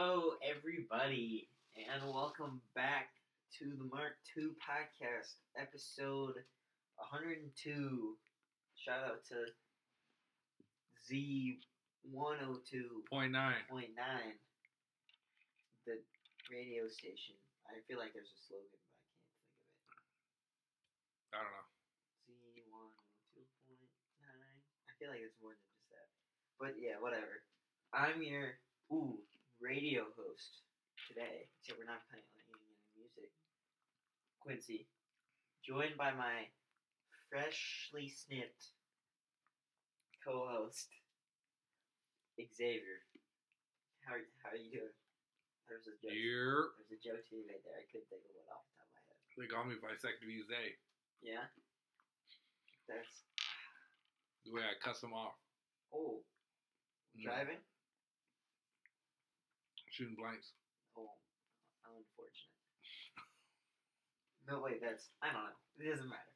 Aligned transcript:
Hello, 0.00 0.32
everybody, 0.40 1.52
and 1.76 2.00
welcome 2.08 2.64
back 2.72 3.12
to 3.60 3.76
the 3.76 3.84
Mark 3.84 4.16
II 4.32 4.56
podcast, 4.56 5.36
episode 5.60 6.40
102. 6.96 8.16
Shout 8.80 9.04
out 9.04 9.20
to 9.28 9.52
Z102.9. 11.04 11.60
the 15.84 16.00
radio 16.48 16.88
station. 16.88 17.36
I 17.68 17.84
feel 17.84 18.00
like 18.00 18.16
there's 18.16 18.32
a 18.32 18.40
slogan, 18.48 18.72
but 18.72 18.80
I 18.80 20.00
can't 20.00 20.16
think 20.16 20.96
of 20.96 21.12
it. 21.12 21.36
I 21.36 21.44
don't 21.44 21.52
know. 21.52 21.68
Z102.9. 23.36 23.44
I 24.24 24.92
feel 24.96 25.12
like 25.12 25.20
it's 25.20 25.36
more 25.44 25.52
than 25.52 25.68
just 25.76 25.92
that. 25.92 26.08
But 26.56 26.80
yeah, 26.80 26.96
whatever. 27.04 27.44
I'm 27.92 28.24
your 28.24 28.56
ooh 28.88 29.20
radio 29.60 30.08
host 30.16 30.64
today, 31.08 31.46
except 31.60 31.78
we're 31.78 31.88
not 31.88 32.02
playing 32.08 32.24
any 32.40 32.74
music. 32.96 33.30
Quincy, 34.40 34.88
joined 35.60 35.96
by 36.00 36.10
my 36.16 36.48
freshly 37.28 38.08
snipped 38.08 38.72
co-host 40.24 40.88
Xavier. 42.40 43.04
How 44.04 44.16
are, 44.16 44.24
how 44.40 44.56
are 44.56 44.60
you 44.60 44.72
doing? 44.72 44.96
There's 45.68 45.86
a 45.86 45.94
joke. 46.00 46.74
There's 46.80 46.96
a 46.96 47.00
joke 47.04 47.22
to 47.28 47.32
be 47.36 47.44
made 47.46 47.62
there. 47.62 47.76
I 47.78 47.84
couldn't 47.92 48.08
think 48.10 48.24
of 48.26 48.32
one 48.34 48.48
off 48.50 48.64
the 48.64 48.80
top 48.80 48.88
of 48.88 48.96
my 48.96 49.02
head. 49.06 49.20
They 49.38 49.46
call 49.46 49.64
me 49.68 49.76
bisected 49.78 50.26
Zay. 50.48 50.74
Yeah. 51.22 51.46
That's 52.88 53.28
The 54.48 54.50
way 54.56 54.64
I 54.66 54.74
cuss 54.82 54.98
them 55.04 55.12
off. 55.14 55.36
oh 55.94 56.24
Mm. 57.18 57.26
driving. 57.26 57.58
Shooting 59.90 60.14
blanks. 60.14 60.54
Oh, 60.94 61.10
unfortunate. 61.82 62.54
No, 64.46 64.62
wait, 64.62 64.78
that's 64.78 65.10
I 65.18 65.34
don't 65.34 65.42
know. 65.42 65.58
It 65.82 65.90
doesn't 65.90 66.06
matter. 66.06 66.34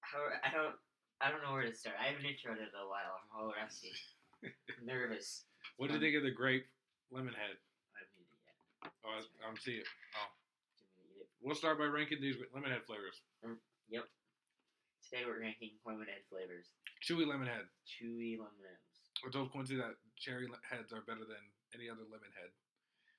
How 0.00 0.22
I 0.46 0.50
don't 0.54 0.78
I 1.18 1.34
don't 1.34 1.42
know 1.42 1.50
where 1.50 1.66
to 1.66 1.74
start. 1.74 1.98
I 1.98 2.14
haven't 2.14 2.30
introed 2.30 2.62
it 2.62 2.70
in 2.70 2.78
a 2.78 2.86
while. 2.86 3.18
I'm 3.18 3.30
all 3.34 3.50
rusty, 3.50 3.90
nervous. 4.86 5.50
What 5.76 5.90
did 5.90 5.98
you 5.98 6.02
think 6.02 6.16
of 6.16 6.22
the 6.22 6.34
grape 6.34 6.66
lemon 7.10 7.34
head? 7.34 7.58
I 7.58 8.06
haven't 8.06 8.18
eaten 8.22 8.38
it 8.38 8.42
yet. 8.46 8.94
Oh, 9.02 9.18
I, 9.18 9.20
I'm 9.50 9.58
seeing 9.58 9.82
it. 9.82 9.90
Oh. 10.14 10.30
Do 10.78 10.86
you 10.86 10.90
want 10.94 11.02
to 11.02 11.10
eat 11.10 11.20
it? 11.22 11.30
We'll 11.42 11.58
start 11.58 11.78
by 11.82 11.90
ranking 11.90 12.22
these 12.22 12.38
lemon 12.54 12.70
head 12.70 12.86
flavors. 12.86 13.18
Mm, 13.42 13.58
yep. 13.90 14.06
Today 15.02 15.26
we're 15.26 15.42
ranking 15.42 15.74
lemon 15.82 16.06
head 16.06 16.22
flavors. 16.30 16.70
Chewy 17.02 17.26
lemon 17.26 17.50
head. 17.50 17.66
Chewy 17.82 18.38
lemon 18.38 18.62
heads. 18.62 18.87
I 19.26 19.30
told 19.30 19.50
Quincy 19.50 19.76
that 19.76 19.98
cherry 20.16 20.46
heads 20.62 20.92
are 20.94 21.02
better 21.06 21.26
than 21.26 21.42
any 21.74 21.90
other 21.90 22.06
lemon 22.06 22.30
head, 22.38 22.50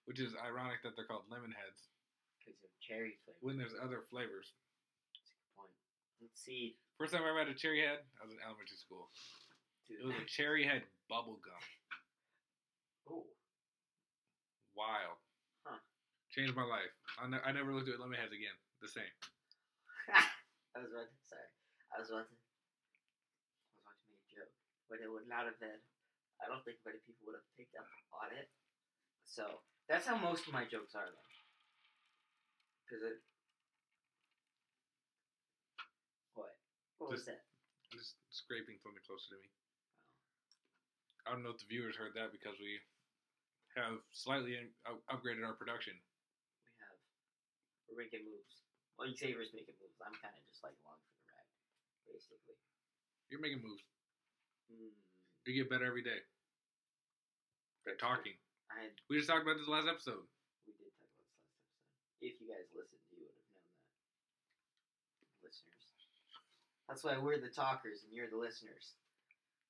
which 0.05 0.19
is 0.19 0.33
ironic 0.39 0.79
that 0.83 0.95
they're 0.95 1.05
called 1.09 1.27
lemon 1.29 1.51
heads 1.51 1.91
Because 2.39 2.59
of 2.63 2.71
cherry 2.79 3.19
flavor. 3.25 3.39
when 3.43 3.57
there's 3.59 3.75
other 3.77 4.07
flavors. 4.09 4.55
That's 5.13 5.31
a 5.31 5.35
good 5.37 5.51
point. 5.59 5.75
Let's 6.23 6.39
see. 6.39 6.79
First 6.97 7.11
time 7.13 7.23
I 7.23 7.29
ever 7.31 7.39
had 7.43 7.51
a 7.51 7.57
cherry 7.57 7.83
head, 7.83 8.03
I 8.19 8.25
was 8.25 8.31
in 8.33 8.39
elementary 8.43 8.79
school. 8.79 9.11
Dude. 9.87 9.99
It 10.03 10.05
was 10.07 10.17
a 10.19 10.27
cherry 10.27 10.63
head 10.63 10.83
bubble 11.11 11.39
gum. 11.43 11.63
oh. 13.11 13.27
Wild. 14.75 15.19
Huh. 15.67 15.79
Changed 16.31 16.55
my 16.55 16.63
life. 16.63 16.91
I, 17.19 17.27
ne- 17.27 17.43
I 17.43 17.51
never 17.51 17.73
looked 17.75 17.89
at 17.91 17.99
lemon 17.99 18.15
heads 18.15 18.31
again. 18.31 18.55
The 18.79 18.87
same. 18.87 19.13
I 20.75 20.79
was 20.79 20.87
about 20.93 21.11
to 21.11 21.19
sorry. 21.27 21.49
I 21.91 21.99
was 21.99 22.07
about 22.09 22.29
to 22.31 22.37
I 22.39 23.75
was 23.75 23.83
about 23.83 23.97
to 23.99 24.07
make 24.07 24.23
a 24.39 24.47
But 24.89 24.99
it 25.05 25.09
would 25.09 25.29
not 25.29 25.45
have 25.45 25.59
been 25.61 25.79
I 26.41 26.47
don't 26.47 26.63
think 26.63 26.79
many 26.87 26.97
people 27.03 27.27
would 27.29 27.35
have 27.37 27.49
picked 27.59 27.75
up 27.75 27.85
on 28.15 28.31
it. 28.33 28.47
So 29.27 29.61
that's 29.91 30.07
how 30.07 30.15
most 30.17 30.47
of 30.47 30.53
my 30.55 30.63
jokes 30.65 30.95
are 30.95 31.05
though. 31.05 31.29
Cause 32.89 33.03
it 33.05 33.21
What? 36.33 36.57
What 36.97 37.11
was 37.11 37.21
Just- 37.25 37.29
that? 37.37 37.45
Just 37.91 38.15
scraping 38.29 38.77
something 38.85 39.01
closer 39.01 39.33
to 39.33 39.41
me. 39.41 39.49
Oh. 39.49 41.25
I 41.25 41.27
don't 41.33 41.41
know 41.41 41.49
if 41.49 41.57
the 41.59 41.65
viewers 41.69 41.97
heard 41.97 42.13
that 42.13 42.31
because 42.31 42.53
we 42.61 42.77
have 43.75 43.97
slightly 44.13 44.57
in- 44.57 44.73
up- 44.85 45.01
upgraded 45.09 45.41
our 45.45 45.53
production. 45.57 45.97
We 46.65 46.71
have 46.85 46.97
we're 47.89 47.97
making 48.05 48.25
moves. 48.25 48.61
Well 48.97 49.09
Xavier's 49.13 49.53
making 49.53 49.73
moves. 49.81 49.97
I'm 50.01 50.13
kinda 50.21 50.37
just 50.45 50.61
like 50.63 50.77
along 50.85 51.01
for 51.01 51.13
the 51.17 51.33
ride, 51.33 51.49
basically. 52.05 52.57
You're 53.29 53.41
making 53.41 53.61
moves. 53.61 53.83
Hmm. 54.69 54.93
You 55.45 55.53
get 55.65 55.69
better 55.69 55.85
every 55.85 56.03
day. 56.05 56.21
At 57.89 57.97
talking. 57.97 58.37
I 58.69 58.93
We 59.09 59.17
just 59.17 59.25
talked 59.25 59.41
about 59.41 59.57
this 59.57 59.67
last 59.67 59.89
episode. 59.89 60.21
We 60.69 60.77
did 60.77 60.93
talk 60.93 61.09
about 61.09 61.25
this 61.25 61.41
last 61.41 61.57
episode. 61.57 62.21
If 62.21 62.37
you 62.37 62.45
guys 62.53 62.69
listened, 62.69 63.01
you 63.09 63.25
would 63.25 63.33
have 63.33 63.49
known 63.49 63.65
that. 63.65 63.81
Listeners. 65.41 65.85
That's 66.85 67.01
why 67.01 67.17
we're 67.17 67.41
the 67.41 67.49
talkers 67.49 68.05
and 68.05 68.13
you're 68.13 68.29
the 68.29 68.37
listeners. 68.37 68.93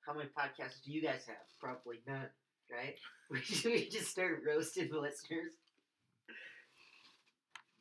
How 0.04 0.12
many 0.12 0.28
podcasts 0.36 0.84
do 0.84 0.92
you 0.92 1.00
guys 1.00 1.24
have? 1.31 1.48
Probably 1.64 2.04
none, 2.04 2.28
right? 2.68 3.00
We 3.31 3.40
we 3.66 3.88
just 3.88 4.12
start 4.12 4.44
roasting 4.44 4.92
the 4.92 5.00
listeners. 5.00 5.56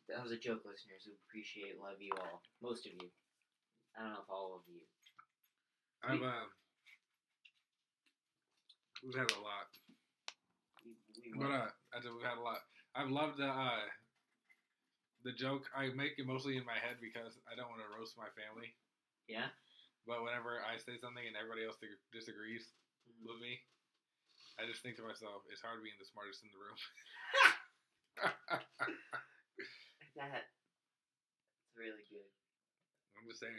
That 0.08 0.22
was 0.22 0.32
a 0.32 0.38
joke, 0.40 0.64
listeners. 0.64 1.04
We 1.04 1.18
appreciate, 1.28 1.80
love 1.82 2.00
you 2.00 2.12
all. 2.16 2.40
Most 2.62 2.86
of 2.86 2.92
you. 2.94 3.10
I 3.96 4.02
don't 4.02 4.12
know 4.12 4.22
if 4.22 4.30
all 4.30 4.54
of 4.56 4.62
you. 4.70 4.80
I've 6.04 6.22
uh, 6.22 6.46
we've 9.04 9.14
had 9.18 9.30
a 9.32 9.40
lot, 9.40 9.68
We, 10.84 10.92
we 11.22 11.32
but 11.38 11.50
uh, 11.52 11.70
I 11.94 12.00
said 12.02 12.12
we've 12.14 12.26
had 12.26 12.38
a 12.38 12.44
lot. 12.44 12.62
I've 12.94 13.10
loved 13.12 13.38
the 13.38 13.48
uh, 13.48 13.86
the 15.24 15.32
joke. 15.34 15.66
I 15.76 15.90
make 15.94 16.18
it 16.18 16.26
mostly 16.26 16.56
in 16.56 16.64
my 16.64 16.78
head 16.78 16.98
because 17.02 17.38
I 17.50 17.54
don't 17.58 17.68
want 17.70 17.82
to 17.82 17.90
roast 17.94 18.16
my 18.18 18.30
family. 18.38 18.74
yeah? 19.28 19.50
But 20.06 20.24
whenever 20.24 20.64
I 20.64 20.78
say 20.80 20.96
something 20.96 21.20
and 21.26 21.36
everybody 21.36 21.66
else 21.68 21.76
disagrees 22.14 22.72
Mhm. 23.04 23.28
with 23.28 23.40
me, 23.44 23.60
I 24.58 24.64
just 24.64 24.80
think 24.82 24.96
to 24.96 25.04
myself, 25.06 25.44
it's 25.52 25.60
hard 25.60 25.82
being 25.84 25.98
the 26.00 26.08
smartest 26.08 26.42
in 26.42 26.50
the 26.50 26.58
room. 26.60 26.78
That, 30.18 30.34
that's 30.34 31.76
really 31.78 32.02
good. 32.10 32.26
I'm 33.14 33.28
just 33.30 33.38
saying. 33.38 33.54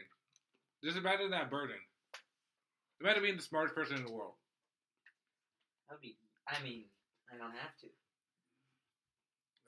Just 0.84 0.98
imagine 0.98 1.32
that 1.32 1.50
burden. 1.50 1.80
Imagine 3.00 3.24
being 3.24 3.38
the 3.40 3.44
smartest 3.48 3.76
person 3.76 3.96
in 3.96 4.04
the 4.06 4.12
world. 4.12 4.36
That 5.90 5.96
would 5.96 6.02
be, 6.02 6.18
I 6.48 6.62
mean, 6.64 6.86
I 7.34 7.38
don't 7.38 7.52
have 7.52 7.76
to. 7.82 7.88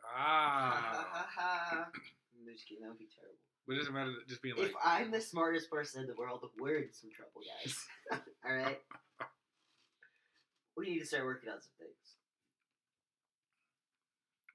Ah. 0.05 1.87
I'm 1.89 2.45
just 2.53 2.67
kidding. 2.67 2.83
That 2.83 2.89
would 2.89 2.99
be 2.99 3.09
terrible. 3.09 3.37
but 3.67 3.75
just 3.77 3.89
imagine 3.89 4.15
just 4.27 4.41
being 4.41 4.55
like, 4.55 4.69
If 4.69 4.75
I'm 4.83 5.11
the 5.11 5.21
smartest 5.21 5.69
person 5.69 6.01
in 6.01 6.07
the 6.07 6.15
world, 6.15 6.43
we're 6.59 6.77
in 6.77 6.93
some 6.93 7.09
trouble, 7.15 7.41
guys. 7.41 7.75
All 8.45 8.55
right. 8.55 8.79
We 10.77 10.89
need 10.89 10.99
to 10.99 11.05
start 11.05 11.25
working 11.25 11.49
on 11.49 11.61
some 11.61 11.73
things. 11.79 12.15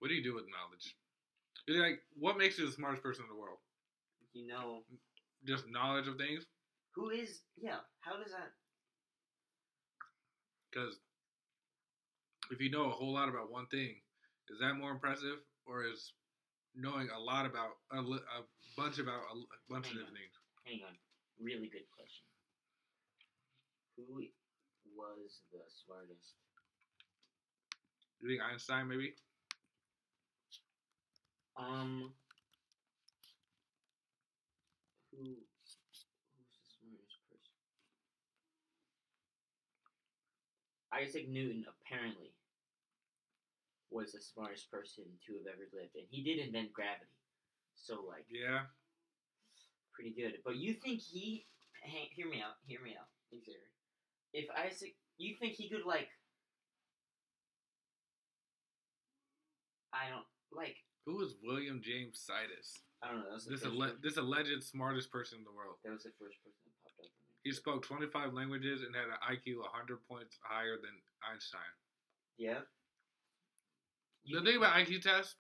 what 0.01 0.09
do 0.09 0.15
you 0.15 0.23
do 0.23 0.35
with 0.35 0.45
knowledge? 0.51 0.97
You're 1.67 1.83
like, 1.83 2.01
what 2.19 2.39
makes 2.39 2.59
you 2.59 2.67
the 2.67 2.73
smartest 2.73 3.03
person 3.03 3.25
in 3.25 3.35
the 3.35 3.41
world? 3.41 3.59
You 4.35 4.47
know, 4.47 4.83
Just 5.45 5.65
knowledge 5.71 6.07
of 6.09 6.17
things? 6.17 6.45
who 6.95 7.11
is? 7.11 7.43
Yeah. 7.57 7.79
How 8.01 8.17
does 8.17 8.33
that? 8.33 8.53
Because 10.71 10.99
if 12.51 12.61
you 12.61 12.71
know 12.71 12.87
a 12.87 12.91
whole 12.91 13.13
lot 13.13 13.29
about 13.29 13.51
one 13.51 13.67
thing, 13.67 13.97
is 14.51 14.59
that 14.61 14.75
more 14.75 14.91
impressive, 14.91 15.43
or 15.67 15.85
is 15.85 16.13
knowing 16.75 17.09
a 17.11 17.19
lot 17.19 17.47
about 17.47 17.71
a, 17.93 17.99
a 17.99 18.43
bunch 18.77 18.99
about 18.99 19.21
a, 19.33 19.37
bunch 19.69 19.87
of 19.89 19.95
different 19.95 20.15
things? 20.15 20.35
Hang 20.65 20.81
on. 20.87 20.95
Really 21.41 21.69
good 21.69 21.89
question. 21.97 22.27
Who 23.97 24.23
was 24.95 25.41
the 25.53 25.59
smartest? 25.85 26.35
You 28.21 28.29
think 28.29 28.41
Einstein 28.43 28.89
maybe? 28.89 29.15
Um. 31.57 32.13
Who? 35.13 35.25
Who's 35.25 36.53
the 36.53 36.67
smartest 36.77 37.19
person? 37.29 37.57
Isaac 40.93 41.29
Newton 41.29 41.65
apparently 41.69 42.36
was 43.97 44.13
the 44.13 44.21
smartest 44.21 44.71
person 44.71 45.05
to 45.27 45.33
have 45.41 45.47
ever 45.49 45.67
lived, 45.73 45.97
and 45.97 46.07
he 46.11 46.23
did 46.23 46.39
invent 46.39 46.73
gravity. 46.73 47.11
So 47.75 48.05
like, 48.07 48.27
Yeah. 48.29 48.67
pretty 49.93 50.13
good. 50.13 50.43
But 50.45 50.57
you 50.57 50.75
think 50.75 51.01
he? 51.01 51.47
Hang, 51.83 52.09
hear 52.13 52.29
me 52.29 52.43
out. 52.43 52.57
Hear 52.67 52.81
me 52.83 52.97
out, 52.99 53.09
Xavier. 53.31 53.61
If 54.33 54.51
Isaac, 54.51 54.97
you 55.19 55.37
think 55.41 55.55
he 55.55 55.69
could 55.69 55.85
like? 55.87 56.09
I 59.93 60.11
don't 60.11 60.27
like. 60.53 60.77
Who 61.07 61.23
is 61.23 61.35
William 61.43 61.81
James 61.83 62.21
Sidis? 62.21 62.77
I 63.03 63.09
don't 63.13 63.21
know. 63.21 63.27
That 63.31 63.35
was 63.35 63.45
the 63.45 63.51
This 63.53 63.63
first 63.63 63.75
alle- 63.75 63.97
this 64.03 64.17
alleged 64.17 64.63
smartest 64.65 65.11
person 65.11 65.39
in 65.39 65.45
the 65.45 65.53
world. 65.53 65.79
That 65.85 65.93
was 65.93 66.03
the 66.03 66.13
first 66.19 66.37
person 66.43 66.61
that 66.67 66.75
popped 66.83 67.01
up 67.01 67.09
for 67.17 67.25
me. 67.25 67.33
He 67.45 67.53
spoke 67.53 67.83
25 67.85 68.35
languages 68.35 68.83
and 68.83 68.95
had 68.95 69.09
an 69.09 69.21
IQ 69.23 69.63
100 69.63 70.03
points 70.09 70.37
higher 70.43 70.77
than 70.77 71.01
Einstein. 71.23 71.73
Yeah. 72.37 72.61
The 74.27 74.41
thing 74.43 74.57
about 74.57 74.75
IQ 74.75 75.03
tests 75.03 75.37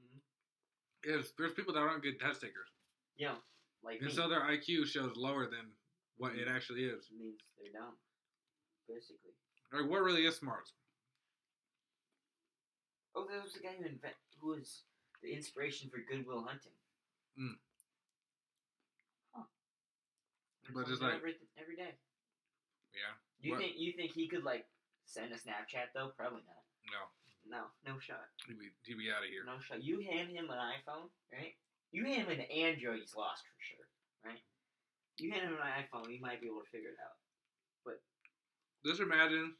Mhm. 0.00 0.20
is 1.02 1.32
there's 1.34 1.54
people 1.54 1.74
that 1.74 1.80
aren't 1.80 2.02
good 2.02 2.20
test 2.20 2.40
takers. 2.40 2.68
Yeah, 3.16 3.40
like 3.82 3.98
And 3.98 4.08
me. 4.08 4.14
so 4.14 4.28
their 4.28 4.42
IQ 4.42 4.86
shows 4.86 5.16
lower 5.16 5.46
than 5.48 5.76
what 6.16 6.36
it 6.36 6.46
actually 6.48 6.84
is. 6.84 7.10
means 7.10 7.40
they're 7.56 7.72
dumb, 7.72 7.98
basically. 8.86 9.32
Like, 9.72 9.88
what 9.90 10.02
really 10.02 10.24
is 10.26 10.36
smarts? 10.36 10.72
Oh, 13.14 13.26
that 13.26 13.42
was 13.42 13.52
the 13.54 13.60
guy 13.60 13.74
who 13.76 13.84
invent 13.84 14.16
who 14.38 14.48
was 14.48 14.84
the 15.22 15.32
inspiration 15.32 15.90
for 15.90 15.98
Good 16.00 16.26
Will 16.26 16.42
Hunting. 16.44 16.72
Mm. 17.38 17.58
Huh. 19.34 19.44
But 20.72 20.88
it's 20.88 21.00
like- 21.00 21.14
every, 21.14 21.48
every 21.56 21.76
day. 21.76 21.98
Yeah. 22.92 23.18
You 23.40 23.52
What- 23.52 23.58
think 23.60 23.76
you 23.78 23.92
think 23.92 24.12
he 24.12 24.28
could 24.28 24.44
like 24.44 24.68
send 25.04 25.32
a 25.32 25.36
Snapchat 25.38 25.92
though? 25.92 26.10
Probably 26.10 26.42
not. 26.42 26.64
No. 26.90 27.10
No, 27.48 27.68
no 27.86 27.98
shot. 27.98 28.24
He'd 28.46 28.58
be, 28.58 28.70
he'd 28.84 28.98
be 28.98 29.10
out 29.10 29.24
of 29.24 29.30
here. 29.30 29.42
No 29.44 29.58
shot. 29.60 29.82
You 29.82 30.00
hand 30.00 30.30
him 30.30 30.46
an 30.50 30.58
iPhone, 30.58 31.10
right? 31.32 31.54
You 31.90 32.04
hand 32.04 32.28
him 32.28 32.30
an 32.30 32.46
Android, 32.48 33.00
he's 33.00 33.14
lost 33.16 33.42
for 33.44 33.58
sure, 33.60 33.86
right? 34.24 34.40
You 35.18 35.30
hand 35.32 35.44
him 35.48 35.58
an 35.60 35.84
iPhone, 35.84 36.08
he 36.08 36.18
might 36.18 36.40
be 36.40 36.46
able 36.46 36.62
to 36.62 36.70
figure 36.70 36.88
it 36.88 37.02
out. 37.02 37.18
But 37.84 38.00
just 38.88 39.00
imagine. 39.00 39.54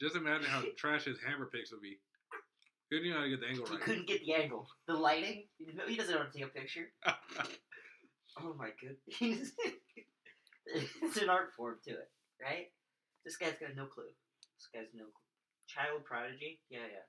Just 0.00 0.16
imagine 0.16 0.46
how 0.46 0.62
trash 0.76 1.04
his 1.04 1.18
hammer 1.18 1.46
picks 1.46 1.72
would 1.72 1.82
be. 1.82 1.98
He 2.90 2.96
didn't 2.96 3.08
even 3.08 3.10
know 3.10 3.18
how 3.18 3.24
to 3.24 3.30
get 3.30 3.40
the 3.40 3.48
angle 3.48 3.66
He 3.66 3.72
right. 3.72 3.82
couldn't 3.82 4.06
get 4.06 4.20
the 4.20 4.34
angle, 4.34 4.68
the 4.86 4.94
lighting. 4.94 5.44
He 5.88 5.96
doesn't 5.96 6.14
know 6.14 6.20
how 6.20 6.26
to 6.26 6.32
take 6.32 6.44
a 6.44 6.48
picture. 6.48 6.92
Oh 8.36 8.52
my 8.58 8.70
goodness. 8.80 9.52
it's 10.66 11.16
an 11.18 11.28
art 11.28 11.52
form 11.56 11.76
to 11.84 11.92
it, 11.92 12.10
right? 12.42 12.66
This 13.24 13.36
guy's 13.36 13.58
got 13.58 13.74
no 13.76 13.86
clue. 13.86 14.04
This 14.58 14.68
guy's 14.72 14.92
no 14.94 15.04
clue. 15.04 15.28
Child 15.66 16.04
prodigy? 16.04 16.60
Yeah, 16.68 16.80
yeah. 16.80 17.06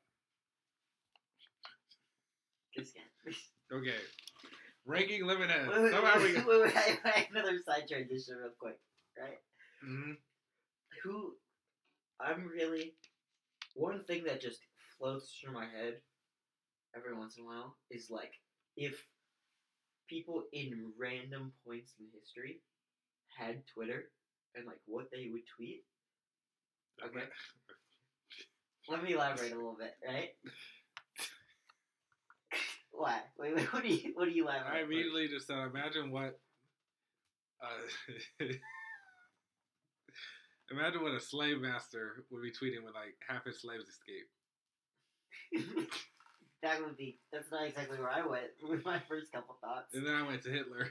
This 2.75 2.91
guy. 2.93 3.31
okay. 3.77 3.99
Ranking 4.85 5.25
limit 5.25 5.49
head. 5.51 5.67
wait, 5.67 5.81
wait, 5.81 5.91
Somehow 5.91 6.17
we 6.19 6.33
wait, 6.35 6.45
wait, 6.45 6.75
wait, 6.75 6.99
have 7.03 7.25
another 7.31 7.57
side 7.65 7.87
transition 7.87 8.37
real 8.37 8.51
quick, 8.59 8.77
right? 9.19 9.39
hmm 9.83 10.11
Who 11.03 11.33
I'm 12.19 12.47
really 12.47 12.93
one 13.73 14.03
thing 14.05 14.23
that 14.25 14.41
just 14.41 14.59
floats 14.97 15.37
through 15.37 15.53
my 15.53 15.65
head 15.65 15.95
every 16.95 17.13
once 17.15 17.37
in 17.37 17.43
a 17.43 17.47
while 17.47 17.75
is 17.91 18.09
like 18.09 18.31
if 18.77 18.95
people 20.09 20.43
in 20.53 20.91
random 20.97 21.51
points 21.65 21.93
in 21.99 22.05
history 22.13 22.61
had 23.37 23.63
Twitter 23.73 24.05
and 24.55 24.65
like 24.65 24.79
what 24.85 25.07
they 25.11 25.27
would 25.31 25.41
tweet. 25.57 25.83
Okay. 27.03 27.25
Let 28.89 29.03
me 29.03 29.13
elaborate 29.13 29.51
a 29.51 29.55
little 29.55 29.75
bit, 29.77 29.95
right? 30.07 30.29
what? 32.91 33.27
Wait, 33.37 33.55
wait, 33.55 33.73
what 33.73 33.83
do 33.83 33.89
you 33.89 34.11
what 34.13 34.25
do 34.25 34.31
you 34.31 34.47
at? 34.47 34.65
I 34.65 34.81
immediately 34.81 35.27
just 35.27 35.47
thought, 35.47 35.67
imagine 35.67 36.11
what. 36.11 36.39
Uh, 37.61 37.67
imagine 40.71 41.01
what 41.01 41.13
a 41.13 41.19
slave 41.19 41.59
master 41.61 42.25
would 42.29 42.43
be 42.43 42.51
tweeting 42.51 42.83
when 42.83 42.93
like 42.93 43.15
half 43.27 43.45
his 43.45 43.59
slaves 43.61 43.85
escape. 43.89 44.29
that 46.61 46.79
would 46.83 46.95
be 46.95 47.19
that's 47.31 47.49
not 47.51 47.65
exactly 47.65 47.97
where 47.97 48.11
I 48.11 48.23
went 48.25 48.51
with 48.61 48.85
my 48.85 48.99
first 49.09 49.31
couple 49.31 49.55
thoughts. 49.61 49.95
And 49.95 50.05
then 50.05 50.13
I 50.13 50.21
went 50.27 50.43
to 50.43 50.51
Hitler. 50.51 50.89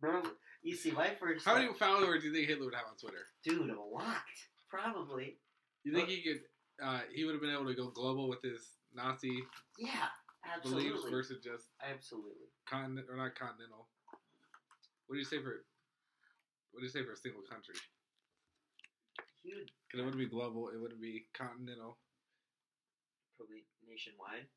Bro, 0.00 0.22
you 0.62 0.76
see, 0.76 0.92
my 0.92 1.10
first 1.18 1.44
How 1.44 1.54
many 1.54 1.72
followers 1.72 2.22
do 2.22 2.28
you 2.28 2.34
think 2.34 2.46
Hitler 2.48 2.66
would 2.66 2.74
have 2.74 2.86
on 2.88 2.96
Twitter? 2.96 3.26
dude 3.42 3.70
a 3.70 3.80
lot 3.80 4.22
probably 4.72 5.36
You 5.84 5.92
think 5.92 6.08
he 6.08 6.22
could? 6.22 6.40
Uh, 6.82 7.00
he 7.12 7.24
would 7.24 7.34
have 7.36 7.42
been 7.44 7.52
able 7.52 7.66
to 7.66 7.74
go 7.74 7.92
global 7.92 8.28
with 8.28 8.40
his 8.42 8.80
Nazi 8.96 9.44
yeah 9.78 10.08
beliefs 10.62 10.88
absolutely 10.88 11.10
versus 11.10 11.38
just 11.44 11.68
absolutely 11.84 12.48
continent 12.68 13.06
or 13.10 13.16
not 13.16 13.36
continental. 13.36 13.88
What 15.06 15.14
do 15.14 15.18
you 15.20 15.28
say 15.28 15.38
for? 15.44 15.62
What 16.72 16.80
do 16.80 16.86
you 16.86 16.92
say 16.92 17.04
for 17.04 17.12
a 17.12 17.16
single 17.20 17.42
country? 17.44 17.76
huge 19.44 19.68
Because 19.84 20.00
it 20.00 20.04
wouldn't 20.08 20.22
be 20.22 20.30
global. 20.30 20.70
It 20.72 20.80
wouldn't 20.80 21.02
be 21.02 21.26
continental, 21.36 21.98
probably 23.36 23.68
nationwide 23.84 24.48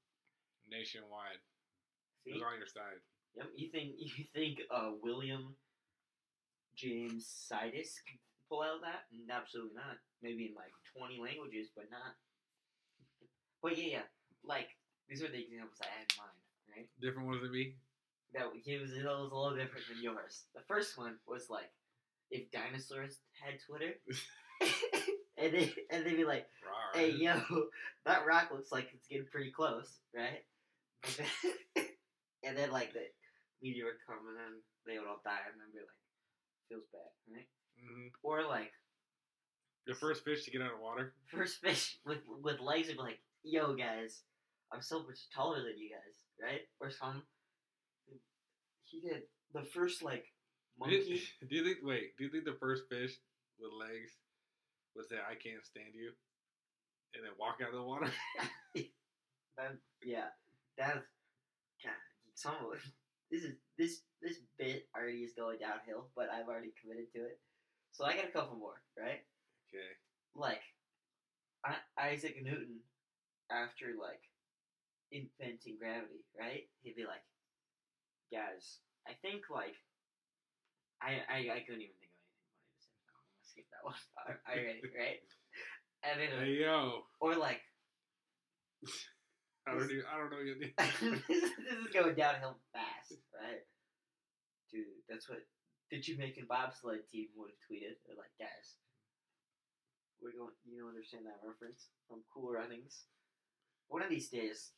nationwide. 0.69 1.41
see 2.23 2.31
It's 2.31 2.41
on 2.41 2.57
your 2.57 2.71
side. 2.71 3.01
yep 3.35 3.47
you 3.55 3.69
think 3.69 3.93
you 3.99 4.23
think 4.33 4.61
uh 4.71 4.91
William 5.03 5.55
James 6.75 7.27
Sidis 7.27 7.99
pull 8.49 8.61
out 8.61 8.81
that 8.81 9.05
absolutely 9.33 9.73
not 9.75 9.97
maybe 10.21 10.51
in 10.51 10.55
like 10.55 10.71
20 10.97 11.19
languages 11.21 11.69
but 11.75 11.89
not 11.89 12.13
but 13.61 13.77
yeah 13.77 13.99
yeah 14.01 14.07
like 14.45 14.69
these 15.09 15.21
are 15.23 15.29
the 15.29 15.41
examples 15.41 15.77
I 15.81 15.89
had 15.89 16.05
in 16.09 16.17
mind 16.17 16.37
right 16.69 16.89
Different 17.01 17.27
ones 17.27 17.41
than 17.41 17.51
me. 17.51 17.75
that 18.33 18.45
he 18.63 18.77
was, 18.77 18.91
it 18.91 19.03
was 19.05 19.31
a 19.31 19.35
little 19.35 19.55
different 19.55 19.85
than 19.87 20.01
yours. 20.01 20.43
The 20.53 20.61
first 20.67 20.97
one 20.97 21.15
was 21.27 21.49
like 21.49 21.69
if 22.31 22.49
dinosaurs 22.51 23.19
had 23.41 23.59
Twitter, 23.65 23.93
and 25.37 25.53
they 25.53 25.73
and 25.91 26.05
they'd 26.05 26.17
be 26.17 26.25
like. 26.25 26.47
"Hey 26.93 27.11
yo, 27.11 27.37
that 28.05 28.25
rock 28.25 28.49
looks 28.51 28.71
like 28.71 28.89
it's 28.93 29.07
getting 29.07 29.27
pretty 29.29 29.51
close, 29.51 29.99
right?" 30.15 30.43
And 31.05 31.13
then, 31.17 31.85
and 32.43 32.57
then 32.57 32.71
like 32.71 32.93
the 32.93 33.05
meteor 33.61 33.85
would 33.85 34.01
come 34.07 34.25
and 34.27 34.37
then 34.37 34.53
they 34.87 34.97
would 34.97 35.07
all 35.07 35.21
die 35.23 35.45
and 35.51 35.59
then 35.61 35.69
be 35.71 35.79
like, 35.85 36.01
"Feels 36.69 36.87
bad," 36.91 37.11
right? 37.29 37.47
Mhm. 37.81 38.11
Or 38.23 38.43
like 38.43 38.73
The 39.85 39.93
first 39.95 40.23
fish 40.23 40.43
to 40.45 40.51
get 40.51 40.61
out 40.61 40.73
of 40.73 40.79
water. 40.79 41.13
first 41.27 41.61
fish 41.61 41.99
with 42.05 42.25
with 42.27 42.59
legs 42.59 42.87
would 42.87 42.97
be 42.97 43.03
like, 43.03 43.21
"Yo 43.43 43.75
guys, 43.75 44.23
I'm 44.71 44.81
so 44.81 45.03
much 45.03 45.29
taller 45.29 45.61
than 45.63 45.77
you 45.77 45.89
guys," 45.91 46.15
right? 46.41 46.67
Or 46.79 46.89
some 46.89 47.23
he 48.83 49.01
did 49.01 49.23
the 49.53 49.63
first 49.63 50.01
like 50.03 50.25
Do 50.83 50.91
you, 50.91 50.97
monkey. 50.99 51.23
do 51.49 51.55
you 51.55 51.63
think? 51.63 51.79
Wait. 51.83 52.17
Do 52.17 52.23
you 52.23 52.29
think 52.31 52.45
the 52.45 52.57
first 52.59 52.83
fish 52.89 53.13
with 53.59 53.71
legs 53.73 54.11
was 54.95 55.07
that 55.09 55.25
"I 55.29 55.35
can't 55.35 55.63
stand 55.65 55.93
you," 55.93 56.11
and 57.13 57.23
then 57.23 57.31
walk 57.37 57.61
out 57.61 57.69
of 57.69 57.75
the 57.75 57.83
water? 57.83 58.11
That, 59.57 59.77
yeah, 60.03 60.27
that's 60.77 60.99
God. 61.83 61.93
Some 62.33 62.55
of 62.55 62.75
this 63.31 63.43
is 63.43 63.55
this 63.77 64.01
this 64.21 64.39
bit 64.59 64.87
already 64.93 65.23
is 65.23 65.31
going 65.33 65.59
downhill, 65.59 66.09
but 66.15 66.29
I've 66.29 66.49
already 66.49 66.73
committed 66.81 67.07
to 67.13 67.19
it. 67.23 67.39
So 67.95 68.03
I 68.03 68.15
got 68.15 68.27
a 68.27 68.31
couple 68.35 68.57
more, 68.59 68.81
right? 68.99 69.23
okay. 69.71 69.95
Like 70.35 70.59
I, 71.63 71.79
Isaac 72.11 72.35
Newton, 72.43 72.83
after 73.49 73.95
like 73.95 74.19
inventing 75.15 75.79
gravity, 75.79 76.27
right? 76.37 76.67
He'd 76.83 76.97
be 76.99 77.05
like, 77.07 77.23
guys, 78.31 78.79
I 79.07 79.13
think 79.23 79.47
like 79.49 79.79
I 81.01 81.23
I, 81.31 81.37
I 81.55 81.59
couldn't 81.63 81.87
even 81.87 81.95
think 82.03 82.11
of 82.11 82.19
anything 82.19 82.51
funny 82.59 82.67
to 82.75 82.83
say. 82.83 82.99
I'm 83.07 83.23
gonna 83.31 83.47
skip 83.47 83.67
that 83.71 83.83
one. 83.87 84.03
Are 84.27 84.35
are 84.43 84.59
you 84.59 84.67
ready? 84.67 84.81
Right? 84.91 85.23
And 86.03 86.19
then 86.19 86.29
Hey 86.43 86.59
yo. 86.67 87.07
or 87.23 87.35
like 87.39 87.61
I 89.67 89.71
don't. 89.71 89.89
Even, 89.89 90.03
I 90.05 90.17
don't 90.19 90.29
know. 90.29 90.43
This 91.31 91.79
is 91.79 91.89
going 91.93 92.13
downhill 92.13 92.59
fast, 92.75 93.17
right? 93.33 93.63
Dude, 94.69 94.83
that's 95.09 95.27
what 95.29 95.39
the 95.91 95.99
Jamaican 95.99 96.45
bobsled 96.49 97.05
team 97.11 97.27
would 97.35 97.51
have 97.53 97.61
tweeted. 97.65 97.95
They're 98.05 98.17
like, 98.17 98.33
guys, 98.39 98.77
we're 100.21 100.33
going. 100.33 100.53
You 100.65 100.81
don't 100.81 100.89
understand 100.89 101.25
that 101.25 101.45
reference 101.45 101.87
from 102.07 102.23
Cool 102.33 102.51
Runnings. 102.51 103.05
One 103.87 104.01
of 104.01 104.09
these 104.09 104.29
days, 104.29 104.71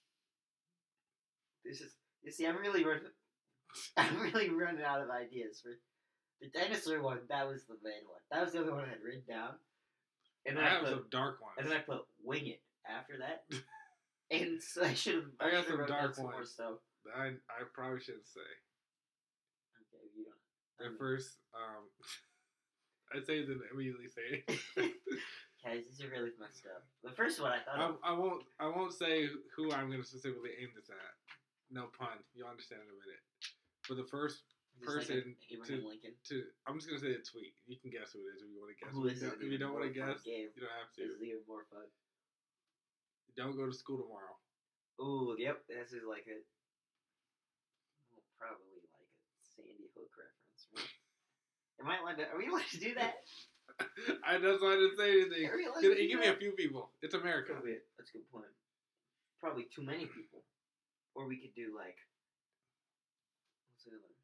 this 1.64 1.82
is. 1.82 1.94
You 2.24 2.32
see, 2.32 2.46
I'm 2.48 2.58
really 2.58 2.84
running. 2.84 3.14
I'm 3.98 4.20
really 4.20 4.50
running 4.50 4.84
out 4.84 5.02
of 5.02 5.10
ideas 5.10 5.62
for 5.62 5.72
the 6.42 6.50
dinosaur 6.50 7.02
one. 7.02 7.20
That 7.30 7.48
was 7.48 7.64
the 7.66 7.78
main 7.84 8.04
one. 8.08 8.22
That 8.32 8.44
was 8.44 8.54
the 8.54 8.62
other 8.62 8.74
one 8.74 8.86
I 8.86 8.90
had 8.90 9.04
written 9.04 9.24
down. 9.28 9.56
And 10.46 10.58
then 10.58 10.64
I 10.64 10.78
I, 10.78 10.80
put, 10.80 10.90
some 10.90 11.06
dark 11.12 11.42
ones. 11.42 11.56
and 11.58 11.68
then 11.68 11.78
I 11.78 11.82
put 11.82 12.06
wing 12.24 12.48
it 12.48 12.62
after 12.88 13.14
that. 13.20 13.44
and 14.32 14.62
so 14.62 14.84
I 14.84 14.94
should 14.94 15.16
have. 15.16 15.32
I 15.40 15.52
got 15.52 15.68
some 15.68 15.86
dark 15.88 16.16
some 16.16 16.26
more 16.26 16.36
ones. 16.36 16.52
stuff. 16.52 16.80
I 17.16 17.28
I 17.48 17.64
probably 17.74 18.00
shouldn't 18.00 18.28
say. 18.28 18.42
Um, 20.84 20.96
first, 20.98 21.38
um, 21.56 21.86
I'd 23.16 23.26
say 23.26 23.46
then 23.46 23.62
immediately 23.74 24.08
say 24.08 24.44
it. 24.48 24.52
Guys, 25.64 25.84
these 25.90 26.00
are 26.06 26.12
really 26.14 26.32
messed 26.40 26.68
up. 26.70 26.86
The 27.04 27.12
first 27.18 27.42
one 27.42 27.52
I 27.52 27.60
thought. 27.66 27.80
I, 27.82 27.86
of, 27.90 27.96
I 28.04 28.14
won't. 28.14 28.44
I 28.60 28.68
won't 28.70 28.94
say 28.94 29.26
who 29.58 29.72
I'm 29.74 29.90
going 29.90 30.00
to 30.02 30.08
specifically 30.08 30.54
aim 30.62 30.70
this 30.78 30.88
at. 30.94 31.14
No 31.74 31.90
pun. 31.98 32.22
You'll 32.38 32.48
understand 32.52 32.86
in 32.86 32.94
a 32.94 32.98
minute. 33.02 33.24
But 33.90 33.98
the 33.98 34.08
first 34.08 34.44
like 34.80 34.86
person 34.88 35.36
Abraham 35.50 35.82
to- 35.82 35.88
Lincoln. 35.90 36.14
to, 36.30 36.36
I'm 36.70 36.78
just 36.78 36.88
going 36.88 37.02
to 37.02 37.04
say 37.04 37.18
a 37.18 37.24
tweet. 37.26 37.58
You 37.66 37.76
can 37.82 37.90
guess 37.90 38.14
who 38.14 38.22
it 38.30 38.38
is 38.38 38.46
if 38.46 38.52
you 38.54 38.62
want 38.62 38.72
to 38.72 38.80
guess. 38.80 38.94
Who 38.94 39.10
if 39.10 39.18
you 39.18 39.28
it? 39.28 39.32
don't, 39.34 39.42
if 39.44 39.50
you 39.52 39.60
don't 39.60 39.74
want 39.76 39.86
to 39.90 39.94
guess, 39.96 40.22
Game. 40.24 40.54
you 40.54 40.62
don't 40.62 40.78
have 40.78 40.94
This 40.94 41.10
to. 41.10 41.18
is 41.18 41.24
even 41.26 41.44
more 41.50 41.66
fun. 41.74 41.90
Don't 43.36 43.58
go 43.58 43.66
to 43.68 43.74
school 43.76 43.98
tomorrow. 44.06 44.38
Ooh, 45.02 45.34
yep. 45.42 45.66
This 45.68 45.92
is 45.92 46.06
like 46.08 46.30
it. 46.30 46.46
probably 48.38 48.78
like 48.94 49.10
a 49.10 49.42
Sandy 49.42 49.90
Hook 49.98 50.14
reference? 50.14 50.37
Am 51.82 51.88
I 51.88 51.98
allowed 52.02 52.18
to? 52.18 52.26
Are 52.30 52.38
we 52.38 52.48
allowed 52.48 52.68
to 52.72 52.80
do 52.80 52.94
that? 52.96 53.16
I 54.26 54.38
why 54.38 54.74
I 54.74 54.76
didn't 54.76 54.98
say 54.98 55.12
anything. 55.12 55.46
Are 55.50 55.58
we 55.58 55.66
allowed 55.66 55.82
Give, 55.82 55.96
do 55.96 56.08
give 56.08 56.20
me 56.20 56.26
a 56.26 56.32
that? 56.32 56.40
few 56.40 56.52
people. 56.52 56.90
It's 57.02 57.14
America. 57.14 57.54
Be. 57.64 57.78
That's 57.98 58.10
a 58.10 58.14
good 58.18 58.30
point. 58.32 58.50
Probably 59.42 59.68
too 59.74 59.84
many 59.84 60.06
people. 60.06 60.42
Or 61.14 61.28
we 61.28 61.38
could 61.38 61.54
do 61.54 61.74
like. 61.78 61.98
What's 63.74 63.86
the 63.86 63.92
other 63.92 64.02
one? 64.02 64.16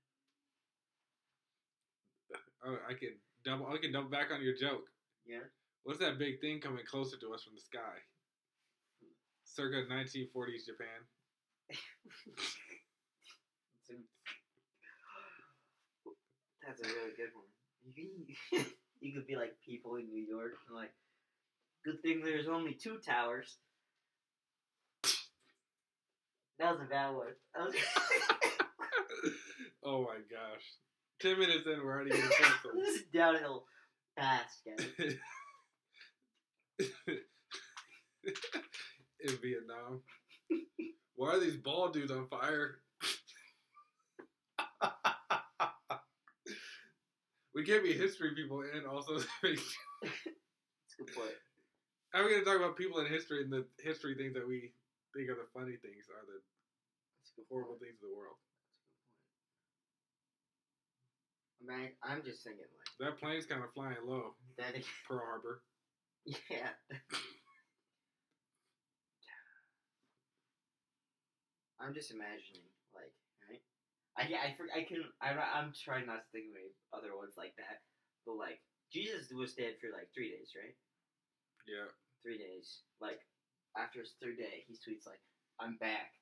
Oh, 2.66 2.80
I 2.90 2.94
can 2.96 3.20
double. 3.44 3.68
I 3.68 3.78
can 3.78 3.92
double 3.92 4.10
back 4.10 4.32
on 4.32 4.42
your 4.42 4.56
joke. 4.56 4.88
Yeah. 5.28 5.44
What's 5.84 6.00
that 6.00 6.18
big 6.18 6.40
thing 6.40 6.62
coming 6.62 6.86
closer 6.90 7.18
to 7.20 7.34
us 7.34 7.44
from 7.44 7.56
the 7.56 7.62
sky? 7.62 8.00
Circa 9.44 9.84
1940s 9.92 10.66
Japan. 10.66 11.04
That's 16.64 16.80
a 17.14 17.18
good 17.18 17.30
one. 17.34 17.46
You 17.96 18.36
can, 18.50 18.66
you 19.00 19.14
could 19.14 19.28
be 19.28 19.36
like 19.36 19.54
people 19.66 19.96
in 19.96 20.10
New 20.10 20.24
York, 20.24 20.54
and 20.68 20.76
like, 20.76 20.92
good 21.86 22.02
thing 22.02 22.22
there's 22.24 22.48
only 22.48 22.74
two 22.74 22.98
towers. 23.06 23.58
That 26.60 26.72
was 26.74 26.82
a 26.82 26.90
bad 26.90 27.14
one. 27.14 27.28
Was 27.58 27.76
oh 29.84 30.04
my 30.04 30.18
gosh. 30.32 30.64
Ten 31.20 31.40
minutes 31.40 31.66
in, 31.66 31.84
we're 31.84 31.94
already 31.94 32.12
getting 32.12 32.26
canceled. 32.40 32.74
this 32.78 32.96
is 32.96 33.04
downhill 33.14 33.66
fast, 34.16 34.62
guys. 34.66 35.16
in 39.20 39.38
Vietnam. 39.42 40.02
Why 41.16 41.32
are 41.32 41.40
these 41.40 41.58
ball 41.58 41.90
dudes 41.90 42.12
on 42.12 42.28
fire? 42.28 42.80
We 47.56 47.64
can't 47.64 47.84
be 47.84 47.94
history 47.94 48.34
people 48.36 48.64
and 48.64 48.86
also. 48.86 49.20
That's 49.44 49.62
a 51.00 51.04
good 51.04 51.14
point. 51.16 51.38
How 52.12 52.22
are 52.22 52.26
we 52.26 52.32
going 52.32 52.44
to 52.44 52.50
talk 52.50 52.58
about 52.58 52.78
people 52.78 53.00
in 53.00 53.08
history 53.08 53.44
and 53.44 53.52
the 53.52 53.66
history 53.82 54.16
things 54.16 54.34
that 54.34 54.48
we 54.48 54.72
think 55.16 55.30
are 55.30 55.36
the 55.36 55.50
funny 55.54 55.78
things 55.78 56.10
are 56.10 56.26
the 56.26 56.42
That's 56.42 57.32
a 57.34 57.42
good 57.42 57.48
horrible 57.50 57.78
things 57.80 57.96
of 58.02 58.10
the 58.10 58.16
world? 58.16 58.38
I 61.62 61.78
mean, 61.78 61.90
I'm 62.04 62.24
just 62.24 62.44
thinking 62.44 62.66
like 62.78 62.92
That 63.00 63.20
plane's 63.20 63.46
kind 63.46 63.64
of 63.64 63.72
flying 63.74 63.98
low, 64.06 64.36
that. 64.58 64.76
Pearl 65.08 65.22
Harbor. 65.26 65.62
Yeah. 66.50 66.70
I'm 71.82 71.94
just 71.94 72.12
imagining? 72.12 72.73
I 74.18 74.24
I 74.30 74.48
for, 74.58 74.66
I 74.70 74.84
can 74.84 75.04
I 75.22 75.34
I'm 75.34 75.74
trying 75.74 76.06
not 76.06 76.26
to 76.26 76.30
think 76.32 76.52
of 76.52 76.58
any 76.60 76.74
other 76.94 77.18
ones 77.18 77.34
like 77.38 77.56
that, 77.58 77.82
but 78.26 78.38
like 78.38 78.62
Jesus 78.92 79.34
was 79.34 79.54
dead 79.58 79.82
for 79.82 79.90
like 79.90 80.14
three 80.14 80.30
days, 80.30 80.54
right? 80.54 80.78
Yeah. 81.66 81.90
Three 82.22 82.38
days. 82.38 82.86
Like 83.02 83.20
after 83.76 84.00
his 84.00 84.14
third 84.22 84.38
day, 84.38 84.66
he 84.68 84.78
tweets 84.78 85.10
like, 85.10 85.22
"I'm 85.60 85.78
back," 85.78 86.14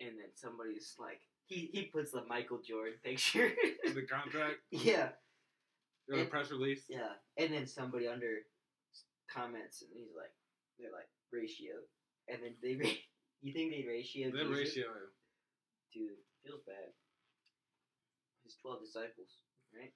and 0.00 0.14
then 0.14 0.30
somebody's 0.34 0.94
like, 0.98 1.20
he 1.46 1.70
he 1.72 1.90
puts 1.90 2.12
the 2.12 2.24
Michael 2.24 2.60
Jordan 2.62 2.98
picture. 3.04 3.50
In 3.84 3.94
the 3.94 4.06
contract, 4.06 4.62
yeah, 4.70 5.10
or 6.10 6.18
the 6.18 6.24
press 6.26 6.50
release. 6.50 6.84
yeah, 6.88 7.18
and 7.36 7.52
then 7.52 7.66
somebody 7.66 8.06
under 8.06 8.46
comments, 9.26 9.82
and 9.82 9.90
he's 9.92 10.14
like, 10.16 10.30
they're 10.78 10.94
like 10.94 11.10
ratio, 11.32 11.74
and 12.28 12.38
then 12.42 12.54
they 12.62 12.76
ra- 12.76 13.02
you 13.42 13.52
think 13.52 13.72
they 13.72 13.84
ratio? 13.86 14.30
Jesus? 14.30 14.46
ratio. 14.46 14.86
dude, 15.92 16.22
feels 16.44 16.62
bad. 16.66 16.94
Twelve 18.66 18.82
disciples, 18.82 19.30
right? 19.70 19.94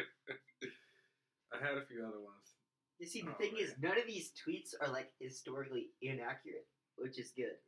I 1.52 1.58
had 1.60 1.76
a 1.76 1.84
few 1.84 2.00
other 2.00 2.24
ones. 2.24 2.56
You 2.98 3.04
see, 3.06 3.20
the 3.20 3.32
Oh, 3.32 3.34
thing 3.34 3.56
is, 3.58 3.74
none 3.82 3.98
of 3.98 4.06
these 4.06 4.32
tweets 4.32 4.72
are 4.80 4.88
like 4.88 5.12
historically 5.20 5.90
inaccurate, 6.00 6.66
which 6.96 7.18
is 7.18 7.32
good. 7.36 7.60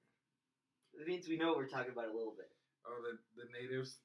It 0.95 1.07
means 1.07 1.29
we 1.29 1.37
know 1.37 1.49
what 1.49 1.59
we're 1.59 1.69
talking 1.69 1.93
about 1.93 2.09
a 2.09 2.17
little 2.17 2.33
bit. 2.35 2.49
Oh, 2.87 3.03
the 3.05 3.19
the 3.37 3.49
natives 3.53 3.99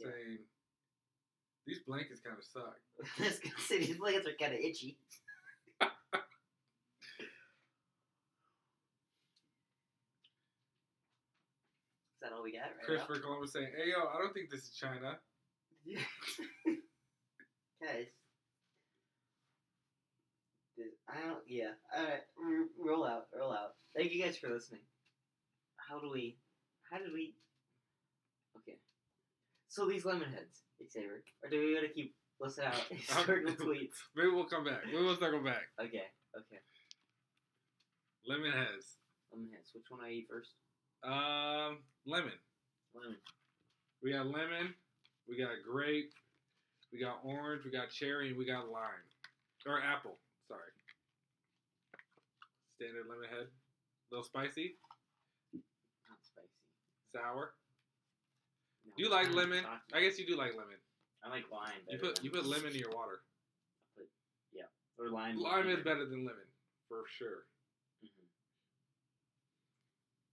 Yeah. 0.00 0.08
saying 0.10 0.38
these 1.64 1.78
blankets 1.86 2.20
kind 2.20 2.36
of 2.36 2.42
suck. 2.44 2.80
Let's 3.20 3.38
go 3.38 3.50
say 3.58 3.78
these 3.78 3.96
blankets 3.96 4.26
are 4.26 4.34
kind 4.34 4.54
of 4.54 4.58
itchy. 4.60 4.98
Is 5.82 5.88
that 12.20 12.30
all 12.42 12.44
we 12.44 12.52
got 12.58 12.62
right 12.66 12.74
now? 12.82 12.86
Christopher 12.86 13.20
Columbus 13.20 13.52
saying, 13.52 13.68
"Hey 13.76 13.90
yo, 13.90 14.02
I 14.08 14.18
don't 14.18 14.34
think 14.34 14.50
this 14.50 14.64
is 14.64 14.74
China." 14.74 15.18
Yeah. 15.84 16.00
Guys. 17.82 18.06
This- 20.76 20.94
I 21.08 21.26
don't, 21.26 21.42
yeah. 21.46 21.72
Alright, 21.96 22.22
r- 22.38 22.68
roll 22.78 23.04
out, 23.04 23.26
roll 23.38 23.52
out. 23.52 23.74
Thank 23.96 24.12
you 24.12 24.22
guys 24.24 24.38
for 24.38 24.48
listening. 24.48 24.80
How 25.76 26.00
do 26.00 26.10
we, 26.10 26.38
how 26.90 26.98
did 26.98 27.12
we, 27.12 27.34
okay. 28.58 28.78
So 29.68 29.86
these 29.86 30.04
lemon 30.04 30.30
heads, 30.30 30.62
Xavier, 30.90 31.22
or 31.42 31.50
do 31.50 31.58
we 31.60 31.74
gotta 31.74 31.88
keep 31.88 32.14
listing 32.40 32.64
out 32.64 32.74
historical 32.90 33.52
tweets? 33.54 33.98
Maybe 34.16 34.30
we'll 34.30 34.44
come 34.46 34.64
back. 34.64 34.82
We'll 34.92 35.16
circle 35.16 35.42
back. 35.44 35.68
Okay, 35.80 36.06
okay. 36.36 36.60
Lemon 38.26 38.52
heads. 38.52 38.96
Lemon 39.32 39.50
heads, 39.52 39.70
which 39.74 39.86
one 39.90 40.00
I 40.04 40.10
eat 40.12 40.26
first? 40.30 40.52
Um, 41.04 41.78
lemon. 42.06 42.32
Lemon. 42.94 43.16
We 44.02 44.12
got 44.12 44.26
lemon. 44.26 44.74
We 45.28 45.36
got 45.38 45.50
grape. 45.68 46.12
We 46.92 46.98
got 47.00 47.20
orange. 47.24 47.64
We 47.64 47.70
got 47.70 47.90
cherry. 47.90 48.28
And 48.28 48.36
we 48.38 48.44
got 48.46 48.68
lime. 48.68 49.06
Or 49.66 49.80
apple. 49.80 50.18
Sorry. 50.48 50.72
Standard 52.76 53.06
lemon 53.08 53.28
head. 53.30 53.46
A 53.46 54.08
little 54.10 54.24
spicy. 54.24 54.76
Not 55.54 56.18
spicy. 56.22 56.48
Sour. 57.14 57.54
No, 58.84 58.92
Do 58.96 59.02
you 59.04 59.08
like 59.10 59.30
lemon? 59.30 59.62
talking- 59.62 59.80
I 59.94 60.00
guess 60.00 60.18
you 60.18 60.26
do 60.26 60.36
like 60.36 60.54
lemon. 60.54 60.76
I 61.24 61.28
like 61.28 61.48
lime 61.52 61.78
You 61.88 61.98
put 61.98 62.22
you 62.24 62.30
put 62.32 62.44
lemon 62.46 62.72
in 62.72 62.78
your 62.78 62.90
water. 62.90 63.22
Yeah. 64.50 64.66
Or 64.98 65.08
lime. 65.08 65.36
Lime 65.38 65.68
is 65.68 65.84
better 65.84 66.04
than 66.04 66.24
lemon 66.26 66.50
for 66.88 67.06
sure. 67.06 67.46
Mhm. 68.02 68.26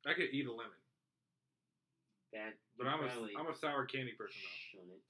I 0.07 0.13
could 0.15 0.33
eat 0.33 0.47
a 0.47 0.51
lemon, 0.51 0.78
Bad, 2.31 2.53
but 2.77 2.86
I'm 2.86 3.01
a 3.01 3.09
I'm 3.39 3.50
a 3.50 3.57
sour 3.57 3.86
candy 3.86 4.13
person 4.13 4.38
though. 4.38 4.62
shouldn't. 4.71 5.03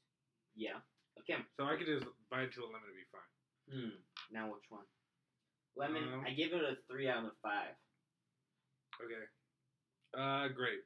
Yeah. 0.56 0.80
Okay. 1.20 1.40
So 1.58 1.66
I 1.68 1.76
could 1.76 1.88
just 1.88 2.08
bite 2.32 2.48
into 2.48 2.64
a 2.64 2.70
lemon 2.72 2.88
and 2.88 2.96
be 2.96 3.08
fine. 3.12 3.32
Hmm. 3.68 3.98
Now 4.32 4.48
which 4.48 4.64
one? 4.70 4.88
Lemon. 5.76 6.04
Um, 6.14 6.24
I 6.26 6.32
give 6.32 6.54
it 6.54 6.64
a 6.64 6.80
three 6.88 7.10
out 7.10 7.26
of 7.26 7.36
five. 7.44 7.76
Okay. 9.04 9.26
Uh, 10.16 10.48
grape. 10.56 10.84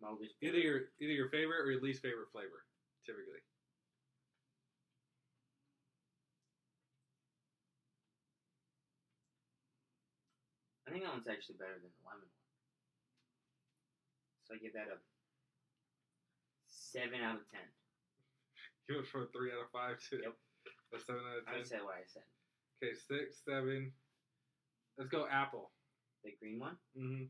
Mulder's 0.00 0.32
Either 0.42 0.58
your 0.58 0.80
either 1.00 1.12
your 1.12 1.28
favorite 1.30 1.60
or 1.60 1.70
your 1.70 1.80
least 1.80 2.02
favorite 2.02 2.28
flavor, 2.32 2.64
typically. 3.06 3.40
I 10.86 10.90
think 10.92 11.02
that 11.02 11.12
one's 11.12 11.26
actually 11.26 11.56
better 11.56 11.80
than 11.80 11.90
the 11.90 12.04
lemon. 12.06 12.28
So 14.46 14.54
I 14.54 14.58
give 14.58 14.72
that 14.74 14.86
a 14.94 14.98
seven 16.66 17.20
out 17.20 17.36
of 17.42 17.46
ten. 17.50 17.66
You 18.88 18.94
went 19.02 19.08
from 19.08 19.22
a 19.22 19.26
three 19.34 19.50
out 19.50 19.66
of 19.66 19.70
five 19.74 19.98
to 20.10 20.22
Yep. 20.22 20.34
a 20.94 20.98
seven 21.02 21.22
out 21.26 21.38
of 21.42 21.46
ten. 21.46 21.58
I 21.58 21.62
said 21.64 21.82
what 21.82 21.98
I 21.98 22.06
said. 22.06 22.22
Okay, 22.78 22.94
six, 22.94 23.42
seven. 23.44 23.90
Let's 24.96 25.10
go 25.10 25.26
apple. 25.26 25.72
The 26.22 26.30
green 26.38 26.60
one. 26.60 26.76
Mm-hmm. 26.96 27.24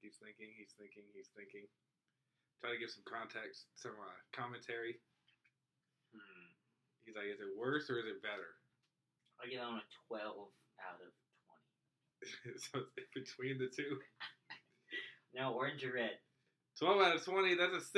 He's 0.00 0.20
thinking. 0.20 0.52
He's 0.58 0.74
thinking. 0.76 1.06
He's 1.16 1.32
thinking. 1.32 1.64
Try 2.60 2.72
to 2.76 2.80
give 2.80 2.92
some 2.92 3.04
context, 3.08 3.68
some 3.76 3.96
uh, 3.96 4.18
commentary. 4.32 5.00
He's 7.04 7.16
like, 7.16 7.28
is 7.28 7.40
it 7.40 7.52
worse 7.56 7.88
or 7.90 7.98
is 8.00 8.08
it 8.08 8.22
better? 8.24 8.56
I 9.40 9.46
give 9.48 9.60
that 9.60 9.68
one 9.68 9.80
a 9.84 9.88
twelve 10.08 10.48
out 10.80 11.00
of 11.04 11.10
twenty. 11.44 12.56
so 12.64 12.88
it's 12.96 13.12
between 13.14 13.58
the 13.58 13.68
two. 13.68 14.00
Now 15.34 15.50
orange 15.50 15.82
or 15.82 15.90
red. 15.98 16.14
12 16.78 17.02
out 17.02 17.16
of 17.18 17.24
20, 17.26 17.58
that's 17.58 17.74
a 17.74 17.80
6. 17.82 17.90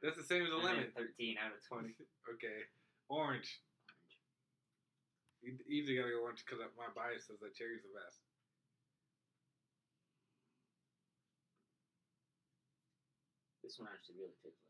That's 0.00 0.16
the 0.16 0.24
same 0.24 0.48
as 0.48 0.52
a 0.52 0.56
And 0.56 0.64
lemon. 0.64 0.88
then 0.88 0.96
Thirteen 0.96 1.36
out 1.36 1.52
of 1.52 1.60
twenty. 1.68 1.92
Okay. 2.32 2.64
Orange. 3.12 3.60
You 5.44 5.52
easily 5.68 6.00
gotta 6.00 6.16
go 6.16 6.24
orange 6.24 6.40
because 6.48 6.64
my 6.80 6.88
bias 6.96 7.28
says 7.28 7.36
that 7.44 7.52
cherry's 7.52 7.84
the 7.84 7.92
best. 7.92 8.24
This 13.62 13.76
one 13.78 13.88
actually 13.92 14.16
really 14.24 14.36
tastes 14.40 14.64
like 14.64 14.69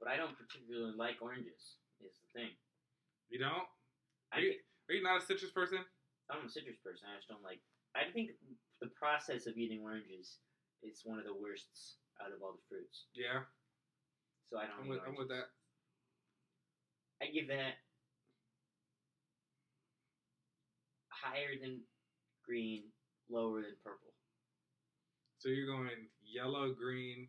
But 0.00 0.08
I 0.08 0.16
don't 0.16 0.36
particularly 0.36 0.94
like 0.96 1.20
oranges. 1.20 1.80
Is 2.04 2.12
the 2.20 2.30
thing. 2.36 2.52
You 3.32 3.40
don't? 3.40 3.66
I 4.32 4.36
Are 4.36 4.40
you, 4.40 4.52
are 4.88 4.94
you 4.94 5.02
not 5.02 5.22
a 5.22 5.24
citrus 5.24 5.50
person? 5.50 5.80
I'm 6.30 6.44
a 6.44 6.50
citrus 6.50 6.76
person. 6.84 7.08
I 7.08 7.16
just 7.16 7.28
don't 7.28 7.42
like. 7.42 7.60
I 7.96 8.12
think 8.12 8.36
the 8.84 8.92
process 8.92 9.46
of 9.48 9.56
eating 9.56 9.80
oranges 9.80 10.38
is 10.84 11.00
one 11.04 11.18
of 11.18 11.24
the 11.24 11.34
worst 11.34 11.96
out 12.20 12.32
of 12.32 12.42
all 12.44 12.52
the 12.52 12.64
fruits. 12.68 13.08
Yeah, 13.16 13.48
So 14.52 14.58
I 14.58 14.68
don't. 14.68 14.84
I'm 14.84 14.88
with, 14.88 15.00
I'm 15.06 15.16
with 15.16 15.28
that. 15.32 15.48
I 17.22 17.32
give 17.32 17.48
that 17.48 17.80
higher 21.08 21.56
than 21.60 21.80
green, 22.44 22.84
lower 23.30 23.62
than 23.62 23.76
purple. 23.82 24.12
So 25.38 25.48
you're 25.48 25.66
going 25.66 26.12
yellow, 26.22 26.74
green, 26.74 27.28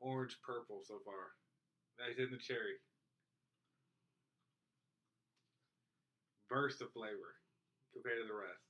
orange, 0.00 0.38
purple 0.46 0.82
so 0.86 1.00
far. 1.04 1.34
That's 1.98 2.18
in 2.18 2.30
the 2.30 2.38
cherry. 2.38 2.80
Burst 6.48 6.82
of 6.82 6.92
flavor 6.92 7.36
compared 7.92 8.18
to 8.22 8.26
the 8.28 8.34
rest. 8.34 8.62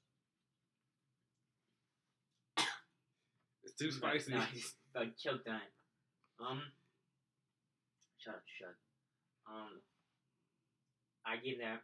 It's 3.65 3.75
too 3.75 3.91
spicy. 3.91 4.33
No, 4.33 4.41
I 4.41 4.47
I 5.01 5.05
choked 5.19 5.49
on 5.49 5.57
it. 5.57 5.73
Um, 6.39 6.61
shut 8.19 8.35
up, 8.35 8.43
shut. 8.59 8.75
Um, 9.51 9.81
I 11.27 11.37
give 11.37 11.59
that. 11.61 11.81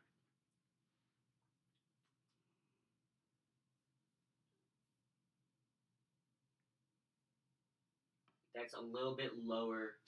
That's 8.55 8.75
a 8.75 8.81
little 8.81 9.17
bit 9.17 9.33
lower 9.45 10.00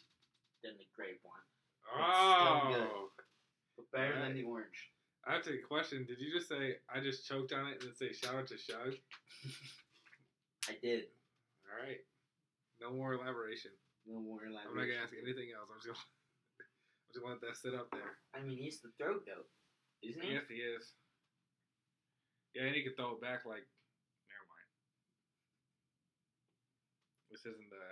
than 0.63 0.79
the 0.79 0.87
grape 0.95 1.21
one, 1.23 1.43
oh, 1.95 3.09
but 3.77 3.91
better 3.93 4.19
than 4.21 4.35
the 4.35 4.43
orange. 4.45 4.91
I 5.27 5.35
have 5.35 5.45
to 5.45 5.59
question. 5.69 6.05
Did 6.07 6.19
you 6.19 6.33
just 6.35 6.49
say 6.49 6.77
I 6.93 6.99
just 7.01 7.27
choked 7.29 7.53
on 7.53 7.67
it 7.69 7.79
and 7.83 7.91
then 7.91 7.95
say 7.95 8.13
shout 8.13 8.35
out 8.35 8.47
to 8.49 8.59
Shug? 8.59 8.95
I 10.71 10.75
did. 10.83 11.11
All 11.67 11.79
right, 11.79 11.99
no 12.81 12.91
more 12.93 13.15
elaboration. 13.15 13.71
No 14.07 14.19
more 14.19 14.43
elaboration. 14.43 14.71
I'm 14.71 14.77
not 14.79 14.87
gonna 14.91 15.03
ask 15.03 15.15
anything 15.15 15.55
else. 15.55 15.71
I'm 15.71 15.79
just 15.79 15.87
gonna, 15.95 16.03
I'm 16.59 17.11
just 17.15 17.23
gonna 17.23 17.35
let 17.39 17.43
that 17.47 17.57
sit 17.59 17.75
up 17.79 17.91
there. 17.95 18.19
I 18.35 18.43
mean, 18.43 18.59
he's 18.59 18.83
the 18.83 18.91
throat 18.99 19.23
goat, 19.27 19.47
isn't 20.03 20.23
he? 20.23 20.35
Yes, 20.35 20.47
he 20.51 20.59
is. 20.63 20.95
Yeah, 22.55 22.67
and 22.69 22.75
he 22.75 22.83
could 22.83 22.99
throw 22.99 23.15
it 23.15 23.23
back 23.23 23.47
like. 23.47 23.63
Never 24.29 24.47
mind. 24.51 24.69
This 27.31 27.47
isn't 27.47 27.71
the 27.71 27.87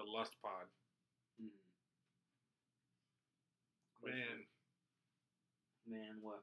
the 0.00 0.04
lust 0.08 0.34
pod, 0.42 0.66
Hmm. 1.38 1.54
Man. 4.04 4.46
Man, 5.86 6.16
what? 6.22 6.40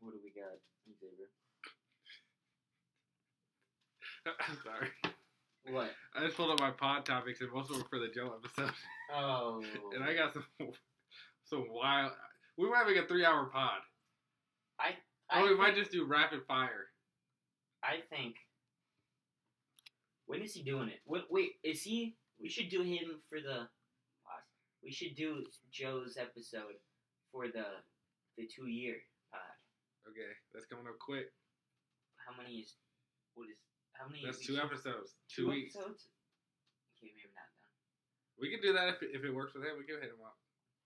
What 0.00 0.12
do 0.12 0.18
we 0.22 0.30
got, 0.30 0.58
Xavier? 1.00 1.30
I'm 4.26 4.56
sorry. 4.64 4.88
What? 5.74 5.90
I 6.14 6.24
just 6.24 6.36
pulled 6.36 6.50
up 6.50 6.60
my 6.60 6.70
pod 6.70 7.06
topics 7.06 7.40
and 7.40 7.50
most 7.52 7.70
of 7.70 7.76
them 7.76 7.86
were 7.90 7.98
for 7.98 7.98
the 7.98 8.12
Joe 8.12 8.34
episode, 8.38 8.74
Oh. 9.12 9.62
and 9.94 10.04
I 10.04 10.14
got 10.14 10.32
some 10.34 10.44
some 11.44 11.66
wild. 11.70 12.12
We 12.58 12.68
might 12.70 12.86
make 12.86 13.02
a 13.02 13.06
three 13.06 13.24
hour 13.24 13.46
pod. 13.46 13.80
I 14.78 14.90
Oh, 15.32 15.42
we 15.42 15.48
think, 15.48 15.58
might 15.60 15.74
just 15.74 15.90
do 15.90 16.04
rapid 16.04 16.40
fire. 16.46 16.86
I 17.82 18.00
think. 18.14 18.34
When 20.26 20.42
is 20.42 20.54
he 20.54 20.62
doing 20.62 20.88
it? 20.88 21.00
Wait, 21.06 21.24
wait, 21.30 21.52
is 21.62 21.82
he? 21.82 22.16
We 22.40 22.48
should 22.48 22.68
do 22.68 22.82
him 22.82 23.20
for 23.28 23.40
the. 23.40 23.68
We 24.82 24.92
should 24.92 25.16
do 25.16 25.44
Joe's 25.72 26.18
episode 26.20 26.76
for 27.32 27.48
the 27.48 27.80
the 28.36 28.44
two 28.44 28.68
year 28.68 29.00
pod. 29.32 29.56
Okay, 30.10 30.28
that's 30.52 30.66
coming 30.66 30.84
up 30.84 31.00
quick. 31.00 31.32
How 32.20 32.36
many 32.36 32.60
is? 32.60 32.76
What 33.32 33.48
is? 33.48 33.60
How 33.96 34.04
many? 34.08 34.20
That's 34.24 34.44
two 34.44 34.60
episodes, 34.60 35.16
two, 35.30 35.48
weeks. 35.48 35.72
episodes. 35.72 36.12
Okay, 37.00 37.12
maybe 37.16 37.32
not 37.32 37.48
then. 37.56 37.72
We 38.36 38.52
can 38.52 38.60
do 38.60 38.76
that 38.76 38.92
if 38.92 38.98
it, 39.00 39.16
if 39.16 39.22
it 39.24 39.32
works 39.32 39.56
with 39.56 39.64
him. 39.64 39.80
We 39.80 39.88
can 39.88 40.00
hit 40.04 40.12
him 40.12 40.20
up. 40.20 40.36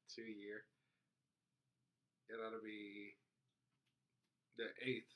Two 0.07 0.27
year. 0.27 0.62
Yeah, 2.31 2.38
that'll 2.44 2.62
be 2.62 3.16
the 4.61 4.70
eighth. 4.85 5.11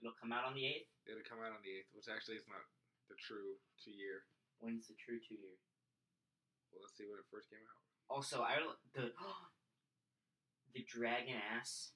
It'll 0.00 0.16
come 0.16 0.30
out 0.30 0.46
on 0.46 0.54
the 0.54 0.64
eighth. 0.64 0.88
It'll 1.04 1.26
come 1.26 1.42
out 1.42 1.50
on 1.50 1.60
the 1.66 1.74
eighth, 1.74 1.90
which 1.92 2.06
actually 2.06 2.38
is 2.38 2.46
not 2.46 2.62
the 3.08 3.16
true 3.18 3.56
two 3.82 3.92
year. 3.92 4.28
When's 4.60 4.86
the 4.88 4.96
true 5.00 5.18
two 5.20 5.36
year? 5.36 5.56
Well, 6.70 6.84
let's 6.84 6.96
see 6.96 7.08
when 7.08 7.18
it 7.20 7.28
first 7.32 7.48
came 7.50 7.64
out. 7.64 7.80
Also, 8.08 8.40
I 8.44 8.60
the 8.94 9.12
the 10.74 10.84
dragon 10.88 11.36
ass 11.56 11.92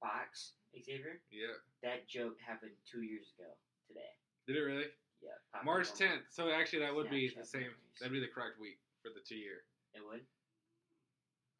box 0.00 0.52
Xavier. 0.76 1.20
Yeah. 1.30 1.56
That 1.84 2.08
joke 2.08 2.36
happened 2.40 2.72
two 2.88 3.02
years 3.04 3.32
ago 3.36 3.48
today. 3.88 4.12
Did 4.48 4.56
it 4.56 4.64
really? 4.64 4.88
Yeah, 5.22 5.38
March 5.62 5.92
up 5.92 5.94
on 5.94 6.00
my- 6.00 6.06
tenth. 6.18 6.24
So 6.34 6.50
actually, 6.50 6.82
that 6.82 6.94
would 6.94 7.08
be 7.12 7.30
the 7.30 7.46
same. 7.46 7.70
memories. 7.70 7.96
That'd 8.00 8.12
be 8.16 8.20
the 8.24 8.32
correct 8.32 8.58
week 8.58 8.80
for 9.04 9.14
the 9.14 9.22
two 9.22 9.38
year. 9.38 9.62
It 9.94 10.02
would 10.02 10.24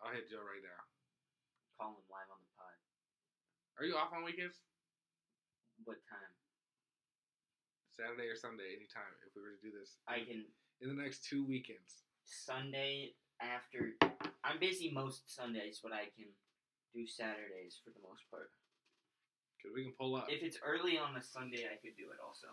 I'll 0.03 0.11
hit 0.11 0.27
Joe 0.27 0.43
right 0.43 0.65
now. 0.65 0.81
call 1.79 1.95
him 1.95 2.03
live 2.11 2.27
on 2.33 2.43
the 2.43 2.51
pod. 2.59 2.75
Are 3.79 3.87
you 3.87 3.95
off 3.95 4.11
on 4.11 4.27
weekends? 4.27 4.59
What 5.87 6.03
time? 6.11 6.33
Saturday 7.93 8.29
or 8.33 8.37
Sunday, 8.37 8.73
anytime. 8.73 9.13
If 9.27 9.37
we 9.37 9.45
were 9.45 9.57
to 9.57 9.63
do 9.63 9.73
this, 9.73 10.01
I 10.09 10.25
can 10.25 10.49
in 10.81 10.89
the 10.89 10.99
next 10.99 11.25
two 11.29 11.45
weekends. 11.45 12.09
Sunday 12.25 13.15
after. 13.41 13.95
I'm 14.43 14.59
busy 14.59 14.91
most 14.91 15.29
Sundays, 15.29 15.81
but 15.83 15.93
I 15.93 16.11
can 16.17 16.33
do 16.95 17.07
Saturdays 17.07 17.79
for 17.85 17.91
the 17.91 18.03
most 18.03 18.25
part. 18.31 18.51
Cause 19.63 19.71
we 19.71 19.87
can 19.87 19.95
pull 19.95 20.17
up. 20.17 20.27
If 20.27 20.43
it's 20.43 20.59
early 20.59 20.99
on 20.99 21.15
a 21.15 21.23
Sunday, 21.23 21.71
I 21.71 21.79
could 21.79 21.95
do 21.95 22.11
it 22.11 22.19
also. 22.19 22.51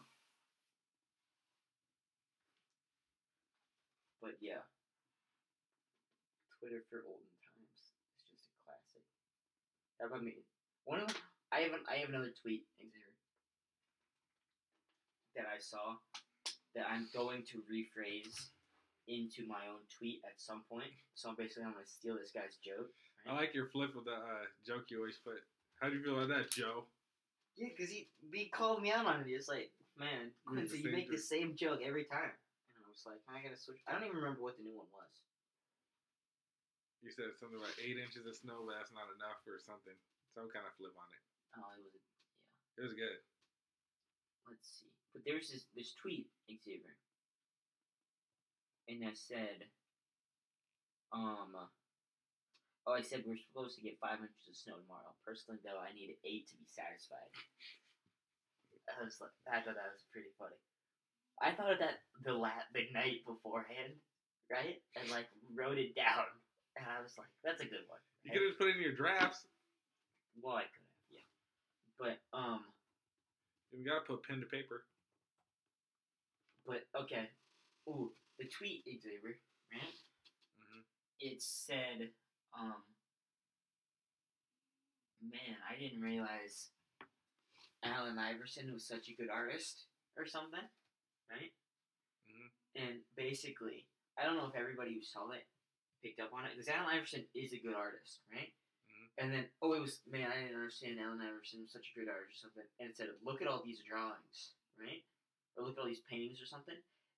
But 4.22 4.38
yeah. 4.42 4.62
Twitter 6.60 6.84
for 6.92 7.02
olden 7.08 7.34
times. 7.42 7.96
It's 8.14 8.28
just 8.30 8.52
a 8.52 8.56
classic. 8.68 9.02
How 9.98 10.12
about 10.12 10.22
me? 10.22 10.38
One 10.86 11.02
of 11.02 11.10
I 11.50 11.66
have 11.66 11.74
an, 11.74 11.82
I 11.90 11.98
have 12.06 12.14
another 12.14 12.30
tweet 12.30 12.70
Xavier, 12.78 13.09
that 15.40 15.48
I 15.48 15.56
saw 15.56 15.96
that 16.76 16.84
I'm 16.92 17.08
going 17.16 17.48
to 17.56 17.64
rephrase 17.64 18.52
into 19.08 19.48
my 19.48 19.64
own 19.72 19.82
tweet 19.88 20.20
at 20.28 20.36
some 20.36 20.68
point. 20.68 20.92
So 21.16 21.32
basically, 21.32 21.64
I'm 21.64 21.74
gonna 21.74 21.88
steal 21.88 22.20
this 22.20 22.36
guy's 22.36 22.60
joke. 22.60 22.92
I 23.24 23.32
like 23.32 23.56
your 23.56 23.72
flip 23.72 23.96
with 23.96 24.06
the 24.06 24.20
uh, 24.20 24.46
joke 24.68 24.92
you 24.92 25.00
always 25.00 25.18
put. 25.24 25.40
How 25.80 25.88
do 25.88 25.96
you 25.96 26.04
feel 26.04 26.20
about 26.20 26.30
that, 26.36 26.52
Joe? 26.52 26.84
Yeah, 27.56 27.72
because 27.72 27.92
he, 27.92 28.12
he 28.32 28.52
called 28.52 28.84
me 28.84 28.92
out 28.92 29.08
on 29.08 29.24
it. 29.24 29.28
He 29.28 29.36
was 29.36 29.48
like, 29.52 29.72
man, 30.00 30.32
Quincy, 30.48 30.80
you 30.80 30.92
make 30.92 31.12
the 31.12 31.20
same 31.20 31.56
joke 31.56 31.84
every 31.84 32.08
time. 32.08 32.32
And 32.76 32.82
I 32.84 32.88
was 32.92 33.04
like, 33.08 33.20
I 33.28 33.44
gotta 33.44 33.60
switch. 33.60 33.80
I 33.88 33.96
don't 33.96 34.08
even 34.08 34.20
remember 34.20 34.44
what 34.44 34.60
the 34.60 34.64
new 34.64 34.76
one 34.76 34.92
was. 34.92 35.14
You 37.00 37.12
said 37.16 37.32
something 37.40 37.56
about 37.56 37.76
eight 37.80 37.96
inches 37.96 38.28
of 38.28 38.36
snow, 38.36 38.68
but 38.68 38.76
that's 38.76 38.92
not 38.92 39.08
enough, 39.16 39.40
or 39.48 39.56
something. 39.60 39.96
Some 40.36 40.52
kind 40.52 40.68
of 40.68 40.76
flip 40.76 40.96
on 41.00 41.08
it. 41.16 41.24
Oh, 41.56 41.72
it 41.76 41.84
was. 41.84 41.96
yeah. 41.96 42.80
It 42.80 42.84
was 42.88 42.96
good. 42.96 43.20
Let's 44.48 44.68
see. 44.68 44.99
But 45.20 45.28
there's 45.28 45.52
this 45.52 45.68
this 45.76 45.92
tweet, 46.00 46.32
Xavier, 46.48 46.96
and 48.88 49.04
that 49.04 49.20
said, 49.20 49.68
um, 51.12 51.52
oh, 52.88 52.96
I 52.96 53.04
said 53.04 53.28
we're 53.28 53.36
supposed 53.36 53.76
to 53.76 53.84
get 53.84 54.00
five 54.00 54.24
inches 54.24 54.48
of 54.48 54.56
snow 54.56 54.80
tomorrow. 54.80 55.12
Personally, 55.28 55.60
though, 55.60 55.76
I 55.76 55.92
need 55.92 56.16
eight 56.24 56.48
to 56.48 56.56
be 56.56 56.64
satisfied. 56.72 57.28
I 58.88 59.04
was 59.04 59.20
like, 59.20 59.36
I 59.52 59.60
thought 59.60 59.76
that 59.76 59.92
was 59.92 60.08
pretty 60.08 60.32
funny. 60.40 60.56
I 61.44 61.52
thought 61.52 61.76
of 61.76 61.84
that 61.84 62.00
the 62.24 62.32
la- 62.32 62.64
the 62.72 62.88
night 62.96 63.28
beforehand, 63.28 64.00
right? 64.48 64.80
And 64.96 65.04
like 65.12 65.28
wrote 65.52 65.76
it 65.84 66.00
down, 66.00 66.32
and 66.80 66.88
I 66.88 67.04
was 67.04 67.20
like, 67.20 67.28
that's 67.44 67.60
a 67.60 67.68
good 67.68 67.84
one. 67.92 68.00
You 68.24 68.32
could 68.32 68.40
have 68.40 68.50
just 68.56 68.60
put 68.64 68.72
it 68.72 68.80
in 68.80 68.88
your 68.88 68.96
drafts. 68.96 69.44
Well, 70.40 70.56
I 70.56 70.64
could 70.64 70.80
have, 70.80 71.12
yeah. 71.12 71.28
But 72.00 72.16
um, 72.32 72.64
You 73.76 73.84
gotta 73.84 74.08
put 74.08 74.24
pen 74.24 74.40
to 74.40 74.48
paper. 74.48 74.88
But 76.70 76.86
okay. 77.02 77.30
Ooh, 77.90 78.12
the 78.40 78.46
tweet, 78.48 78.84
Xavier, 78.86 79.38
right? 79.74 79.96
hmm 80.60 80.82
It 81.20 81.42
said, 81.42 82.10
um, 82.58 82.84
man, 85.22 85.58
I 85.70 85.78
didn't 85.80 86.02
realize 86.02 86.70
Allen 87.84 88.18
Iverson 88.18 88.72
was 88.74 88.86
such 88.88 89.10
a 89.10 89.14
good 89.16 89.30
artist 89.30 89.86
or 90.18 90.26
something, 90.26 90.68
right? 91.32 91.54
Mhm. 92.30 92.52
And 92.76 93.06
basically, 93.16 93.88
I 94.18 94.24
don't 94.26 94.38
know 94.38 94.48
if 94.48 94.56
everybody 94.56 94.94
who 94.96 95.04
saw 95.04 95.32
it 95.32 95.48
picked 96.04 96.20
up 96.22 96.34
on 96.34 96.46
it 96.46 96.52
because 96.52 96.70
Allen 96.70 96.90
Iverson 96.90 97.28
is 97.36 97.54
a 97.54 97.60
good 97.60 97.76
artist, 97.76 98.22
right? 98.32 98.54
Mhm. 98.90 99.10
And 99.20 99.34
then, 99.34 99.52
oh, 99.62 99.74
it 99.74 99.80
was 99.82 100.02
man, 100.08 100.32
I 100.32 100.36
didn't 100.42 100.56
understand 100.56 101.00
Allen 101.00 101.22
Iverson 101.22 101.62
was 101.62 101.72
such 101.72 101.92
a 101.92 102.00
good 102.00 102.10
artist 102.10 102.40
or 102.46 102.50
something. 102.50 102.68
And 102.80 102.90
it 102.92 102.98
said, 102.98 103.10
look 103.24 103.42
at 103.42 103.48
all 103.48 103.64
these 103.64 103.84
drawings, 103.84 104.56
right? 104.78 105.06
Or 105.58 105.66
look 105.66 105.78
at 105.78 105.82
all 105.82 105.88
these 105.88 106.06
paintings 106.10 106.42
or 106.42 106.48
something, 106.50 106.78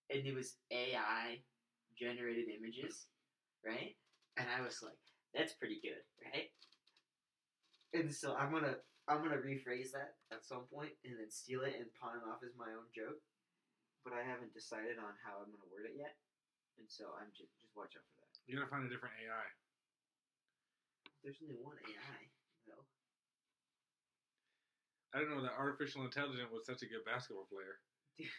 and 0.10 0.26
it 0.26 0.36
was 0.36 0.58
AI 0.72 1.42
generated 1.98 2.50
images, 2.50 3.08
right? 3.66 3.96
And 4.38 4.48
I 4.48 4.64
was 4.64 4.80
like, 4.82 4.98
that's 5.34 5.54
pretty 5.54 5.80
good, 5.84 6.02
right? 6.24 6.50
And 7.94 8.08
so 8.12 8.36
I'm 8.36 8.52
gonna 8.52 8.80
I'm 9.08 9.20
gonna 9.24 9.44
rephrase 9.44 9.92
that 9.92 10.16
at 10.32 10.48
some 10.48 10.68
point 10.72 10.96
and 11.04 11.20
then 11.20 11.28
steal 11.28 11.68
it 11.68 11.76
and 11.76 11.92
pawn 12.00 12.16
it 12.16 12.28
off 12.28 12.44
as 12.44 12.56
my 12.56 12.72
own 12.72 12.88
joke. 12.96 13.20
But 14.08 14.16
I 14.16 14.24
haven't 14.24 14.56
decided 14.56 14.98
on 14.98 15.14
how 15.22 15.44
I'm 15.44 15.52
gonna 15.52 15.72
word 15.72 15.92
it 15.92 16.00
yet. 16.00 16.16
And 16.80 16.88
so 16.88 17.12
I'm 17.20 17.30
just 17.36 17.52
just 17.60 17.76
watch 17.76 17.94
out 18.00 18.08
for 18.08 18.24
that. 18.24 18.32
You 18.48 18.56
gotta 18.58 18.72
find 18.72 18.88
a 18.88 18.92
different 18.92 19.20
AI. 19.20 19.48
There's 21.22 21.38
only 21.44 21.60
one 21.62 21.78
AI, 21.86 22.18
though. 22.66 22.86
I 25.14 25.22
didn't 25.22 25.38
know 25.38 25.46
that 25.46 25.60
artificial 25.60 26.02
intelligence 26.02 26.50
was 26.50 26.66
such 26.66 26.82
a 26.82 26.90
good 26.90 27.06
basketball 27.06 27.46
player. 27.46 27.78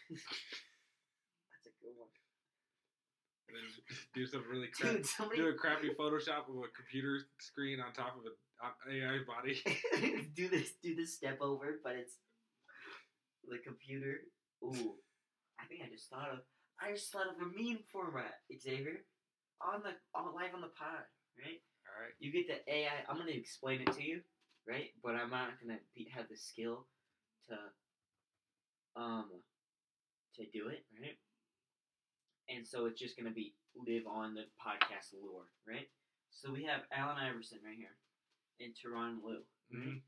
That's 0.09 1.67
a 1.67 1.75
good 1.81 1.95
one. 1.97 2.09
Then 3.53 3.69
do 4.13 4.25
some 4.25 4.43
really 4.49 4.67
crap, 4.73 4.93
Dude, 4.93 5.05
somebody 5.05 5.41
do 5.41 5.47
a 5.49 5.53
crappy 5.53 5.89
Photoshop 5.89 6.49
of 6.49 6.57
a 6.57 6.69
computer 6.75 7.21
screen 7.39 7.79
on 7.79 7.93
top 7.93 8.17
of 8.17 8.25
an 8.25 8.33
AI 8.89 9.19
body. 9.27 9.61
do 10.35 10.49
this 10.49 10.73
do 10.81 10.95
this 10.95 11.13
step 11.13 11.39
over, 11.41 11.79
but 11.83 11.95
it's 11.95 12.17
the 13.47 13.57
computer. 13.59 14.21
Ooh. 14.63 14.95
I 15.59 15.65
think 15.65 15.81
I 15.85 15.89
just 15.91 16.09
thought 16.09 16.31
of 16.31 16.39
I 16.81 16.91
just 16.93 17.11
thought 17.11 17.27
of 17.27 17.39
a 17.41 17.45
meme 17.45 17.79
format, 17.91 18.41
Xavier. 18.51 19.05
On 19.61 19.81
the 19.83 19.93
on 20.17 20.33
live 20.35 20.55
on 20.55 20.61
the 20.61 20.73
pod, 20.75 21.05
right? 21.39 21.61
All 21.87 22.01
right. 22.01 22.15
You 22.19 22.31
get 22.31 22.47
the 22.47 22.59
AI. 22.67 23.05
I'm 23.07 23.17
gonna 23.17 23.31
explain 23.31 23.81
it 23.81 23.93
to 23.93 24.03
you, 24.03 24.21
right? 24.67 24.89
But 25.03 25.15
I'm 25.15 25.29
not 25.29 25.59
gonna 25.61 25.79
be, 25.95 26.09
have 26.13 26.27
the 26.29 26.35
skill 26.35 26.87
to 27.47 27.55
um 28.99 29.29
to 30.35 30.45
do 30.51 30.67
it, 30.69 30.85
right? 31.01 31.17
And 32.49 32.65
so 32.67 32.85
it's 32.85 32.99
just 32.99 33.17
gonna 33.17 33.31
be 33.31 33.53
live 33.75 34.05
on 34.07 34.33
the 34.33 34.45
podcast 34.59 35.13
lore, 35.13 35.45
right? 35.67 35.87
So 36.31 36.51
we 36.51 36.63
have 36.65 36.81
Allen 36.91 37.17
Iverson 37.17 37.59
right 37.63 37.77
here, 37.77 37.95
and 38.59 38.73
Tyronn 38.75 39.21
Lue, 39.23 39.45
Mhm. 39.71 40.01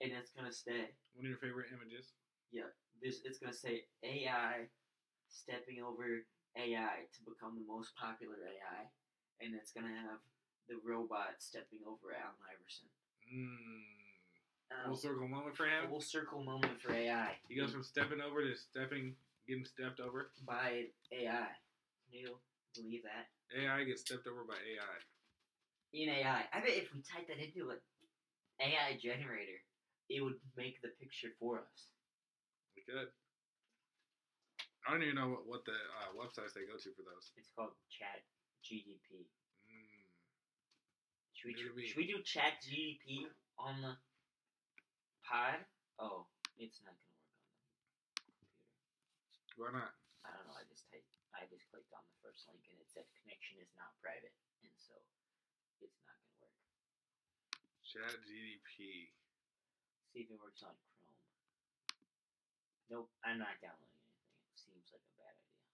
and 0.00 0.12
it's 0.12 0.30
gonna 0.32 0.52
stay 0.52 0.94
One 1.14 1.24
of 1.26 1.30
your 1.30 1.38
favorite 1.38 1.72
images. 1.72 2.12
Yep. 2.50 2.74
This. 3.00 3.22
It's 3.24 3.38
gonna 3.38 3.52
say 3.52 3.86
AI 4.02 4.68
stepping 5.28 5.82
over 5.82 6.26
AI 6.56 7.06
to 7.12 7.22
become 7.22 7.54
the 7.56 7.64
most 7.66 7.94
popular 7.96 8.36
AI, 8.46 8.90
and 9.40 9.54
it's 9.54 9.72
gonna 9.72 9.94
have 9.94 10.20
the 10.68 10.76
robot 10.78 11.42
stepping 11.42 11.84
over 11.84 12.12
Allen 12.14 12.36
Iverson. 12.50 12.88
Mm. 13.32 13.84
Um, 14.70 14.84
Full 14.86 14.96
circle 14.96 15.28
moment 15.28 15.56
for 15.56 15.66
him. 15.66 15.88
full 15.88 16.00
circle 16.00 16.42
moment 16.42 16.80
for 16.80 16.92
AI. 16.92 17.38
He 17.48 17.54
goes 17.54 17.72
from 17.72 17.84
stepping 17.84 18.20
over 18.20 18.42
to 18.42 18.56
stepping, 18.56 19.16
getting 19.48 19.64
stepped 19.64 20.00
over. 20.00 20.30
by 20.46 20.90
AI. 21.12 21.50
Can 22.10 22.20
you 22.20 22.36
believe 22.74 23.02
that? 23.04 23.26
AI 23.54 23.84
gets 23.84 24.02
stepped 24.02 24.26
over 24.26 24.44
by 24.44 24.58
AI. 24.58 24.98
In 25.94 26.08
AI, 26.10 26.44
I 26.52 26.60
bet 26.60 26.74
if 26.76 26.92
we 26.92 27.00
type 27.02 27.28
that 27.28 27.38
into 27.38 27.70
an 27.70 27.78
AI 28.60 28.98
generator, 29.00 29.58
it 30.10 30.20
would 30.22 30.38
make 30.56 30.82
the 30.82 30.90
picture 31.00 31.30
for 31.40 31.58
us. 31.62 31.88
We 32.76 32.82
could. 32.82 33.08
I 34.86 34.92
don't 34.92 35.02
even 35.02 35.16
know 35.16 35.30
what, 35.30 35.46
what 35.46 35.64
the 35.66 35.74
uh, 35.74 36.14
websites 36.14 36.54
they 36.54 36.62
go 36.66 36.78
to 36.78 36.90
for 36.94 37.02
those. 37.02 37.32
It's 37.36 37.50
called 37.54 37.74
Chat 37.90 38.22
GDP. 38.62 39.26
Mm. 39.66 40.06
Should 41.34 41.48
we, 41.48 41.54
New 41.54 41.70
to 41.70 41.74
me. 41.76 41.86
should 41.86 41.98
we 41.98 42.06
do 42.06 42.22
Chat 42.22 42.62
GDP 42.62 43.26
on 43.58 43.82
the 43.82 43.94
pod? 45.26 45.58
Oh, 45.98 46.26
it's 46.58 46.80
not 46.84 46.94
gonna 46.94 47.18
work 47.18 47.34
on 48.22 48.30
the 48.30 48.34
computer. 48.38 49.45
Why 49.56 49.72
not? 49.72 49.96
I 50.20 50.36
don't 50.36 50.44
know. 50.44 50.56
I 50.56 50.68
just 50.68 50.84
typed. 50.92 51.08
I 51.32 51.48
just 51.48 51.64
clicked 51.72 51.88
on 51.96 52.04
the 52.04 52.18
first 52.20 52.44
link 52.48 52.60
and 52.68 52.76
it 52.76 52.88
said 52.92 53.08
connection 53.24 53.56
is 53.60 53.72
not 53.76 53.92
private, 54.04 54.32
and 54.64 54.72
so 54.76 54.92
it's 55.80 55.96
not 56.04 56.16
gonna 56.20 56.44
work. 56.44 56.56
Chat 57.80 58.20
GDP. 58.24 59.08
See 60.12 60.24
if 60.24 60.28
it 60.28 60.40
works 60.40 60.60
on 60.60 60.76
Chrome. 60.76 61.16
Nope, 62.92 63.10
I'm 63.24 63.40
not 63.40 63.56
downloading 63.64 63.96
anything. 63.96 64.36
It 64.52 64.60
seems 64.60 64.86
like 64.92 65.04
a 65.04 65.14
bad 65.16 65.32
idea. 65.32 65.64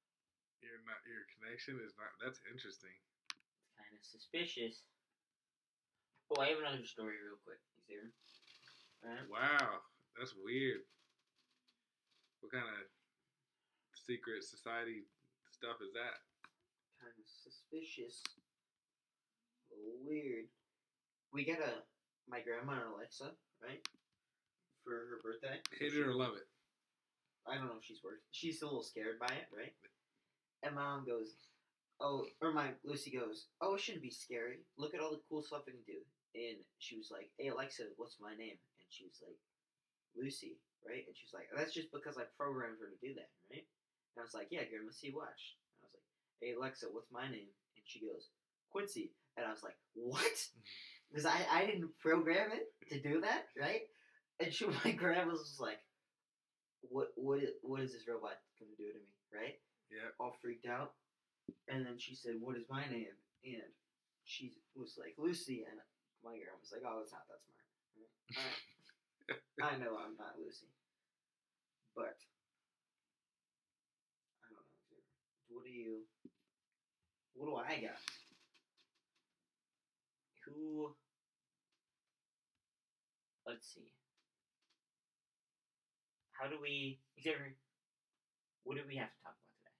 Your 0.63 0.79
not 0.87 1.03
your 1.03 1.27
connection 1.35 1.83
is 1.83 1.95
not. 1.99 2.15
That's 2.23 2.39
interesting. 2.47 2.95
It's 3.35 3.75
kind 3.75 3.95
of 3.95 4.03
suspicious. 4.03 4.87
Oh, 6.31 6.39
I 6.39 6.55
have 6.55 6.63
another 6.63 6.87
story 6.87 7.19
real 7.19 7.39
quick. 7.43 7.61
Is 7.91 8.15
there? 9.03 9.27
Wow, 9.27 9.83
that's 10.15 10.39
weird. 10.39 10.87
What 12.41 12.55
kind 12.55 12.67
of 12.67 12.87
secret 14.07 14.43
society 14.45 15.07
stuff 15.51 15.79
is 15.79 15.95
that? 15.95 16.19
Kind 16.99 17.15
of 17.15 17.27
suspicious. 17.27 18.23
Weird. 20.05 20.47
We 21.33 21.45
got 21.47 21.63
a 21.63 21.83
my 22.29 22.41
grandma 22.41 22.83
and 22.83 22.95
Alexa, 22.95 23.31
right? 23.63 23.83
For 24.85 24.93
her 24.93 25.19
birthday. 25.23 25.59
Hate 25.79 25.95
it 25.95 26.07
or 26.07 26.15
love 26.15 26.35
it. 26.37 26.47
I 27.47 27.57
don't 27.57 27.67
know 27.67 27.79
if 27.79 27.85
she's 27.85 28.03
worth. 28.05 28.23
She's 28.31 28.63
a 28.63 28.67
little 28.67 28.83
scared 28.83 29.19
by 29.19 29.35
it, 29.35 29.51
right? 29.51 29.75
And 30.63 30.75
my 30.75 30.83
mom 30.83 31.07
goes, 31.07 31.35
"Oh," 31.99 32.27
or 32.41 32.53
my 32.53 32.75
Lucy 32.85 33.11
goes, 33.11 33.47
"Oh, 33.61 33.75
it 33.75 33.81
shouldn't 33.81 34.03
be 34.07 34.11
scary. 34.11 34.63
Look 34.77 34.95
at 34.95 35.01
all 35.01 35.11
the 35.11 35.23
cool 35.29 35.43
stuff 35.43 35.67
I 35.67 35.73
can 35.73 35.83
do." 35.87 35.99
And 36.35 36.59
she 36.79 36.97
was 36.97 37.11
like, 37.11 37.31
"Hey 37.39 37.49
Alexa, 37.49 37.91
what's 37.97 38.21
my 38.21 38.35
name?" 38.37 38.59
And 38.79 38.89
she 38.91 39.05
was 39.05 39.19
like, 39.23 39.39
"Lucy," 40.15 40.59
right? 40.87 41.07
And 41.07 41.17
she 41.17 41.27
was 41.27 41.35
like, 41.35 41.51
"That's 41.55 41.75
just 41.75 41.91
because 41.91 42.17
I 42.19 42.25
programmed 42.37 42.79
her 42.79 42.91
to 42.91 43.07
do 43.07 43.15
that, 43.15 43.31
right?" 43.51 43.67
And 44.17 44.23
I 44.23 44.25
was 44.25 44.35
like, 44.35 44.49
"Yeah, 44.51 44.65
Grandma, 44.65 44.93
see, 44.93 45.11
watch." 45.13 45.57
And 45.81 45.85
I 45.85 45.87
was 45.87 45.95
like, 45.95 46.09
"Hey 46.41 46.53
Alexa, 46.55 46.87
what's 46.93 47.11
my 47.13 47.29
name?" 47.29 47.51
And 47.77 47.85
she 47.85 48.01
goes, 48.01 48.31
"Quincy." 48.71 49.13
And 49.37 49.47
I 49.47 49.51
was 49.51 49.63
like, 49.63 49.77
"What?" 49.95 50.23
Because 51.11 51.27
I 51.27 51.47
I 51.51 51.67
didn't 51.67 51.99
program 52.01 52.53
it 52.53 52.73
to 52.89 53.01
do 53.01 53.21
that, 53.21 53.45
right? 53.61 53.83
And 54.41 54.53
she, 54.53 54.67
my 54.85 54.93
grandma 54.93 55.33
was 55.33 55.59
like, 55.61 55.81
what 56.83 57.09
what 57.17 57.43
is, 57.43 57.51
what 57.63 57.81
is 57.81 57.93
this 57.93 58.07
robot 58.09 58.37
gonna 58.59 58.77
do 58.77 58.91
to 58.91 58.99
me, 59.01 59.13
right? 59.33 59.57
Yeah. 59.91 60.11
All 60.19 60.35
freaked 60.43 60.67
out. 60.67 60.93
And 61.69 61.87
then 61.87 61.99
she 61.99 62.15
said, 62.15 62.37
"What 62.41 62.57
is 62.57 62.65
my 62.71 62.87
name?" 62.89 63.17
And 63.45 63.71
she 64.25 64.53
was 64.77 64.97
like, 64.99 65.15
"Lucy." 65.19 65.65
And 65.69 65.81
my 66.25 66.37
grandma 66.39 66.59
was 66.61 66.73
like, 66.73 66.85
"Oh, 66.87 67.01
it's 67.03 67.13
not 67.13 67.27
that 67.29 67.43
smart." 67.45 67.67
Right? 68.37 68.59
I 69.75 69.79
know 69.79 69.97
I'm 69.99 70.17
not 70.19 70.39
Lucy, 70.41 70.69
but 71.97 72.17
I 74.45 74.49
don't 74.55 74.63
know. 74.63 75.03
Xavier. 75.49 75.52
What 75.63 75.71
do 75.71 75.79
you? 75.79 76.03
What 77.39 77.47
do 77.47 77.55
I 77.55 77.79
got? 77.79 78.03
Who? 80.43 80.91
Let's 83.47 83.71
see. 83.71 83.95
How 86.35 86.51
do 86.51 86.59
we? 86.61 86.99
Xavier, 87.23 87.55
what 88.65 88.75
do 88.75 88.83
we 88.91 88.99
have 88.99 89.15
to 89.15 89.21
talk 89.23 89.39
about 89.39 89.55
today? 89.63 89.79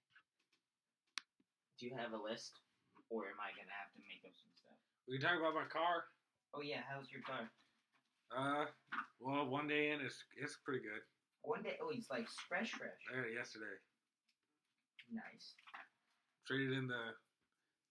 Do 1.75 1.91
you 1.91 1.99
have 1.99 2.15
a 2.15 2.23
list, 2.23 2.63
or 3.11 3.27
am 3.27 3.43
I 3.43 3.51
gonna 3.51 3.75
have 3.75 3.91
to 3.91 3.99
make 4.07 4.23
up 4.23 4.31
some 4.39 4.55
stuff? 4.55 4.79
We 5.03 5.19
can 5.19 5.27
talk 5.27 5.35
about 5.35 5.51
my 5.51 5.67
car. 5.67 6.07
Oh 6.55 6.63
yeah, 6.63 6.79
how's 6.87 7.11
your 7.11 7.27
car? 7.27 7.51
Uh, 8.31 8.71
well, 9.19 9.51
one 9.51 9.67
day 9.67 9.91
in, 9.91 9.99
it's 9.99 10.23
it's 10.39 10.55
pretty 10.63 10.79
good. 10.79 11.03
One 11.43 11.61
day, 11.61 11.75
oh, 11.83 11.91
it's 11.91 12.07
like 12.09 12.31
fresh, 12.47 12.71
fresh. 12.71 13.03
Got 13.11 13.27
it 13.27 13.35
yesterday. 13.35 13.75
Nice. 15.11 15.59
Traded 16.45 16.73
in 16.75 16.87
the 16.87 17.15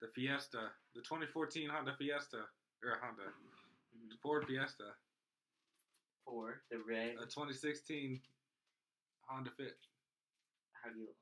the 0.01 0.09
Fiesta, 0.19 0.75
the 0.95 1.01
2014 1.03 1.71
Honda 1.71 1.95
Fiesta 1.97 2.43
or 2.83 2.99
Honda 2.99 3.33
Mhm. 3.95 4.19
Ford 4.21 4.45
Fiesta, 4.47 4.99
For 6.25 6.63
the 6.71 6.79
red, 6.83 7.17
a 7.19 7.27
2016 7.27 8.21
Honda 9.29 9.51
Fit, 9.53 9.79
how 10.73 10.91
do 10.91 10.99
you? 10.99 11.15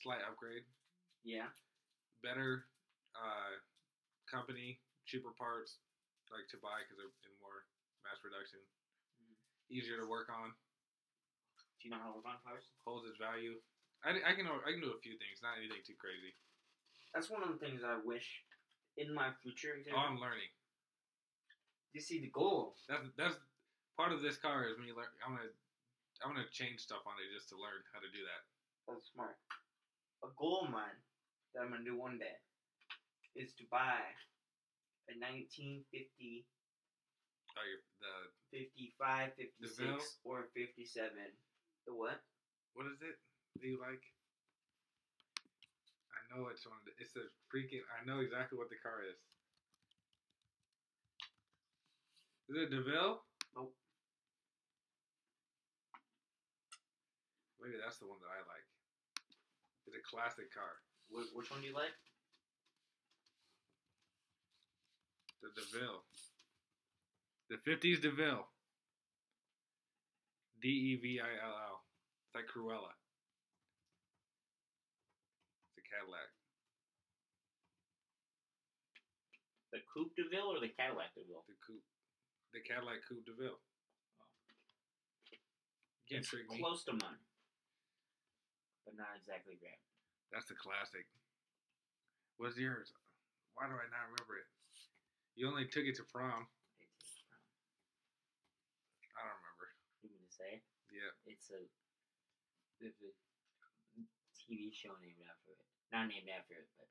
slight 0.00 0.22
upgrade, 0.22 0.64
Yeah. 1.22 1.52
better 2.22 2.66
uh, 3.14 3.58
company, 4.26 4.80
cheaper 5.04 5.32
parts, 5.32 5.78
like 6.30 6.48
to 6.48 6.56
buy 6.58 6.80
because 6.82 6.96
they're 6.96 7.12
in 7.30 7.38
more 7.38 7.66
mass 8.02 8.18
production, 8.20 8.60
Mhm. 9.20 9.36
easier 9.68 9.98
to 9.98 10.06
work 10.06 10.30
on, 10.30 10.56
Do 11.80 11.88
you 11.88 11.90
know 11.90 11.98
how 11.98 12.08
to 12.12 12.16
work 12.16 12.26
on 12.26 12.40
cars? 12.42 12.72
holds 12.84 13.06
its 13.08 13.18
value. 13.18 13.60
I, 14.04 14.16
I 14.16 14.32
can 14.32 14.48
I 14.48 14.70
can 14.72 14.80
do 14.80 14.96
a 14.96 15.00
few 15.04 15.16
things, 15.20 15.44
not 15.44 15.60
anything 15.60 15.84
too 15.84 15.96
crazy. 16.00 16.32
That's 17.12 17.28
one 17.28 17.42
of 17.44 17.50
the 17.52 17.60
things 17.60 17.82
I 17.84 17.98
wish 18.00 18.24
in 18.96 19.12
my 19.12 19.34
future. 19.42 19.76
Oh, 19.92 19.98
I'm 19.98 20.16
learning. 20.22 20.48
you 21.92 22.00
see 22.00 22.20
the 22.20 22.32
goal. 22.32 22.76
That's 22.88 23.08
that's 23.18 23.36
part 23.98 24.12
of 24.12 24.22
this 24.22 24.38
car 24.40 24.64
is 24.70 24.78
me 24.80 24.94
learn. 24.96 25.10
I'm 25.20 25.36
gonna 25.36 25.52
I'm 26.24 26.32
gonna 26.32 26.48
change 26.52 26.80
stuff 26.80 27.04
on 27.04 27.18
it 27.20 27.28
just 27.34 27.48
to 27.52 27.56
learn 27.60 27.84
how 27.92 28.00
to 28.00 28.08
do 28.08 28.22
that. 28.24 28.42
That's 28.88 29.12
smart. 29.12 29.36
A 30.24 30.30
goal 30.36 30.64
of 30.64 30.72
mine 30.72 30.96
that 31.52 31.60
I'm 31.64 31.70
gonna 31.72 31.84
do 31.84 31.98
one 31.98 32.16
day 32.16 32.38
is 33.36 33.52
to 33.60 33.64
buy 33.70 34.00
a 35.08 35.12
1950, 35.18 36.46
Oh, 37.58 37.66
your 37.66 37.82
the 37.98 38.30
55, 38.54 39.34
56, 39.34 39.76
DeVille? 39.76 39.98
or 40.22 40.46
57. 40.54 41.10
The 41.86 41.92
what? 41.92 42.22
what 42.78 42.86
is 42.86 43.02
it? 43.02 43.18
You 43.68 43.80
like? 43.80 44.02
I 46.14 46.20
know 46.32 46.48
it's 46.48 46.64
one. 46.64 46.78
The, 46.86 46.92
it's 47.02 47.16
a 47.16 47.26
freaking. 47.50 47.82
I 47.90 48.04
know 48.06 48.20
exactly 48.20 48.56
what 48.56 48.70
the 48.70 48.78
car 48.80 49.02
is. 49.04 49.18
Is 52.48 52.56
it 52.56 52.70
DeVille? 52.70 53.22
Nope. 53.54 53.74
Maybe 57.62 57.76
that's 57.78 57.98
the 57.98 58.06
one 58.06 58.18
that 58.22 58.32
I 58.32 58.40
like. 58.48 58.66
It's 59.86 59.96
a 59.96 60.02
classic 60.02 60.52
car. 60.54 60.80
Wh- 61.10 61.30
which 61.36 61.50
one 61.50 61.60
do 61.60 61.66
you 61.68 61.74
like? 61.74 61.94
The 65.42 65.50
DeVille. 65.54 66.02
The 67.50 67.58
50s 67.68 68.00
DeVille. 68.02 68.46
D 70.62 70.68
E 70.68 70.96
V 71.00 71.20
I 71.20 71.44
L 71.44 71.54
L. 71.54 71.84
It's 72.26 72.34
like 72.34 72.46
Cruella. 72.46 72.99
It's 75.90 75.98
Cadillac. 75.98 76.30
The 79.74 79.82
Coupe 79.90 80.14
de 80.14 80.22
Ville 80.30 80.54
or 80.54 80.62
the 80.62 80.70
Cadillac 80.70 81.10
de 81.18 81.26
Ville? 81.26 81.42
The 81.50 81.58
coupe. 81.66 81.82
The 82.54 82.62
Cadillac 82.62 83.02
Coupe 83.10 83.26
DeVille. 83.26 83.58
Can't 86.06 86.22
It's 86.22 86.30
trick 86.30 86.46
me. 86.50 86.58
close 86.62 86.82
to 86.86 86.94
mine, 86.94 87.22
but 88.86 88.94
not 88.98 89.14
exactly 89.18 89.54
grand. 89.58 89.78
That's 90.30 90.46
the 90.46 90.54
classic. 90.58 91.06
What's 92.38 92.54
yours? 92.58 92.90
Why 93.58 93.66
do 93.66 93.74
I 93.74 93.86
not 93.90 94.10
remember 94.14 94.38
it? 94.38 94.46
You 95.34 95.46
only 95.50 95.66
took 95.70 95.86
it 95.86 95.94
to 95.98 96.06
prom. 96.06 96.46
It's 96.82 97.18
a, 97.18 97.22
um, 97.34 97.42
I 99.18 99.26
don't 99.26 99.38
remember. 99.42 99.66
you 100.02 100.10
mean 100.14 100.22
to 100.26 100.30
say 100.34 100.62
Yeah. 100.90 101.10
it's 101.26 101.50
a 101.50 101.66
there's 102.78 102.98
a 103.02 103.10
TV 104.38 104.70
show 104.74 104.94
named 105.02 105.18
after 105.26 105.49
it. 105.49 105.49
Not 105.92 106.06
named 106.08 106.30
after 106.30 106.54
it, 106.54 106.68
but 106.78 106.86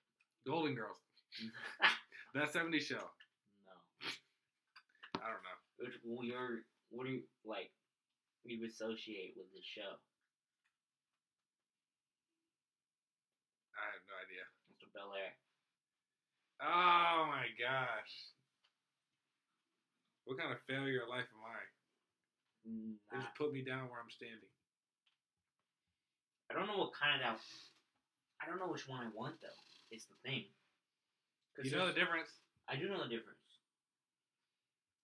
Golden 0.49 0.75
Girls. 0.75 0.97
That 2.35 2.53
70s 2.53 2.85
show. 2.85 3.01
no. 3.65 3.73
I 5.17 5.25
don't 5.33 5.41
know. 5.41 5.57
Which 5.81 5.97
well, 6.05 6.21
you're 6.21 6.62
what 6.93 7.09
do 7.09 7.13
you 7.13 7.23
like? 7.41 7.73
You 8.45 8.62
associate 8.65 9.33
with 9.33 9.49
the 9.49 9.65
show, 9.65 9.97
I 13.77 13.85
have 13.93 14.05
no 14.09 14.15
idea. 14.21 14.45
Mr. 14.69 14.89
Bel 14.93 15.13
Air. 15.17 15.33
Oh 16.62 17.29
my 17.29 17.49
gosh. 17.57 18.13
What 20.25 20.38
kind 20.38 20.51
of 20.53 20.62
failure 20.69 21.01
of 21.03 21.09
life 21.09 21.29
am 21.33 21.41
I? 21.45 21.62
They 23.09 23.17
just 23.17 23.38
put 23.38 23.53
me 23.53 23.63
down 23.63 23.89
where 23.89 24.01
I'm 24.01 24.12
standing. 24.13 24.53
I 26.49 26.53
don't 26.53 26.67
know 26.67 26.77
what 26.77 26.93
kind 26.93 27.21
of. 27.25 27.41
I 28.41 28.47
don't 28.47 28.60
know 28.60 28.71
which 28.71 28.88
one 28.88 29.02
I 29.04 29.10
want 29.13 29.36
though. 29.41 29.60
It's 29.91 30.06
the 30.06 30.17
thing. 30.23 30.45
You 31.63 31.75
know 31.75 31.88
the 31.88 31.97
difference? 31.97 32.39
I 32.69 32.75
do 32.80 32.88
know 32.88 33.04
the 33.04 33.12
difference. 33.12 33.39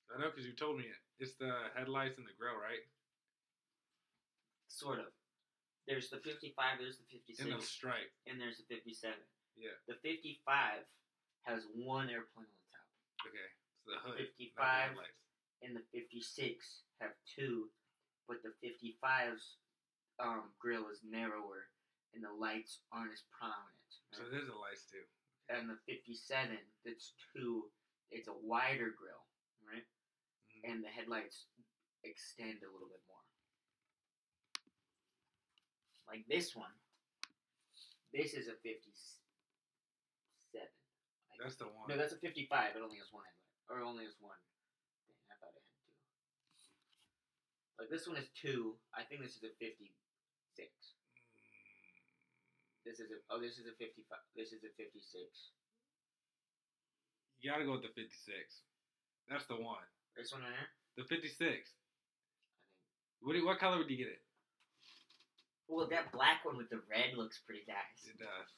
I 0.08 0.22
know 0.22 0.30
because 0.32 0.46
you 0.48 0.54
told 0.56 0.78
me 0.80 0.86
it. 0.88 1.00
It's 1.20 1.36
the 1.36 1.52
headlights 1.76 2.18
and 2.18 2.28
the 2.28 2.36
grill, 2.40 2.56
right? 2.56 2.84
Sort 4.68 5.00
of. 5.00 5.12
There's 5.88 6.10
the 6.10 6.18
55. 6.24 6.80
There's 6.80 6.98
the 6.98 7.08
56. 7.12 7.40
And 7.44 7.52
the 7.52 7.64
stripe. 7.64 8.12
and 8.28 8.40
there's 8.40 8.58
the 8.58 8.68
57. 8.72 9.16
Yeah. 9.60 9.76
The 9.88 9.96
55 10.02 10.84
has 11.44 11.64
one 11.76 12.10
airplane 12.10 12.48
on 12.48 12.56
the 12.58 12.70
top, 12.72 12.88
Okay. 13.30 13.50
So 13.84 13.92
the 13.94 14.00
hood. 14.02 14.18
not 14.18 14.28
the 14.28 14.32
55. 14.32 14.98
and 15.62 15.72
the 15.76 15.86
56 15.94 16.88
have 17.02 17.14
two, 17.28 17.70
but 18.28 18.42
the 18.42 18.52
55's 18.66 19.60
um, 20.20 20.50
grill 20.60 20.90
is 20.90 21.00
narrower 21.06 21.70
and 22.16 22.24
the 22.24 22.32
lights 22.32 22.80
aren't 22.92 23.12
as 23.12 23.24
prominent. 23.30 23.92
So 24.12 24.24
there's 24.32 24.48
the 24.48 24.56
lights 24.56 24.88
too. 24.88 25.04
And 25.52 25.70
the 25.70 25.78
57, 25.86 26.58
that's 26.84 27.14
two, 27.36 27.70
it's 28.10 28.28
a 28.28 28.34
wider 28.34 28.96
grill, 28.96 29.28
right? 29.68 29.86
Mhm. 30.56 30.72
And 30.72 30.84
the 30.84 30.90
headlights 30.90 31.46
extend 32.04 32.64
a 32.64 32.72
little 32.72 32.88
bit 32.90 33.04
more. 33.08 33.22
Like 36.08 36.26
this 36.28 36.56
one, 36.56 36.74
this 38.14 38.34
is 38.34 38.48
a 38.48 38.56
57. 38.56 39.22
I 40.56 41.44
That's 41.44 41.58
the 41.58 41.68
one. 41.68 41.90
No, 41.90 41.98
that's 41.98 42.14
a 42.14 42.18
55. 42.18 42.76
It 42.76 42.82
only 42.82 42.98
has 42.98 43.12
one 43.12 43.26
headlight. 43.26 43.68
Or 43.68 43.84
only 43.84 44.06
has 44.06 44.16
one. 44.22 44.40
I 45.30 45.36
thought 45.36 45.52
it 45.52 45.62
had 45.62 45.76
two. 45.84 45.92
Like, 47.78 47.90
this 47.90 48.08
one 48.08 48.16
is 48.16 48.30
two. 48.30 48.80
I 48.94 49.04
think 49.04 49.22
this 49.22 49.36
is 49.36 49.44
a 49.44 49.52
56. 49.60 49.92
This 52.86 53.02
is 53.02 53.10
a. 53.10 53.18
Oh, 53.34 53.42
this 53.42 53.58
is 53.58 53.66
a 53.66 53.74
55. 53.82 54.06
This 54.38 54.54
is 54.54 54.62
a 54.62 54.72
56. 54.78 55.02
You 57.42 57.50
gotta 57.50 57.66
go 57.66 57.74
with 57.74 57.84
the 57.84 57.94
56. 57.98 58.14
That's 59.26 59.50
the 59.50 59.58
one. 59.58 59.82
This 60.14 60.30
one 60.32 60.46
right 60.46 60.54
here? 60.54 60.70
The 61.02 61.10
56. 61.10 61.34
I 61.34 61.42
think. 61.42 61.66
What 63.26 63.36
what 63.42 63.58
color 63.58 63.82
would 63.82 63.90
you 63.90 63.98
get 63.98 64.14
it? 64.14 64.22
Well, 65.68 65.90
that 65.90 66.14
black 66.14 66.46
one 66.46 66.62
with 66.62 66.70
the 66.70 66.86
red 66.86 67.18
looks 67.18 67.42
pretty 67.42 67.66
nice. 67.66 68.06
It 68.06 68.22
does. 68.22 68.50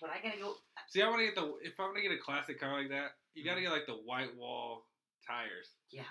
But 0.00 0.14
I 0.14 0.22
gotta 0.22 0.38
go. 0.38 0.54
See, 0.86 1.02
I 1.02 1.10
want 1.10 1.20
to 1.20 1.26
get 1.26 1.34
the 1.34 1.58
if 1.66 1.74
I 1.80 1.90
want 1.90 1.98
to 1.98 2.06
get 2.06 2.14
a 2.14 2.22
classic 2.22 2.62
car 2.62 2.78
like 2.78 2.94
that, 2.94 3.18
you 3.34 3.42
gotta 3.42 3.58
mm-hmm. 3.58 3.74
get 3.74 3.82
like 3.82 3.90
the 3.90 3.98
white 4.06 4.30
wall 4.38 4.86
tires. 5.26 5.74
Yeah. 5.90 6.06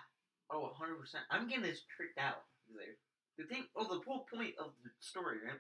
Oh, 0.52 0.76
100%. 0.78 1.00
I'm 1.32 1.48
getting 1.48 1.64
this 1.64 1.88
tricked 1.96 2.20
out. 2.20 2.44
The 3.38 3.46
thing. 3.46 3.66
Oh, 3.76 3.88
the 3.88 4.04
whole 4.04 4.28
point 4.28 4.56
of 4.60 4.76
the 4.84 4.92
story, 5.00 5.38
right? 5.46 5.60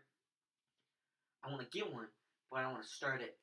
I 1.45 1.53
want 1.53 1.61
to 1.61 1.69
get 1.69 1.85
one, 1.85 2.09
but 2.49 2.65
I 2.65 2.71
want 2.73 2.81
to 2.81 2.89
start 2.89 3.21
it, 3.21 3.37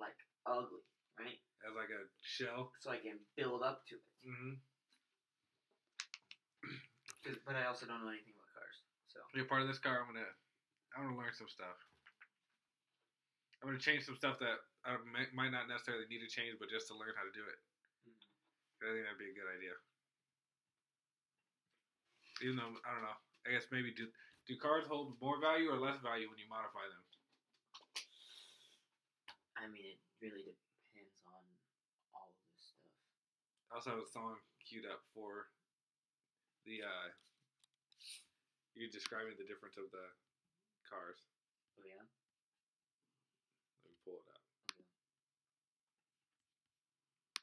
like, 0.00 0.16
ugly, 0.48 0.80
right? 1.20 1.36
As 1.68 1.76
like 1.76 1.92
a 1.92 2.02
shell. 2.24 2.72
so 2.80 2.90
I 2.90 2.98
can 2.98 3.20
build 3.36 3.60
up 3.60 3.84
to 3.92 4.00
it. 4.00 4.08
Mm-hmm. 4.24 4.56
But 7.46 7.54
I 7.54 7.70
also 7.70 7.86
don't 7.86 8.02
know 8.02 8.10
anything 8.10 8.34
about 8.34 8.50
cars, 8.50 8.82
so 9.06 9.22
Be 9.30 9.46
a 9.46 9.46
part 9.46 9.62
of 9.62 9.70
this 9.70 9.78
car. 9.78 10.02
I'm 10.02 10.10
gonna 10.10 10.26
I'm 10.98 11.06
gonna 11.06 11.14
learn 11.14 11.30
some 11.30 11.46
stuff. 11.46 11.78
I'm 13.62 13.70
gonna 13.70 13.78
change 13.78 14.02
some 14.02 14.18
stuff 14.18 14.42
that 14.42 14.58
I 14.82 14.98
might 15.06 15.54
not 15.54 15.70
necessarily 15.70 16.10
need 16.10 16.18
to 16.18 16.26
change, 16.26 16.58
but 16.58 16.66
just 16.66 16.90
to 16.90 16.98
learn 16.98 17.14
how 17.14 17.22
to 17.22 17.30
do 17.30 17.46
it. 17.46 17.58
I 18.82 18.90
think 18.90 19.06
that'd 19.06 19.22
be 19.22 19.30
a 19.30 19.38
good 19.38 19.46
idea. 19.54 19.78
Even 22.42 22.58
though 22.58 22.74
I 22.82 22.90
don't 22.90 23.06
know, 23.06 23.18
I 23.46 23.54
guess 23.54 23.70
maybe 23.70 23.94
do 23.94 24.10
do 24.50 24.58
cars 24.58 24.90
hold 24.90 25.14
more 25.22 25.38
value 25.38 25.70
or 25.70 25.78
less 25.78 26.02
value 26.02 26.26
when 26.26 26.42
you 26.42 26.50
modify 26.50 26.82
them? 26.90 27.06
I 29.62 29.70
mean 29.70 29.86
it 29.86 30.02
really 30.18 30.42
depends 30.42 31.14
on 31.30 31.38
all 32.10 32.34
of 32.34 32.42
this 32.50 32.74
stuff. 32.74 32.98
I 33.70 33.78
also 33.78 33.94
have 33.94 34.02
a 34.02 34.10
song 34.10 34.42
queued 34.66 34.90
up 34.90 35.06
for 35.14 35.46
the 36.66 36.82
uh 36.82 37.14
you 38.74 38.90
describing 38.90 39.36
the 39.38 39.46
difference 39.46 39.76
of 39.76 39.86
the 39.92 40.06
cars. 40.88 41.22
Oh 41.78 41.84
yeah. 41.86 42.02
Let 43.84 43.90
me 43.92 43.96
pull 44.04 44.18
it 44.18 44.26
up. 44.32 44.42
Okay. 44.72 44.88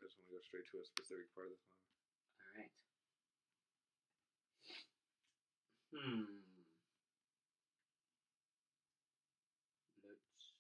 I 0.01 0.05
just 0.05 0.17
want 0.17 0.27
to 0.27 0.33
go 0.35 0.41
straight 0.41 0.65
to 0.73 0.81
a 0.81 0.85
specific 0.85 1.29
part 1.33 1.47
of 1.47 1.53
the 1.53 1.61
song. 1.61 1.79
All 2.41 2.51
right. 2.57 2.73
Hmm. 5.93 6.41
Let's. 10.01 10.53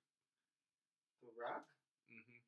The 1.20 1.28
Rock? 1.36 1.68
Mm-hmm. 2.08 2.40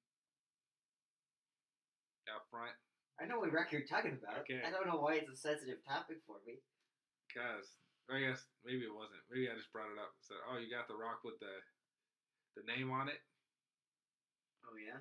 Out 2.32 2.48
front, 2.48 2.72
I 3.20 3.26
know 3.28 3.38
what 3.38 3.52
rock 3.52 3.72
you're 3.72 3.84
talking 3.84 4.16
about. 4.16 4.40
Okay. 4.48 4.62
I 4.64 4.70
don't 4.72 4.88
know 4.88 4.96
why 4.96 5.20
it's 5.20 5.28
a 5.30 5.36
sensitive 5.36 5.84
topic 5.84 6.24
for 6.26 6.40
me. 6.48 6.62
cause 7.34 7.76
I 8.10 8.20
guess 8.20 8.44
maybe 8.64 8.84
it 8.88 8.94
wasn't. 8.94 9.22
Maybe 9.30 9.48
I 9.48 9.54
just 9.56 9.72
brought 9.72 9.92
it 9.92 10.00
up. 10.00 10.12
So, 10.24 10.34
oh, 10.48 10.58
you 10.58 10.68
got 10.72 10.88
the 10.88 10.96
rock 10.98 11.20
with 11.24 11.38
the 11.40 11.52
the 12.56 12.64
name 12.68 12.90
on 12.92 13.08
it. 13.08 13.20
Oh 14.64 14.76
yeah. 14.76 15.00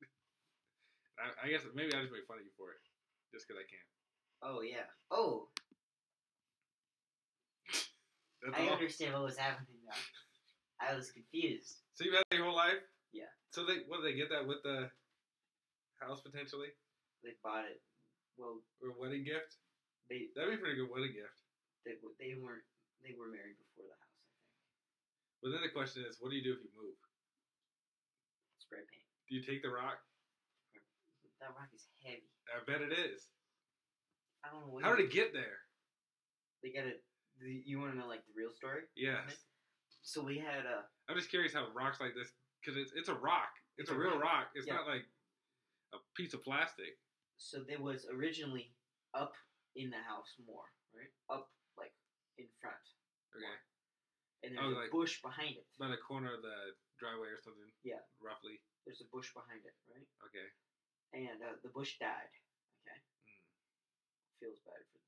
I, 1.20 1.46
I 1.46 1.50
guess 1.50 1.64
maybe 1.74 1.94
I 1.94 2.02
just 2.04 2.12
make 2.12 2.26
fun 2.28 2.40
of 2.40 2.46
you 2.48 2.52
for 2.56 2.72
it, 2.72 2.80
just 3.34 3.50
because 3.50 3.58
I 3.58 3.66
can. 3.66 3.82
Oh 4.46 4.62
yeah. 4.62 4.86
Oh, 5.10 5.50
That's 8.46 8.54
I 8.54 8.70
all. 8.70 8.78
understand 8.78 9.18
what 9.18 9.26
was 9.26 9.36
happening 9.40 9.82
now. 9.82 9.98
I 10.78 10.94
was 10.94 11.10
confused. 11.10 11.82
So 11.98 12.06
you've 12.06 12.14
had 12.14 12.22
it 12.30 12.38
your 12.38 12.46
whole 12.46 12.54
life? 12.58 12.78
Yeah. 13.10 13.30
So 13.50 13.66
they 13.66 13.82
what 13.90 13.98
did 14.02 14.14
they 14.14 14.16
get 14.18 14.30
that 14.30 14.46
with 14.46 14.62
the 14.62 14.86
house 15.98 16.22
potentially 16.22 16.70
They 17.26 17.34
bought 17.42 17.66
it. 17.66 17.82
Well, 18.38 18.62
or 18.82 18.94
a 18.94 18.98
wedding 18.98 19.26
gift? 19.26 19.58
they 20.10 20.30
That'd 20.38 20.54
be 20.54 20.58
a 20.58 20.62
pretty 20.62 20.78
good 20.78 20.90
wedding 20.90 21.14
gift. 21.14 21.42
They 21.82 21.98
they 22.22 22.38
weren't 22.38 22.62
they 23.02 23.14
were 23.18 23.30
married 23.30 23.58
before 23.58 23.90
the 23.90 23.98
house. 23.98 24.14
I 24.14 24.30
think. 24.30 24.42
But 25.42 25.48
then 25.54 25.62
the 25.66 25.74
question 25.74 26.02
is, 26.08 26.16
what 26.22 26.30
do 26.32 26.36
you 26.38 26.44
do 26.46 26.54
if 26.56 26.62
you 26.64 26.72
move? 26.74 26.96
Spray 28.62 28.80
paint. 28.82 29.06
Do 29.28 29.36
you 29.38 29.42
take 29.44 29.60
the 29.62 29.70
rock? 29.70 30.00
That 31.40 31.52
rock 31.54 31.68
is 31.76 31.84
heavy. 32.00 32.33
I 32.52 32.60
bet 32.68 32.82
it 32.82 32.92
is. 32.92 33.28
I 34.44 34.52
don't 34.52 34.68
know. 34.68 34.80
How 34.84 34.94
did 34.94 35.06
it 35.06 35.12
get 35.12 35.32
there? 35.32 35.64
they 36.62 36.72
got 36.72 36.88
it? 36.88 37.04
You 37.40 37.76
want 37.80 37.92
to 37.92 37.98
know 37.98 38.08
like 38.08 38.24
the 38.24 38.32
real 38.36 38.48
story? 38.52 38.88
Yes. 38.96 39.20
So 40.00 40.22
we 40.24 40.38
had 40.40 40.64
a 40.64 40.84
I'm 41.08 41.16
just 41.16 41.28
curious 41.28 41.52
how 41.52 41.68
rocks 41.76 42.00
like 42.00 42.16
this, 42.16 42.32
because 42.60 42.76
it's 42.80 42.92
it's 42.96 43.08
a 43.12 43.16
rock. 43.16 43.52
It's, 43.76 43.88
It's 43.88 43.92
a, 43.92 43.96
a 43.96 43.98
real 44.00 44.16
rock. 44.16 44.48
rock. 44.48 44.56
It's 44.56 44.64
Yeah. 44.68 44.80
not 44.80 44.86
like 44.88 45.04
a 45.92 45.98
piece 46.16 46.32
of 46.32 46.40
plastic. 46.44 46.96
so 47.36 47.60
there 47.68 47.80
was 47.82 48.06
originally 48.12 48.72
up 49.12 49.32
in 49.76 49.90
the 49.90 50.00
house 50.08 50.30
more, 50.46 50.68
right? 50.96 51.10
Up 51.28 51.50
like 51.76 51.92
in 52.38 52.46
front, 52.62 52.80
Okay. 53.36 53.56
and 54.46 54.56
Oh, 54.56 54.70
there's 54.72 54.76
a 54.76 54.80
like- 54.88 54.94
bush 54.94 55.20
behind 55.20 55.56
it. 55.60 55.66
By 55.78 55.88
the 55.92 56.00
corner 56.00 56.32
of 56.32 56.40
the 56.42 56.76
driveway 57.00 57.28
or 57.28 57.40
something. 57.42 57.68
Yeah. 57.82 58.00
Roughly. 58.22 58.62
There's 58.86 59.00
a 59.02 59.08
bush 59.12 59.32
behind 59.34 59.64
it, 59.66 59.74
right? 59.90 60.06
Okay. 60.30 60.48
And 61.14 61.38
uh, 61.40 61.54
the 61.62 61.70
bush 61.70 61.96
died. 62.02 62.32
Okay, 62.84 62.98
Mm. 62.98 63.40
feels 64.40 64.60
bad 64.66 64.82
for. 64.92 65.00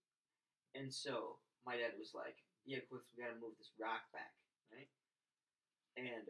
And 0.79 0.92
so 0.92 1.40
my 1.66 1.77
dad 1.77 1.99
was 1.99 2.14
like, 2.14 2.37
"Yeah, 2.64 2.81
Cliff, 2.88 3.03
we 3.16 3.23
gotta 3.25 3.37
move 3.40 3.57
this 3.59 3.73
rock 3.79 4.07
back, 4.12 4.33
right?" 4.73 4.88
And 5.97 6.29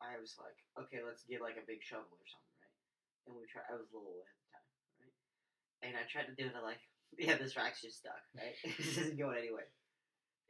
I 0.00 0.18
was 0.20 0.36
like, 0.38 0.56
"Okay, 0.78 1.02
let's 1.02 1.24
get 1.24 1.40
like 1.42 1.56
a 1.58 1.66
big 1.66 1.82
shovel 1.82 2.14
or 2.18 2.26
something, 2.28 2.58
right?" 2.62 2.78
And 3.26 3.34
we 3.36 3.46
tried. 3.50 3.66
I 3.70 3.76
was 3.76 3.90
little 3.92 4.22
at 4.22 4.36
the 4.36 4.46
time, 4.54 4.68
right? 5.02 5.16
And 5.82 5.92
I 5.98 6.04
tried 6.08 6.28
to 6.30 6.36
do 6.38 6.46
it. 6.48 6.56
I'm 6.56 6.64
like, 6.64 6.82
"Yeah, 7.18 7.36
this 7.38 7.56
rock's 7.56 7.82
just 7.82 7.98
stuck, 7.98 8.22
right? 8.36 8.56
this 8.78 8.96
isn't 8.98 9.18
going 9.18 9.38
anywhere." 9.38 9.70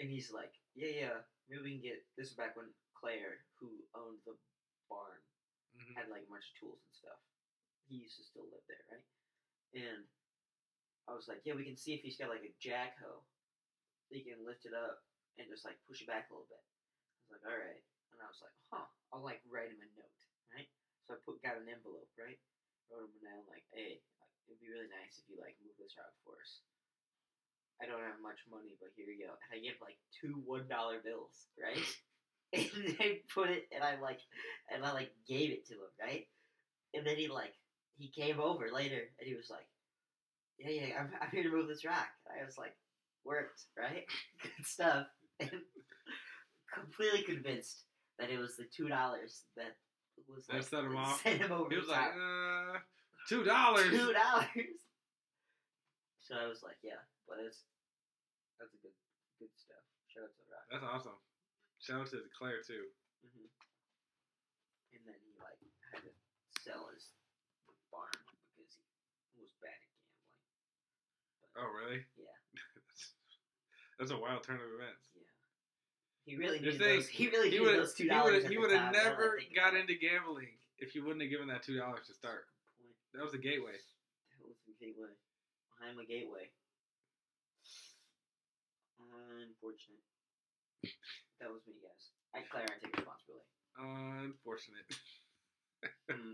And 0.00 0.10
he's 0.10 0.30
like, 0.32 0.52
"Yeah, 0.74 0.92
yeah, 0.92 1.16
maybe 1.48 1.62
we 1.64 1.72
can 1.78 1.82
get." 1.82 2.04
This 2.18 2.30
is 2.30 2.36
back 2.36 2.56
when 2.56 2.70
Claire, 2.98 3.44
who 3.60 3.72
owned 3.96 4.20
the 4.26 4.36
barn, 4.90 5.20
hmm 5.76 5.94
had 5.96 6.08
like 6.12 6.26
a 6.26 6.30
bunch 6.30 6.44
of 6.50 6.54
tools 6.60 6.80
and 6.82 6.94
stuff. 6.94 7.20
He 7.88 8.00
used 8.00 8.16
to 8.16 8.24
still 8.24 8.48
live 8.48 8.64
there, 8.66 8.84
right? 8.90 9.06
And 9.74 10.02
I 11.08 11.12
was 11.12 11.28
like, 11.28 11.44
yeah, 11.44 11.56
we 11.58 11.68
can 11.68 11.76
see 11.76 11.92
if 11.92 12.00
he's 12.00 12.16
got 12.16 12.32
like 12.32 12.46
a 12.46 12.54
jack 12.56 12.96
hoe. 13.00 13.24
He 14.08 14.24
can 14.24 14.40
lift 14.44 14.64
it 14.64 14.72
up 14.72 15.04
and 15.36 15.50
just 15.50 15.66
like 15.66 15.76
push 15.84 16.00
it 16.00 16.08
back 16.08 16.28
a 16.28 16.32
little 16.32 16.48
bit. 16.48 16.60
I 16.60 17.20
was 17.24 17.32
like, 17.36 17.44
all 17.44 17.60
right. 17.60 17.82
And 18.14 18.18
I 18.22 18.28
was 18.30 18.40
like, 18.40 18.56
huh, 18.70 18.86
I'll 19.10 19.26
like 19.26 19.42
write 19.50 19.72
him 19.74 19.82
a 19.82 19.88
note, 19.98 20.16
right? 20.54 20.70
So 21.04 21.18
I 21.18 21.24
put 21.26 21.42
got 21.42 21.60
an 21.60 21.68
envelope, 21.68 22.08
right? 22.16 22.38
Wrote 22.88 23.10
him 23.10 23.20
note 23.26 23.50
like, 23.50 23.66
hey, 23.74 24.00
it'd 24.46 24.62
be 24.62 24.70
really 24.70 24.88
nice 24.88 25.18
if 25.20 25.26
you 25.28 25.36
like 25.40 25.58
move 25.60 25.76
this 25.76 25.96
rock 25.98 26.14
for 26.22 26.38
us. 26.40 26.62
I 27.82 27.90
don't 27.90 28.00
have 28.06 28.22
much 28.22 28.38
money, 28.46 28.78
but 28.78 28.94
here 28.94 29.10
you 29.10 29.26
go. 29.26 29.34
And 29.34 29.50
I 29.50 29.58
gave 29.58 29.76
like 29.82 29.98
two 30.14 30.40
one 30.46 30.70
dollar 30.70 31.02
bills, 31.02 31.50
right? 31.58 31.82
and 32.54 32.96
I 33.02 33.18
put 33.34 33.50
it, 33.50 33.66
and 33.74 33.82
I 33.82 33.98
like, 33.98 34.22
and 34.70 34.86
I 34.86 34.94
like 34.94 35.10
gave 35.26 35.50
it 35.50 35.66
to 35.68 35.74
him, 35.74 35.92
right? 35.98 36.30
And 36.94 37.02
then 37.02 37.18
he 37.18 37.26
like, 37.26 37.52
he 37.96 38.08
came 38.08 38.40
over 38.40 38.68
later, 38.72 39.00
and 39.18 39.26
he 39.28 39.34
was 39.34 39.50
like, 39.50 39.66
yeah, 40.58 40.70
yeah, 40.70 41.00
I'm, 41.00 41.10
I'm 41.20 41.30
here 41.32 41.42
to 41.42 41.50
move 41.50 41.68
this 41.68 41.84
rock. 41.84 42.08
And 42.30 42.40
I 42.40 42.44
was 42.44 42.58
like, 42.58 42.74
worked, 43.24 43.62
right? 43.78 44.04
Good 44.42 44.66
stuff. 44.66 45.06
And 45.40 45.50
completely 46.72 47.22
convinced 47.26 47.82
that 48.18 48.30
it 48.30 48.38
was 48.38 48.54
the 48.56 48.66
two 48.70 48.86
dollars 48.86 49.42
that 49.58 49.74
was 50.30 50.46
That 50.46 50.62
like, 50.62 50.70
set 50.70 50.84
him 50.86 50.96
off? 51.02 51.20
Sent 51.22 51.42
him 51.42 51.50
over. 51.50 51.66
He 51.70 51.76
was 51.76 51.90
like, 51.90 52.14
uh, 52.14 52.78
two 53.28 53.42
dollars. 53.42 53.90
two 53.90 54.14
dollars. 54.14 54.78
So 56.22 56.38
I 56.38 56.46
was 56.46 56.62
like, 56.62 56.78
yeah, 56.86 57.02
but 57.26 57.42
it's 57.42 57.66
that's 58.62 58.70
a 58.74 58.78
good 58.78 58.94
good 59.42 59.50
stuff. 59.58 59.82
Shout 60.06 60.30
out 60.30 60.34
to 60.38 60.42
Rock. 60.46 60.66
That's 60.70 60.86
awesome. 60.86 61.18
Shout 61.82 62.06
out 62.06 62.10
to 62.14 62.22
Claire 62.38 62.62
too. 62.62 62.86
hmm 63.26 63.50
And 64.94 65.02
then 65.02 65.18
he 65.18 65.34
like 65.42 65.58
had 65.92 66.02
to 66.06 66.14
sell 66.62 66.86
his 66.94 67.10
barn 67.90 68.14
because 68.54 68.78
he 69.34 69.42
was 69.42 69.50
bad 69.58 69.74
at 69.74 69.90
gambling. 69.98 71.43
Oh, 71.58 71.68
really? 71.70 72.02
Yeah, 72.18 72.34
That's, 73.98 74.10
a 74.10 74.18
wild 74.18 74.42
turn 74.42 74.56
of 74.56 74.66
events. 74.74 75.06
yeah. 75.14 75.22
He 76.26 76.36
really 76.36 76.58
think, 76.58 76.78
those. 76.78 77.06
He 77.06 77.28
really 77.28 77.50
He 77.50 77.58
those 77.58 77.94
two 77.94 78.08
dollars. 78.08 78.46
he 78.46 78.58
would 78.58 78.72
have 78.72 78.92
never 78.92 79.38
got 79.54 79.74
into 79.76 79.94
gambling 79.94 80.50
if 80.78 80.94
you 80.94 81.04
wouldn't 81.04 81.22
have 81.22 81.30
given 81.30 81.46
that 81.48 81.62
two 81.62 81.76
dollars 81.78 82.06
to 82.08 82.14
start. 82.14 82.46
That 83.14 83.22
was 83.22 83.32
the 83.32 83.38
gateway. 83.38 83.78
That 83.78 84.42
was 84.42 84.58
the 84.66 84.74
gateway. 84.82 85.14
Behind 85.78 85.94
the 85.98 86.04
gateway. 86.04 86.50
Unfortunate. 88.98 90.02
That 91.40 91.50
was 91.52 91.62
me, 91.68 91.74
guys. 91.78 92.10
I 92.34 92.42
Claire, 92.50 92.66
I 92.66 92.78
take 92.82 92.96
responsibility. 92.96 93.48
Unfortunate. 93.78 94.86
Mm. 96.10 96.32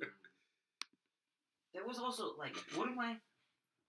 There 1.74 1.82
was 1.84 1.98
also 1.98 2.34
like, 2.38 2.54
what 2.76 2.86
am 2.88 2.98
I? 3.00 3.16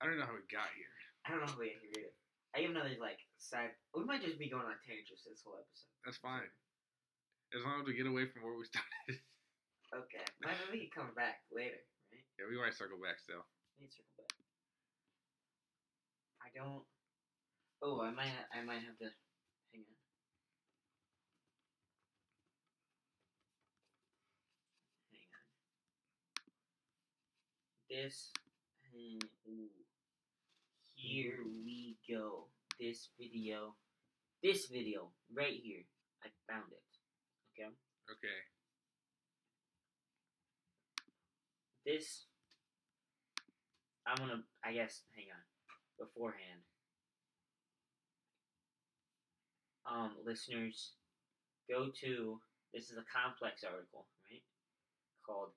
I 0.01 0.05
don't 0.05 0.17
know 0.17 0.25
how 0.25 0.33
we 0.33 0.41
got 0.49 0.65
here. 0.73 0.89
I 1.25 1.31
don't 1.31 1.41
know 1.45 1.51
if 1.51 1.57
we 1.57 1.69
got 1.69 1.81
here 1.85 1.93
either. 2.05 2.15
I 2.55 2.65
have 2.67 2.71
another 2.75 2.97
like 2.99 3.21
side. 3.37 3.71
We 3.95 4.03
might 4.03 4.21
just 4.25 4.39
be 4.41 4.49
going 4.51 4.65
on 4.67 4.75
tangents 4.83 5.23
this 5.23 5.41
whole 5.45 5.55
episode. 5.55 5.91
That's 6.03 6.19
fine. 6.19 6.49
As 7.55 7.63
long 7.63 7.81
as 7.81 7.87
we 7.87 7.95
get 7.95 8.07
away 8.07 8.27
from 8.27 8.43
where 8.43 8.55
we 8.57 8.65
started. 8.67 9.21
Okay, 9.91 10.23
maybe 10.39 10.63
we 10.71 10.79
can 10.87 11.03
come 11.03 11.11
back 11.19 11.43
later, 11.51 11.75
right? 12.15 12.23
yeah, 12.39 12.47
we 12.47 12.55
might 12.55 12.71
circle 12.73 12.95
back 13.03 13.19
still. 13.19 13.43
We 13.75 13.83
can 13.85 13.91
circle 13.91 14.23
back. 14.23 14.31
I 16.39 16.47
don't. 16.55 16.83
Oh, 17.83 17.99
I 17.99 18.11
might. 18.15 18.31
Ha- 18.31 18.47
I 18.55 18.63
might 18.63 18.79
have 18.87 18.95
to. 19.03 19.11
Hang 19.75 19.83
on. 19.83 19.99
Hang 25.11 25.27
on. 25.27 25.43
This. 27.91 28.31
and- 28.95 29.27
Ooh. 29.47 29.80
Here 31.01 31.39
we 31.65 31.97
go. 32.07 32.45
This 32.79 33.09
video. 33.19 33.73
This 34.43 34.67
video 34.67 35.09
right 35.35 35.57
here. 35.63 35.81
I 36.23 36.29
found 36.47 36.71
it. 36.71 37.57
Okay. 37.57 37.69
Okay. 38.11 38.39
this 41.85 42.25
I'm 44.05 44.15
gonna 44.15 44.43
I 44.63 44.73
guess 44.73 45.01
hang 45.15 45.25
on 45.33 46.05
beforehand. 46.05 46.61
Um 49.89 50.11
listeners 50.23 50.91
go 51.67 51.89
to 52.01 52.39
this 52.73 52.91
is 52.91 52.97
a 52.97 53.05
complex 53.09 53.63
article, 53.63 54.05
right? 54.29 54.43
Called 55.25 55.49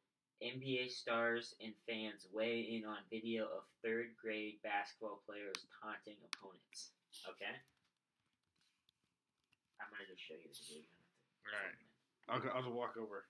NBA 0.44 0.92
stars 0.92 1.56
and 1.64 1.72
fans 1.88 2.28
weigh 2.28 2.60
in 2.76 2.84
on 2.84 3.00
video 3.08 3.44
of 3.48 3.64
third 3.80 4.12
grade 4.20 4.60
basketball 4.62 5.24
players 5.24 5.56
taunting 5.80 6.20
opponents. 6.20 6.92
Okay? 7.24 7.48
I'm 9.80 9.88
gonna 9.88 10.04
just 10.04 10.20
show 10.20 10.36
you 10.36 10.44
the 10.52 10.56
video. 10.68 10.84
You 10.84 11.48
don't 11.48 11.64
have 11.64 11.72
to- 11.72 11.88
Right. 12.28 12.28
I'll, 12.28 12.40
go- 12.40 12.52
I'll 12.56 12.64
just 12.64 12.76
walk 12.76 12.96
over 13.00 13.24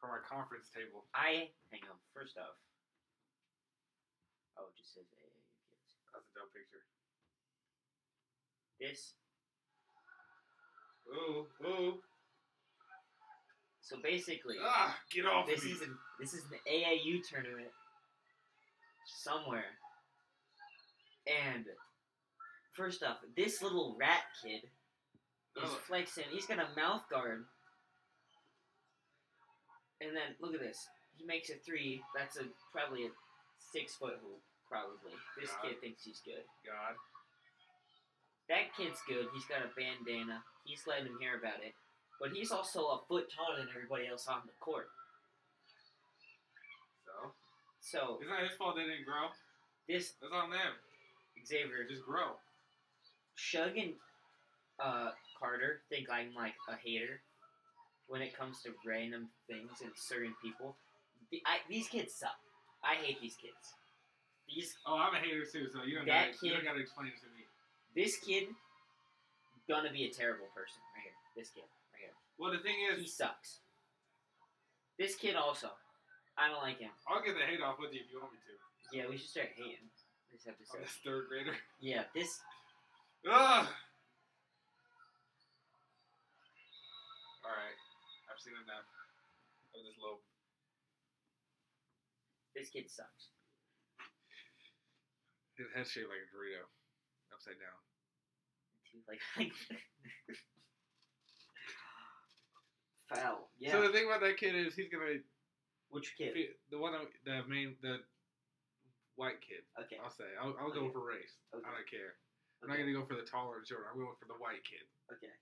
from 0.00 0.10
our 0.10 0.20
conference 0.24 0.68
table. 0.72 1.04
I 1.14 1.52
hang 1.72 1.84
on. 1.88 1.96
First 2.16 2.36
off, 2.40 2.56
Oh, 4.60 4.68
it 4.68 4.76
just 4.76 4.92
says 4.92 5.08
AAU 5.08 5.40
kids. 5.72 5.96
That's 6.12 6.28
a 6.28 6.32
dope 6.36 6.52
picture. 6.52 6.84
This. 8.78 9.14
Ooh, 11.08 11.48
ooh. 11.64 12.02
So 13.92 14.00
basically, 14.00 14.56
Ah, 14.58 14.98
get 15.10 15.26
off 15.26 15.44
this 15.46 15.64
me. 15.64 15.72
is 15.72 15.82
an 15.82 15.98
this 16.18 16.32
is 16.32 16.44
an 16.50 16.58
AAU 16.66 17.20
tournament 17.28 17.68
somewhere. 19.04 19.76
And 21.26 21.66
first 22.72 23.02
off, 23.02 23.18
this 23.36 23.60
little 23.60 23.94
rat 24.00 24.24
kid 24.42 24.64
is 24.64 24.70
Oh. 25.70 25.76
flexing. 25.86 26.24
He's 26.30 26.46
got 26.46 26.58
a 26.58 26.74
mouth 26.74 27.06
guard. 27.10 27.46
And 30.00 30.16
then 30.16 30.36
look 30.40 30.54
at 30.54 30.60
this. 30.60 30.88
He 31.18 31.24
makes 31.26 31.50
a 31.50 31.56
three. 31.56 32.02
That's 32.14 32.38
a 32.38 32.48
probably 32.72 33.04
a 33.06 33.10
six 33.58 33.94
foot 33.96 34.18
hoop. 34.22 34.40
Probably. 34.66 35.12
This 35.38 35.50
God. 35.52 35.62
kid 35.68 35.80
thinks 35.82 36.02
he's 36.04 36.20
good. 36.20 36.48
God. 36.64 36.96
That 38.48 38.74
kid's 38.74 39.02
good. 39.06 39.28
He's 39.34 39.44
got 39.44 39.62
a 39.62 39.68
bandana. 39.76 40.42
He's 40.64 40.86
letting 40.86 41.08
him 41.08 41.18
hear 41.20 41.36
about 41.36 41.62
it. 41.62 41.74
But 42.22 42.30
he's 42.30 42.52
also 42.52 42.86
a 42.86 43.00
foot 43.08 43.26
taller 43.34 43.58
than 43.58 43.66
everybody 43.74 44.06
else 44.06 44.28
on 44.28 44.42
the 44.46 44.52
court. 44.60 44.86
So 47.04 47.34
So 47.82 48.18
it's 48.22 48.30
not 48.30 48.46
his 48.46 48.54
fault 48.56 48.76
they 48.76 48.86
didn't 48.86 49.04
grow. 49.04 49.26
this 49.88 50.14
That's 50.22 50.32
on 50.32 50.50
them. 50.50 50.78
Xavier, 51.44 51.82
Just 51.90 52.06
grow. 52.06 52.38
Shug 53.34 53.76
and 53.76 53.94
uh, 54.78 55.10
Carter 55.38 55.82
think 55.90 56.06
I'm 56.10 56.30
like 56.34 56.54
a 56.70 56.76
hater 56.78 57.18
when 58.06 58.22
it 58.22 58.36
comes 58.38 58.62
to 58.62 58.70
random 58.86 59.28
things 59.50 59.82
and 59.82 59.90
certain 59.96 60.34
people. 60.40 60.76
The, 61.32 61.42
I, 61.44 61.58
these 61.68 61.88
kids 61.88 62.14
suck. 62.14 62.38
I 62.84 62.94
hate 63.02 63.20
these 63.20 63.34
kids. 63.34 63.74
These 64.46 64.76
Oh, 64.86 64.94
I'm 64.94 65.14
a 65.14 65.18
hater 65.18 65.42
too, 65.42 65.66
so 65.74 65.82
you 65.82 65.96
don't 65.98 66.06
That 66.06 66.38
gotta, 66.38 66.46
you 66.46 66.50
don't 66.54 66.60
kid- 66.62 66.66
gotta 66.70 66.80
explain 66.80 67.08
it 67.08 67.18
to 67.18 67.26
me. 67.34 67.42
this 67.98 68.14
kid 68.22 68.46
gonna 69.68 69.90
be 69.90 70.04
a 70.06 70.10
terrible 70.14 70.46
person 70.54 70.78
right 70.94 71.02
here. 71.02 71.18
This 71.34 71.50
kid 71.50 71.62
right 71.66 71.74
here. 71.74 71.81
Well, 72.38 72.52
the 72.52 72.58
thing 72.58 72.76
is, 72.92 72.98
He 73.00 73.06
sucks. 73.08 73.60
This 74.98 75.14
kid 75.14 75.36
also. 75.36 75.68
I 76.36 76.48
don't 76.48 76.62
like 76.62 76.78
him. 76.80 76.90
I'll 77.08 77.22
get 77.22 77.34
the 77.36 77.44
hate 77.44 77.60
off 77.60 77.76
with 77.78 77.92
you 77.92 78.00
if 78.00 78.10
you 78.10 78.20
want 78.20 78.32
me 78.32 78.38
to. 78.40 78.54
Yeah, 78.96 79.04
we 79.08 79.16
should 79.16 79.28
start 79.28 79.52
hating 79.56 79.88
this 80.32 80.44
On 80.48 80.52
episode. 80.56 80.80
this 80.84 80.96
third 81.04 81.28
grader. 81.28 81.56
Yeah, 81.80 82.04
this 82.14 82.40
Ugh. 83.28 83.66
All 87.42 87.50
right, 87.54 87.78
I've 88.30 88.38
seen 88.40 88.54
enough 88.54 88.86
of 89.74 89.80
this 89.82 89.98
low. 89.98 90.18
this 92.54 92.70
kid 92.70 92.86
sucks. 92.90 93.34
His 95.58 95.66
head's 95.74 95.90
shaped 95.90 96.08
like 96.08 96.22
a 96.22 96.28
Dorito, 96.32 96.64
upside 97.34 97.58
down. 97.60 97.76
Too, 98.88 99.02
Like, 99.10 99.20
like 99.38 99.52
foul. 103.14 103.48
Yeah. 103.58 103.72
So 103.72 103.82
the 103.82 103.88
thing 103.92 104.06
about 104.06 104.20
that 104.20 104.36
kid 104.36 104.54
is 104.54 104.74
he's 104.74 104.88
gonna 104.90 105.18
Which 105.90 106.14
kid? 106.16 106.34
the 106.70 106.78
one 106.78 106.92
that- 106.92 107.12
the 107.24 107.42
main 107.48 107.76
the 107.82 108.00
white 109.16 109.40
kid. 109.40 109.62
Okay. 109.80 109.98
I'll 110.02 110.10
say 110.10 110.24
I'll, 110.40 110.54
I'll 110.60 110.72
go 110.72 110.80
Okay. 110.86 110.92
for 110.92 111.04
race. 111.06 111.36
Okay. 111.54 111.64
I 111.66 111.74
don't 111.74 111.88
care. 111.90 112.16
I'm 112.62 112.68
not 112.68 112.78
gonna 112.78 112.92
go 112.92 113.04
for 113.04 113.14
the 113.16 113.22
taller 113.26 113.58
and 113.58 113.66
shorter. 113.66 113.86
I'm 113.90 113.98
going 113.98 114.14
for 114.18 114.26
the 114.26 114.38
white 114.38 114.62
kid. 114.64 114.86
Okay. 115.12 115.32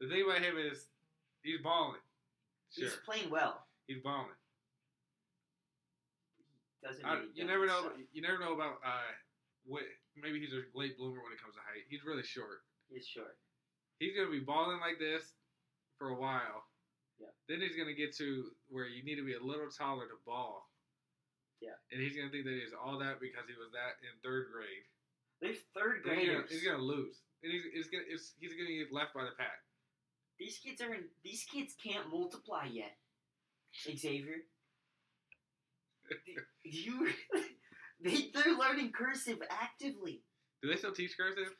The 0.00 0.08
thing 0.08 0.22
about 0.24 0.42
him 0.42 0.56
is 0.58 0.88
he's 1.42 1.60
balling. 1.62 2.00
Sure, 2.70 2.84
He's 2.84 2.96
playing 3.06 3.30
well. 3.30 3.66
he's 3.86 4.02
balling. 4.02 4.34
Doesn't 6.82 7.04
I, 7.04 7.22
you 7.34 7.44
never 7.46 7.66
know. 7.66 7.88
doesn't. 7.88 8.06
You 8.12 8.20
never 8.20 8.38
know 8.38 8.52
about 8.52 8.76
uh, 8.84 9.08
what 9.64 9.82
maybe 10.20 10.38
he's 10.40 10.52
a 10.52 10.62
late 10.76 10.98
bloomer 10.98 11.22
when 11.22 11.32
it 11.32 11.40
comes 11.40 11.54
to 11.54 11.60
height. 11.64 11.88
He's 11.88 12.04
really 12.04 12.22
short. 12.22 12.60
He's 12.92 13.06
short. 13.06 13.38
He's 13.98 14.14
gonna 14.14 14.30
be 14.30 14.40
balling 14.40 14.80
like 14.80 14.98
this 14.98 15.32
for 15.98 16.08
a 16.10 16.14
while. 16.14 16.66
Yeah. 17.18 17.32
Then 17.48 17.60
he's 17.60 17.76
gonna 17.76 17.94
get 17.94 18.16
to 18.18 18.50
where 18.68 18.86
you 18.86 19.04
need 19.04 19.16
to 19.16 19.26
be 19.26 19.34
a 19.34 19.42
little 19.42 19.70
taller 19.70 20.06
to 20.06 20.18
ball. 20.26 20.70
Yeah. 21.60 21.76
And 21.92 22.00
he's 22.02 22.16
gonna 22.16 22.30
think 22.30 22.44
that 22.44 22.58
he's 22.58 22.74
all 22.74 22.98
that 22.98 23.20
because 23.20 23.46
he 23.46 23.54
was 23.54 23.72
that 23.72 24.00
in 24.02 24.12
third 24.22 24.50
grade. 24.52 24.84
They're 25.40 25.58
third 25.74 26.02
Then 26.04 26.18
he's, 26.18 26.28
gonna, 26.28 26.44
graders. 26.44 26.50
he's 26.50 26.66
gonna 26.66 26.82
lose. 26.82 27.22
And 27.42 27.52
he's, 27.52 27.64
he's 27.72 27.88
gonna 27.88 28.04
it's, 28.08 28.34
he's 28.38 28.54
gonna 28.54 28.72
get 28.72 28.92
left 28.92 29.14
by 29.14 29.24
the 29.24 29.36
pack. 29.38 29.62
These 30.38 30.58
kids 30.58 30.82
are 30.82 30.92
in. 30.94 31.04
These 31.22 31.44
kids 31.44 31.74
can't 31.78 32.10
multiply 32.10 32.66
yet. 32.66 32.96
Xavier. 33.74 34.42
you. 36.64 37.08
they 38.02 38.30
they're 38.34 38.56
learning 38.58 38.92
cursive 38.92 39.38
actively. 39.50 40.22
Do 40.62 40.68
they 40.68 40.76
still 40.76 40.92
teach 40.92 41.16
cursive? 41.16 41.52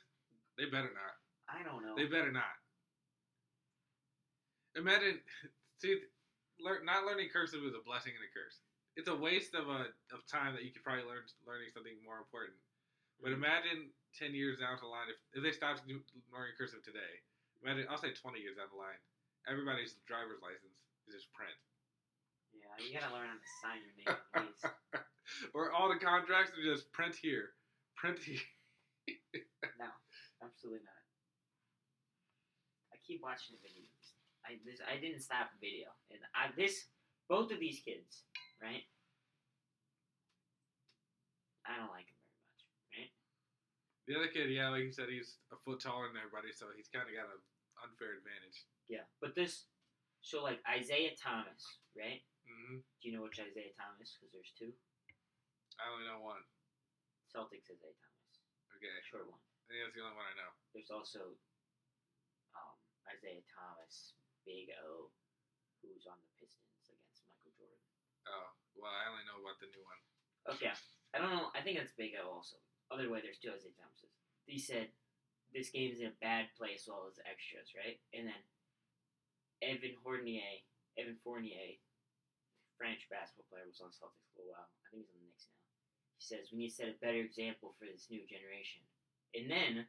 They 0.59 0.64
better 0.66 0.90
not. 0.94 1.14
I 1.48 1.62
don't 1.62 1.84
know. 1.84 1.94
They 1.96 2.07
better 2.07 2.32
not. 2.32 2.57
Imagine, 4.76 5.20
see, 5.80 5.96
learn, 6.58 6.84
not 6.84 7.06
learning 7.06 7.30
cursive 7.30 7.62
is 7.62 7.74
a 7.74 7.82
blessing 7.82 8.12
and 8.14 8.24
a 8.26 8.30
curse. 8.34 8.58
It's 8.94 9.10
a 9.10 9.14
waste 9.14 9.54
of 9.58 9.66
a 9.66 9.90
of 10.14 10.22
time 10.30 10.54
that 10.54 10.62
you 10.62 10.70
could 10.70 10.86
probably 10.86 11.02
learn 11.02 11.26
learning 11.46 11.70
something 11.74 11.98
more 12.06 12.18
important. 12.22 12.54
But 13.18 13.30
Mhm. 13.34 13.42
imagine 13.42 13.78
ten 14.14 14.34
years 14.34 14.58
down 14.58 14.78
the 14.78 14.86
line, 14.86 15.10
if, 15.10 15.18
if 15.34 15.42
they 15.42 15.50
stopped 15.50 15.82
learning 16.30 16.54
cursive 16.54 16.82
today, 16.82 17.22
imagine 17.62 17.86
I'll 17.90 17.98
say 17.98 18.12
twenty 18.14 18.38
years 18.38 18.54
down 18.56 18.70
the 18.70 18.78
line, 18.78 18.98
everybody's 19.50 19.94
driver's 20.06 20.40
license 20.42 20.78
is 21.06 21.14
just 21.14 21.32
print, 21.32 21.54
Yeah, 22.52 22.70
you 22.78 22.92
gotta 22.94 23.12
learn 23.12 23.26
how 23.26 23.34
to 23.34 23.50
sign 23.62 23.82
your 23.82 23.94
name 23.98 24.06
at 24.34 24.42
least. 24.46 24.62
or 25.54 25.70
all 25.72 25.88
the 25.88 25.98
contracts 25.98 26.52
are 26.54 26.62
just 26.62 26.90
print 26.92 27.14
here, 27.18 27.54
print 27.96 28.18
here. 28.22 28.42
No, 29.78 29.90
absolutely 30.42 30.82
not. 30.86 31.02
I 32.92 32.96
keep 33.02 33.22
watching 33.22 33.56
the 33.58 33.62
videos. 33.66 33.93
I 34.45 34.61
this 34.64 34.80
I 34.84 35.01
didn't 35.01 35.24
stop 35.24 35.51
the 35.57 35.61
video, 35.61 35.88
and 36.12 36.20
I 36.36 36.53
this 36.57 36.88
both 37.28 37.51
of 37.53 37.59
these 37.61 37.80
kids, 37.80 38.28
right? 38.61 38.84
I 41.64 41.80
don't 41.80 41.88
like 41.88 42.05
them 42.12 42.20
very 42.20 42.45
much, 42.45 42.61
right? 42.92 43.12
The 44.05 44.14
other 44.20 44.28
kid, 44.28 44.53
yeah, 44.53 44.68
like 44.68 44.84
you 44.84 44.92
said, 44.92 45.09
he's 45.09 45.40
a 45.49 45.57
foot 45.64 45.80
taller 45.80 46.12
than 46.12 46.20
everybody, 46.20 46.53
so 46.53 46.68
he's 46.76 46.92
kind 46.92 47.09
of 47.09 47.16
got 47.16 47.32
an 47.32 47.40
unfair 47.80 48.20
advantage. 48.20 48.68
Yeah, 48.84 49.09
but 49.24 49.32
this, 49.32 49.64
so 50.20 50.45
like 50.45 50.61
Isaiah 50.68 51.16
Thomas, 51.16 51.80
right? 51.97 52.20
hmm 52.45 52.84
Do 53.01 53.03
you 53.09 53.16
know 53.16 53.24
which 53.24 53.40
Isaiah 53.40 53.72
Thomas? 53.80 54.12
Because 54.12 54.28
there's 54.36 54.53
two. 54.53 54.76
I 55.80 55.88
only 55.88 56.05
know 56.05 56.20
one. 56.20 56.45
Celtics 57.32 57.66
Isaiah 57.72 57.97
Thomas, 57.97 58.36
Okay, 58.76 58.92
short 59.09 59.24
one. 59.26 59.40
I 59.40 59.72
think 59.72 59.80
that's 59.88 59.97
the 59.97 60.05
only 60.05 60.14
one 60.14 60.28
I 60.28 60.36
know. 60.36 60.53
There's 60.76 60.92
also 60.92 61.32
um, 62.53 62.76
Isiah 63.09 63.42
Thomas, 63.49 64.12
Big 64.45 64.68
O, 64.84 65.09
who's 65.80 66.05
on 66.09 66.16
the 66.20 66.30
Pistons 66.40 66.84
against 66.88 67.24
Michael 67.28 67.53
Jordan. 67.57 67.84
Oh, 68.28 68.49
well, 68.76 68.92
I 68.92 69.09
only 69.11 69.24
know 69.28 69.40
about 69.40 69.59
the 69.61 69.68
new 69.72 69.82
one. 69.84 70.01
Okay, 70.57 70.72
I 71.12 71.16
don't 71.20 71.32
know. 71.32 71.49
I 71.57 71.61
think 71.64 71.80
it's 71.80 71.97
Big 71.97 72.12
O 72.20 72.28
also. 72.28 72.61
Other 72.92 73.09
way, 73.09 73.24
there's 73.24 73.40
two 73.40 73.49
Isaiah 73.53 73.72
Thomases. 73.80 74.12
He 74.45 74.61
said 74.61 74.92
this 75.57 75.72
game's 75.72 76.01
in 76.05 76.12
a 76.12 76.20
bad 76.20 76.53
place, 76.59 76.84
all 76.90 77.09
his 77.09 77.16
extras, 77.24 77.72
right? 77.72 77.97
And 78.12 78.28
then 78.28 78.42
Evan 79.64 79.97
Fournier, 80.05 80.61
Evan 81.01 81.16
Fournier, 81.24 81.80
French 82.76 83.09
basketball 83.09 83.49
player, 83.49 83.64
was 83.64 83.80
on 83.80 83.88
Celtics 83.95 84.28
for 84.36 84.45
a 84.45 84.51
while. 84.53 84.68
I 84.68 84.86
think 84.92 85.09
he's 85.09 85.12
on 85.14 85.16
the 85.22 85.24
Knicks 85.32 85.49
now. 85.49 85.64
He 86.20 86.22
says 86.28 86.53
we 86.53 86.59
need 86.61 86.74
to 86.74 86.76
set 86.76 86.92
a 86.92 87.01
better 87.01 87.22
example 87.24 87.72
for 87.80 87.88
this 87.88 88.12
new 88.12 88.20
generation. 88.28 88.84
And 89.32 89.49
then, 89.49 89.88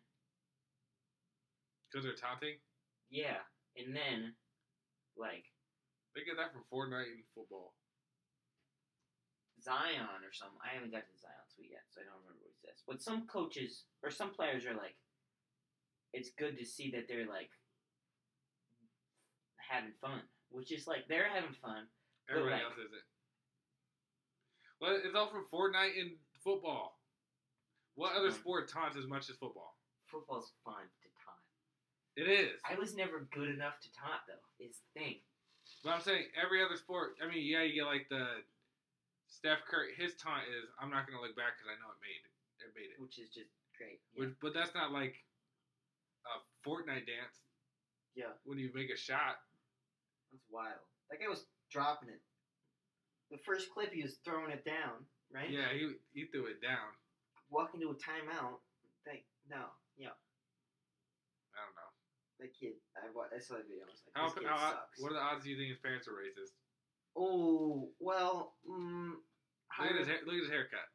Because 1.91 2.07
they're 2.07 2.15
taunting? 2.17 2.57
yeah, 3.11 3.43
and 3.75 3.91
then, 3.95 4.33
like 5.17 5.45
They 6.15 6.23
get 6.23 6.37
that 6.37 6.51
from 6.53 6.63
Fortnite 6.71 7.11
and 7.11 7.23
football. 7.35 7.73
Zion 9.61 10.21
or 10.23 10.31
something. 10.31 10.59
I 10.63 10.73
haven't 10.75 10.91
got 10.91 11.07
to 11.07 11.15
Zion 11.17 11.45
tweet 11.55 11.71
yet, 11.71 11.83
so 11.89 12.01
I 12.01 12.05
don't 12.05 12.21
remember 12.21 12.43
what 12.45 12.53
he 12.53 12.61
says. 12.61 12.83
But 12.87 13.01
some 13.01 13.25
coaches 13.27 13.83
or 14.03 14.11
some 14.11 14.31
players 14.31 14.65
are 14.65 14.75
like, 14.77 14.95
it's 16.13 16.29
good 16.37 16.57
to 16.59 16.65
see 16.65 16.91
that 16.91 17.07
they're 17.07 17.27
like 17.27 17.49
having 19.57 19.91
fun, 19.99 20.21
which 20.49 20.71
is 20.71 20.87
like 20.87 21.07
they're 21.09 21.27
having 21.29 21.53
fun. 21.61 21.87
Everybody 22.29 22.55
like- 22.55 22.63
else 22.63 22.77
isn't. 22.77 23.07
Well, 24.79 24.99
it's 25.03 25.15
all 25.15 25.27
from 25.31 25.47
Fortnite 25.51 25.99
and 25.99 26.11
football. 26.43 26.99
What 27.95 28.13
other 28.15 28.27
Um, 28.27 28.33
sport 28.33 28.67
taunts 28.67 28.97
as 28.97 29.07
much 29.07 29.29
as 29.29 29.37
football? 29.37 29.79
Football's 30.07 30.51
fun. 30.63 30.91
It 32.15 32.27
is. 32.31 32.55
I 32.63 32.75
was 32.79 32.95
never 32.95 33.27
good 33.33 33.49
enough 33.49 33.79
to 33.83 33.89
taunt 33.91 34.23
though. 34.27 34.39
Is 34.63 34.79
the 34.79 34.99
thing. 34.99 35.15
But 35.83 35.91
I'm 35.99 36.01
saying 36.01 36.31
every 36.33 36.63
other 36.63 36.77
sport. 36.77 37.17
I 37.21 37.27
mean, 37.27 37.43
yeah, 37.43 37.61
you 37.63 37.75
get 37.75 37.85
like 37.85 38.07
the 38.09 38.41
Steph 39.27 39.65
Curry. 39.67 39.91
His 39.97 40.15
taunt 40.15 40.47
is, 40.47 40.69
"I'm 40.79 40.89
not 40.89 41.05
gonna 41.07 41.19
look 41.21 41.35
back 41.35 41.57
because 41.59 41.67
I 41.67 41.75
know 41.83 41.91
it 41.91 41.99
made 42.01 42.23
it. 42.23 42.33
It 42.63 42.71
made 42.73 42.89
it." 42.95 42.99
which 43.01 43.19
is 43.19 43.29
just 43.29 43.51
great. 43.77 43.99
Yeah. 44.13 44.25
Which, 44.25 44.33
but 44.39 44.53
that's 44.53 44.73
not 44.73 44.91
like 44.95 45.23
a 46.25 46.39
Fortnite 46.63 47.05
dance 47.05 47.43
yeah, 48.15 48.31
when 48.45 48.57
you 48.57 48.71
make 48.73 48.89
a 48.89 48.97
shot. 48.97 49.43
that's 50.31 50.47
wild. 50.49 50.79
That 51.11 51.19
guy 51.19 51.27
was 51.27 51.45
dropping 51.69 52.09
it. 52.09 52.21
The 53.29 53.37
first 53.43 53.69
clip, 53.73 53.91
he 53.91 54.01
was 54.01 54.17
throwing 54.23 54.51
it 54.51 54.63
down. 54.63 55.05
right? 55.33 55.49
Yeah, 55.49 55.69
he 55.73 55.93
he 56.13 56.25
threw 56.31 56.45
it 56.47 56.61
down. 56.61 56.95
Walking 57.51 57.81
to 57.81 57.89
a 57.91 57.97
timeout. 57.99 58.63
Like 59.05 59.25
no, 59.49 59.69
yeah, 59.97 60.07
I 60.07 60.09
don't 60.09 60.15
know. 60.15 60.24
That 62.39 62.51
kid. 62.53 62.75
I 62.97 63.07
I 63.07 63.39
saw 63.39 63.55
the 63.55 63.63
video. 63.67 63.85
I 63.85 63.91
was 63.91 64.01
like, 64.03 64.15
How, 64.15 64.25
this 64.27 64.39
kid 64.39 64.47
how 64.49 64.57
sucks. 64.59 64.99
what 64.99 65.11
are 65.11 65.19
the 65.19 65.25
odds 65.25 65.43
do 65.43 65.49
you 65.49 65.57
think 65.57 65.69
his 65.69 65.79
parents 65.79 66.07
are 66.07 66.17
racist? 66.19 66.53
oh 67.15 67.89
well, 67.99 68.55
mm, 68.67 69.15
Look 69.79 69.91
at 69.91 69.99
his 69.99 70.07
hair, 70.07 70.19
look 70.25 70.35
at 70.35 70.41
his 70.47 70.49
haircut. 70.51 70.87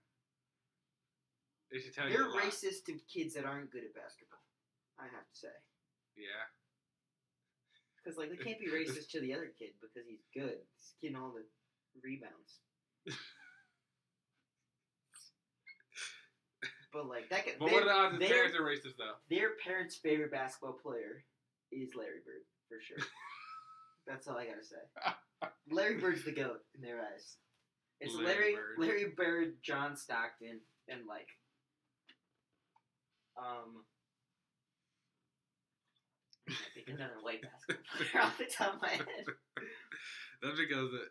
They 1.72 1.78
should 1.80 1.95
tell 1.95 2.09
you. 2.09 2.12
they're 2.16 2.32
racist 2.34 2.84
to 2.91 2.99
kids 3.09 3.34
that 3.34 3.45
aren't 3.45 3.70
good 3.70 3.84
at 3.84 3.95
basketball. 3.95 4.43
I 4.99 5.05
have 5.09 5.24
to 5.24 5.36
say, 5.36 5.55
Yeah. 6.16 6.45
because 7.97 8.18
like 8.18 8.28
they 8.30 8.36
can't 8.43 8.61
be 8.61 8.68
racist 8.78 9.09
to 9.16 9.20
the 9.20 9.32
other 9.32 9.49
kid 9.59 9.72
because 9.80 10.05
he's 10.09 10.26
good. 10.34 10.61
He's 10.76 10.95
getting 11.01 11.16
all 11.16 11.32
the 11.32 11.45
rebounds. 12.05 12.61
But 16.93 17.07
like 17.07 17.28
that, 17.30 17.47
guy- 17.47 17.55
But 17.59 17.70
what 17.70 17.82
are 17.82 17.86
the 17.86 17.93
odds 17.93 18.18
their, 18.18 18.28
parents 18.28 18.57
are 18.57 18.62
racist 18.62 18.97
though? 18.99 19.14
their 19.28 19.51
parents' 19.64 19.97
favorite 19.97 20.32
basketball 20.32 20.72
player 20.82 21.24
is 21.70 21.95
Larry 21.95 22.20
Bird 22.24 22.43
for 22.68 22.80
sure. 22.80 22.99
That's 24.07 24.26
all 24.26 24.36
I 24.36 24.47
gotta 24.47 24.64
say. 24.64 25.49
Larry 25.70 25.99
Bird's 25.99 26.24
the 26.24 26.32
goat 26.32 26.61
in 26.74 26.80
their 26.82 27.01
eyes. 27.01 27.36
It's 28.01 28.14
Larry 28.14 28.26
Larry 28.26 28.55
Bird. 28.55 28.78
Larry 28.78 29.07
Bird, 29.16 29.55
John 29.62 29.97
Stockton, 29.97 30.61
and 30.88 31.01
like 31.07 31.28
um 33.38 33.84
I 36.49 36.53
think 36.74 36.88
another 36.88 37.20
white 37.22 37.43
basketball 37.43 37.84
player 38.11 38.22
off 38.24 38.38
the 38.38 38.47
top 38.47 38.74
of 38.74 38.82
my 38.82 38.88
head. 38.88 39.24
That's 40.43 40.59
because 40.59 40.91
the, 40.91 41.05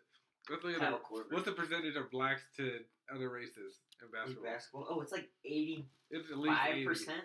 let's 0.50 0.64
look 0.64 0.74
at 0.74 0.80
the, 0.80 0.98
what's 1.30 1.46
the 1.46 1.52
percentage 1.52 1.96
of 1.96 2.10
blacks 2.10 2.42
to 2.58 2.80
other 3.14 3.30
races 3.30 3.80
in 4.02 4.10
basketball? 4.10 4.44
basketball? 4.44 4.86
Oh, 4.90 5.00
it's 5.00 5.12
like 5.12 5.28
eighty 5.44 5.86
It's 6.10 6.30
at 6.30 6.38
least 6.38 6.56
five 6.56 6.84
percent. 6.86 7.24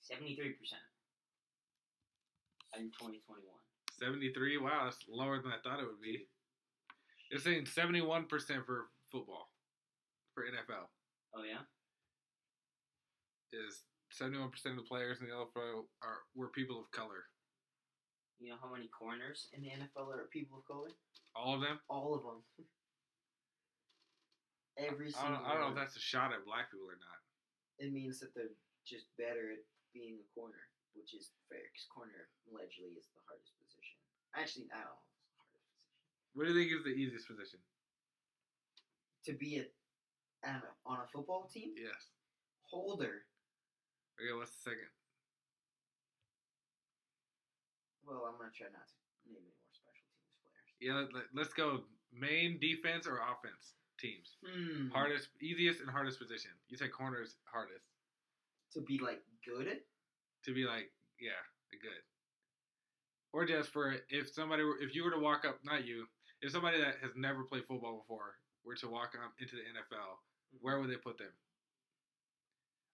Seventy-three 0.00 0.52
percent 0.58 0.82
in 2.76 2.90
twenty 2.98 3.20
twenty-one. 3.26 3.60
73? 4.00 4.56
Wow, 4.56 4.84
that's 4.84 4.96
lower 5.10 5.42
than 5.42 5.52
I 5.52 5.60
thought 5.62 5.78
it 5.78 5.86
would 5.86 6.00
be. 6.00 6.26
It's 7.30 7.44
saying 7.44 7.66
71% 7.66 8.26
for 8.64 8.88
football, 9.12 9.50
for 10.34 10.44
NFL. 10.44 10.88
Oh 11.36 11.44
yeah. 11.44 11.60
Is 13.52 13.82
71% 14.10 14.50
of 14.70 14.76
the 14.76 14.82
players 14.88 15.18
in 15.20 15.26
the 15.28 15.34
NFL 15.34 15.86
are 16.02 16.26
were 16.34 16.48
people 16.50 16.80
of 16.80 16.90
color. 16.90 17.28
You 18.40 18.50
know 18.50 18.58
how 18.60 18.72
many 18.72 18.88
corners 18.88 19.48
in 19.52 19.62
the 19.62 19.70
NFL 19.70 20.10
are 20.16 20.26
people 20.32 20.58
of 20.58 20.66
color? 20.66 20.90
All 21.36 21.54
of 21.54 21.60
them? 21.60 21.78
All 21.88 22.16
of 22.16 22.22
them. 22.24 22.40
Every 24.80 25.12
I 25.12 25.14
single. 25.14 25.36
don't, 25.36 25.44
I 25.44 25.52
don't 25.54 25.62
know 25.68 25.72
if 25.76 25.78
that's 25.78 25.96
a 25.96 26.02
shot 26.02 26.32
at 26.32 26.48
black 26.48 26.72
people 26.72 26.88
or 26.88 26.96
not. 26.96 27.20
It 27.78 27.92
means 27.92 28.18
that 28.24 28.32
they're 28.32 28.56
just 28.88 29.12
better 29.20 29.52
at 29.52 29.62
being 29.92 30.16
a 30.16 30.26
corner, 30.32 30.62
which 30.96 31.12
is 31.12 31.36
fair 31.52 31.60
because 31.68 31.84
corner 31.92 32.32
allegedly 32.48 32.96
is 32.96 33.12
the 33.12 33.20
hardest 33.28 33.52
position. 33.60 33.96
Actually, 34.32 34.72
I 34.72 34.80
don't 34.80 34.96
know. 34.96 35.04
It's 35.04 35.36
the 35.36 35.44
hardest 35.44 35.68
position 35.68 36.32
What 36.32 36.42
do 36.44 36.50
you 36.50 36.56
think 36.56 36.70
is 36.72 36.84
the 36.88 36.96
easiest 36.96 37.28
position? 37.28 37.60
to 39.28 39.36
be 39.36 39.60
a, 39.60 39.68
on 40.48 40.64
a 40.64 40.72
on 40.88 40.98
a 41.04 41.08
football 41.12 41.44
team. 41.52 41.76
Yes. 41.76 42.08
Holder. 42.64 43.28
Okay, 44.20 44.36
what's 44.36 44.52
the 44.60 44.76
second? 44.76 44.92
Well, 48.04 48.28
I'm 48.28 48.36
gonna 48.36 48.52
try 48.52 48.68
not 48.68 48.84
to 48.84 48.96
name 49.24 49.40
any 49.40 49.48
more 49.48 49.72
special 49.72 50.04
teams 50.12 50.36
players. 50.44 50.68
Yeah, 50.76 51.08
let, 51.08 51.32
let's 51.32 51.56
go 51.56 51.88
main 52.12 52.60
defense 52.60 53.08
or 53.08 53.24
offense 53.24 53.80
teams. 53.96 54.36
Hmm. 54.44 54.92
Hardest, 54.92 55.32
easiest, 55.40 55.80
and 55.80 55.88
hardest 55.88 56.20
position. 56.20 56.52
You 56.68 56.76
said 56.76 56.92
corners 56.92 57.40
hardest 57.48 57.88
to 58.76 58.84
be 58.84 59.00
like 59.00 59.24
good 59.40 59.68
at. 59.68 59.80
to 60.44 60.52
be 60.52 60.68
like, 60.68 60.92
yeah, 61.16 61.40
good. 61.72 62.04
Or 63.32 63.46
just 63.46 63.70
for 63.70 63.96
if 64.10 64.34
somebody, 64.34 64.64
were, 64.64 64.76
if 64.80 64.94
you 64.94 65.04
were 65.04 65.12
to 65.12 65.20
walk 65.22 65.44
up, 65.46 65.60
not 65.64 65.86
you, 65.86 66.04
if 66.42 66.52
somebody 66.52 66.78
that 66.78 66.98
has 67.00 67.12
never 67.16 67.44
played 67.44 67.64
football 67.64 68.02
before 68.04 68.36
were 68.64 68.74
to 68.76 68.88
walk 68.88 69.14
up 69.14 69.32
into 69.40 69.56
the 69.56 69.62
NFL, 69.62 70.18
where 70.60 70.80
would 70.80 70.90
they 70.90 70.96
put 70.96 71.16
them? 71.16 71.32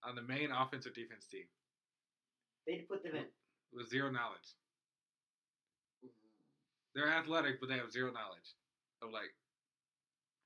On 0.04 0.14
the 0.14 0.22
main 0.22 0.50
offense 0.52 0.86
or 0.86 0.90
defense 0.90 1.26
team 1.26 1.46
They'd 2.66 2.88
put 2.88 3.02
them 3.02 3.14
in. 3.16 3.26
with 3.72 3.88
zero 3.88 4.10
knowledge. 4.10 4.54
They're 6.94 7.08
athletic, 7.08 7.60
but 7.60 7.68
they 7.68 7.76
have 7.76 7.92
zero 7.92 8.10
knowledge 8.12 8.54
of 9.02 9.10
like 9.12 9.34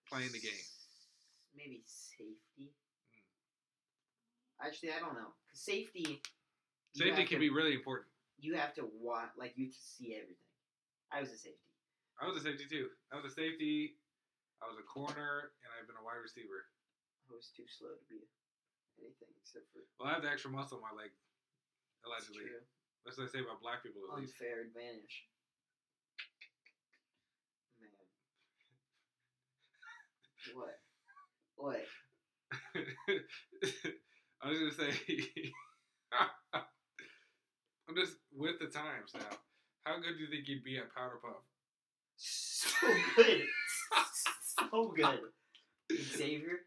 playing 0.08 0.32
the 0.32 0.40
game. 0.40 0.64
Maybe 1.54 1.82
safety. 1.86 2.34
Mm. 2.60 2.66
Actually, 4.60 4.92
I 4.92 4.98
don't 4.98 5.14
know. 5.14 5.32
'Cause 5.48 5.60
safety. 5.60 6.20
Safety 6.94 7.22
can 7.24 7.36
to- 7.36 7.38
be 7.38 7.50
really 7.50 7.74
important. 7.74 8.10
You 8.38 8.54
have 8.56 8.74
to 8.74 8.84
watch, 8.86 9.30
like 9.36 9.56
you 9.56 9.70
to 9.70 9.78
see 9.78 10.14
everything. 10.16 10.46
I 11.12 11.20
was 11.20 11.30
a 11.30 11.38
safety. 11.38 11.60
I 12.18 12.26
was 12.26 12.36
a 12.36 12.40
safety 12.40 12.66
too. 12.66 12.90
I 13.12 13.16
was 13.16 13.24
a 13.30 13.34
safety. 13.34 13.96
I 14.60 14.66
was 14.68 14.78
a 14.78 14.82
corner, 14.82 15.54
and 15.62 15.72
I've 15.78 15.86
been 15.86 15.96
a 15.96 16.02
wide 16.02 16.16
receiver. 16.16 16.66
I 17.30 17.32
was 17.32 17.48
too 17.56 17.66
slow 17.68 17.94
to 17.94 18.04
be 18.06 18.20
anything 19.02 19.32
except 19.40 19.66
for. 19.72 19.80
Well, 19.98 20.08
I 20.08 20.14
have 20.14 20.22
the 20.22 20.30
extra 20.30 20.50
muscle 20.50 20.78
on 20.78 20.84
my 20.84 20.94
leg, 20.96 21.10
allegedly. 22.06 22.44
true. 22.44 22.64
That's 23.04 23.16
what 23.16 23.32
they 23.32 23.38
say 23.38 23.44
about 23.44 23.60
black 23.64 23.82
people, 23.82 24.02
at 24.08 24.20
least. 24.20 24.36
Unfair 24.36 24.62
advantage. 24.68 25.24
Man. 27.80 27.90
What? 30.54 30.76
What? 31.56 31.84
I 34.42 34.48
was 34.48 34.58
gonna 34.58 34.72
say, 34.72 34.92
I'm 37.88 37.94
just 37.94 38.16
with 38.32 38.58
the 38.58 38.66
times 38.66 39.12
now. 39.14 39.36
How 39.84 39.96
good 39.96 40.16
do 40.16 40.24
you 40.24 40.30
think 40.30 40.48
you'd 40.48 40.64
be 40.64 40.78
at 40.78 40.94
Powder 40.94 41.18
Puff? 41.22 41.42
So 42.16 42.86
good. 43.16 43.42
so 44.70 44.92
good. 44.94 45.20
Xavier? 46.16 46.60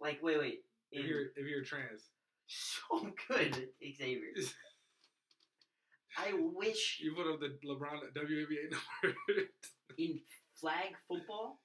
Like, 0.00 0.22
wait, 0.22 0.38
wait. 0.38 0.60
If 0.92 1.04
you're 1.06 1.26
if 1.36 1.46
you're 1.46 1.64
trans, 1.64 2.10
so 2.46 3.10
good, 3.28 3.68
Xavier. 3.82 4.32
I 6.18 6.32
wish 6.32 6.98
you 7.02 7.12
put 7.14 7.26
up 7.30 7.40
the 7.40 7.58
LeBron 7.66 8.00
WNBA 8.16 8.70
number. 8.72 9.16
in 9.98 10.20
flag 10.58 10.96
football, 11.08 11.60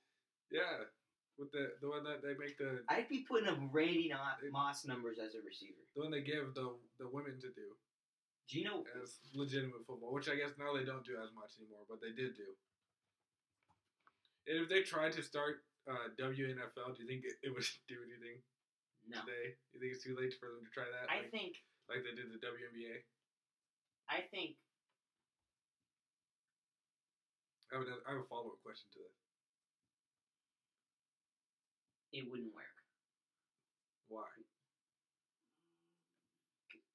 yeah, 0.52 0.84
with 1.38 1.52
the 1.52 1.72
the 1.82 1.88
one 1.90 2.04
that 2.04 2.22
they 2.22 2.34
make 2.38 2.58
the 2.58 2.84
I'd 2.90 3.08
be 3.08 3.24
putting 3.28 3.48
up 3.48 3.58
Randy 3.72 4.12
Mo- 4.12 4.50
Moss 4.52 4.86
numbers 4.86 5.18
as 5.24 5.36
a 5.36 5.42
receiver. 5.46 5.80
the 5.96 6.02
one 6.02 6.12
they 6.12 6.22
give 6.22 6.54
the 6.54 6.76
the 7.00 7.08
women 7.08 7.40
to 7.40 7.48
do 7.48 7.68
Do 8.50 8.60
you 8.60 8.66
know? 8.66 8.84
as 9.02 9.20
legitimate 9.34 9.86
football, 9.88 10.12
which 10.14 10.28
I 10.28 10.36
guess 10.36 10.52
now 10.60 10.76
they 10.76 10.84
don't 10.84 11.06
do 11.06 11.16
as 11.24 11.32
much 11.34 11.56
anymore, 11.60 11.86
but 11.88 12.00
they 12.02 12.12
did 12.12 12.36
do. 12.36 12.52
And 14.48 14.64
if 14.64 14.70
they 14.70 14.82
tried 14.82 15.14
to 15.14 15.24
start 15.24 15.64
uh, 15.88 16.12
WNFL, 16.20 16.98
do 16.98 17.04
you 17.04 17.08
think 17.08 17.24
it, 17.24 17.40
it 17.44 17.54
would 17.54 17.64
do 17.88 18.04
anything 18.04 18.42
No. 19.12 19.22
today? 19.28 19.56
You 19.76 19.80
think 19.84 19.92
it's 19.94 20.04
too 20.04 20.16
late 20.16 20.34
for 20.40 20.48
them 20.56 20.64
to 20.64 20.72
try 20.72 20.88
that? 20.88 21.12
I 21.12 21.28
like, 21.28 21.32
think. 21.32 21.60
like 21.92 22.02
they 22.08 22.16
did 22.16 22.32
the 22.32 22.40
WNBA. 22.40 23.04
I 24.08 24.24
think. 24.32 24.56
I 27.72 27.80
have, 27.80 27.88
a, 27.88 27.96
I 28.04 28.10
have 28.16 28.24
a 28.24 28.28
follow 28.28 28.52
up 28.56 28.60
question 28.64 28.88
to 28.96 29.00
that. 29.00 29.16
It 32.12 32.28
wouldn't 32.28 32.52
work. 32.52 32.76
Why? 34.12 34.28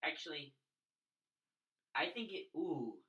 Actually, 0.05 0.53
I 1.97 2.13
think 2.13 2.29
it. 2.33 2.53
Ooh, 2.57 3.01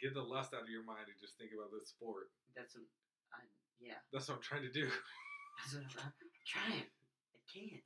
Get 0.00 0.14
the 0.14 0.22
lust 0.24 0.50
out 0.52 0.62
of 0.66 0.68
your 0.72 0.82
mind 0.82 1.06
and 1.06 1.14
just 1.20 1.38
think 1.38 1.52
about 1.54 1.70
this 1.70 1.88
sport. 1.92 2.32
that's 2.56 2.74
a. 2.74 2.82
I, 3.30 3.44
uh, 3.44 3.46
yeah, 3.78 4.00
That's 4.12 4.26
what 4.28 4.36
I'm 4.36 4.42
trying 4.42 4.62
to 4.66 4.72
do. 4.72 4.88
that's 5.58 5.74
what 5.74 5.84
I'm, 5.84 6.12
I'm 6.12 6.44
trying. 6.46 6.86
I 6.88 7.40
can't. 7.48 7.84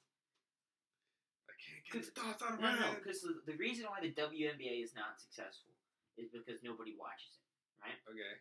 I 1.51 1.55
can't 1.59 1.83
get 1.87 2.03
the 2.07 2.15
thoughts 2.15 2.43
out 2.43 2.55
of 2.57 2.61
my 2.61 2.75
no, 2.75 2.95
head. 2.95 3.03
because 3.03 3.23
the, 3.23 3.43
the 3.47 3.57
reason 3.59 3.87
why 3.91 4.03
the 4.03 4.13
WNBA 4.15 4.83
is 4.83 4.95
not 4.95 5.19
successful 5.19 5.75
is 6.17 6.33
because 6.33 6.63
nobody 6.63 6.97
watches 6.97 7.37
it, 7.37 7.47
right? 7.83 7.99
Okay. 8.09 8.35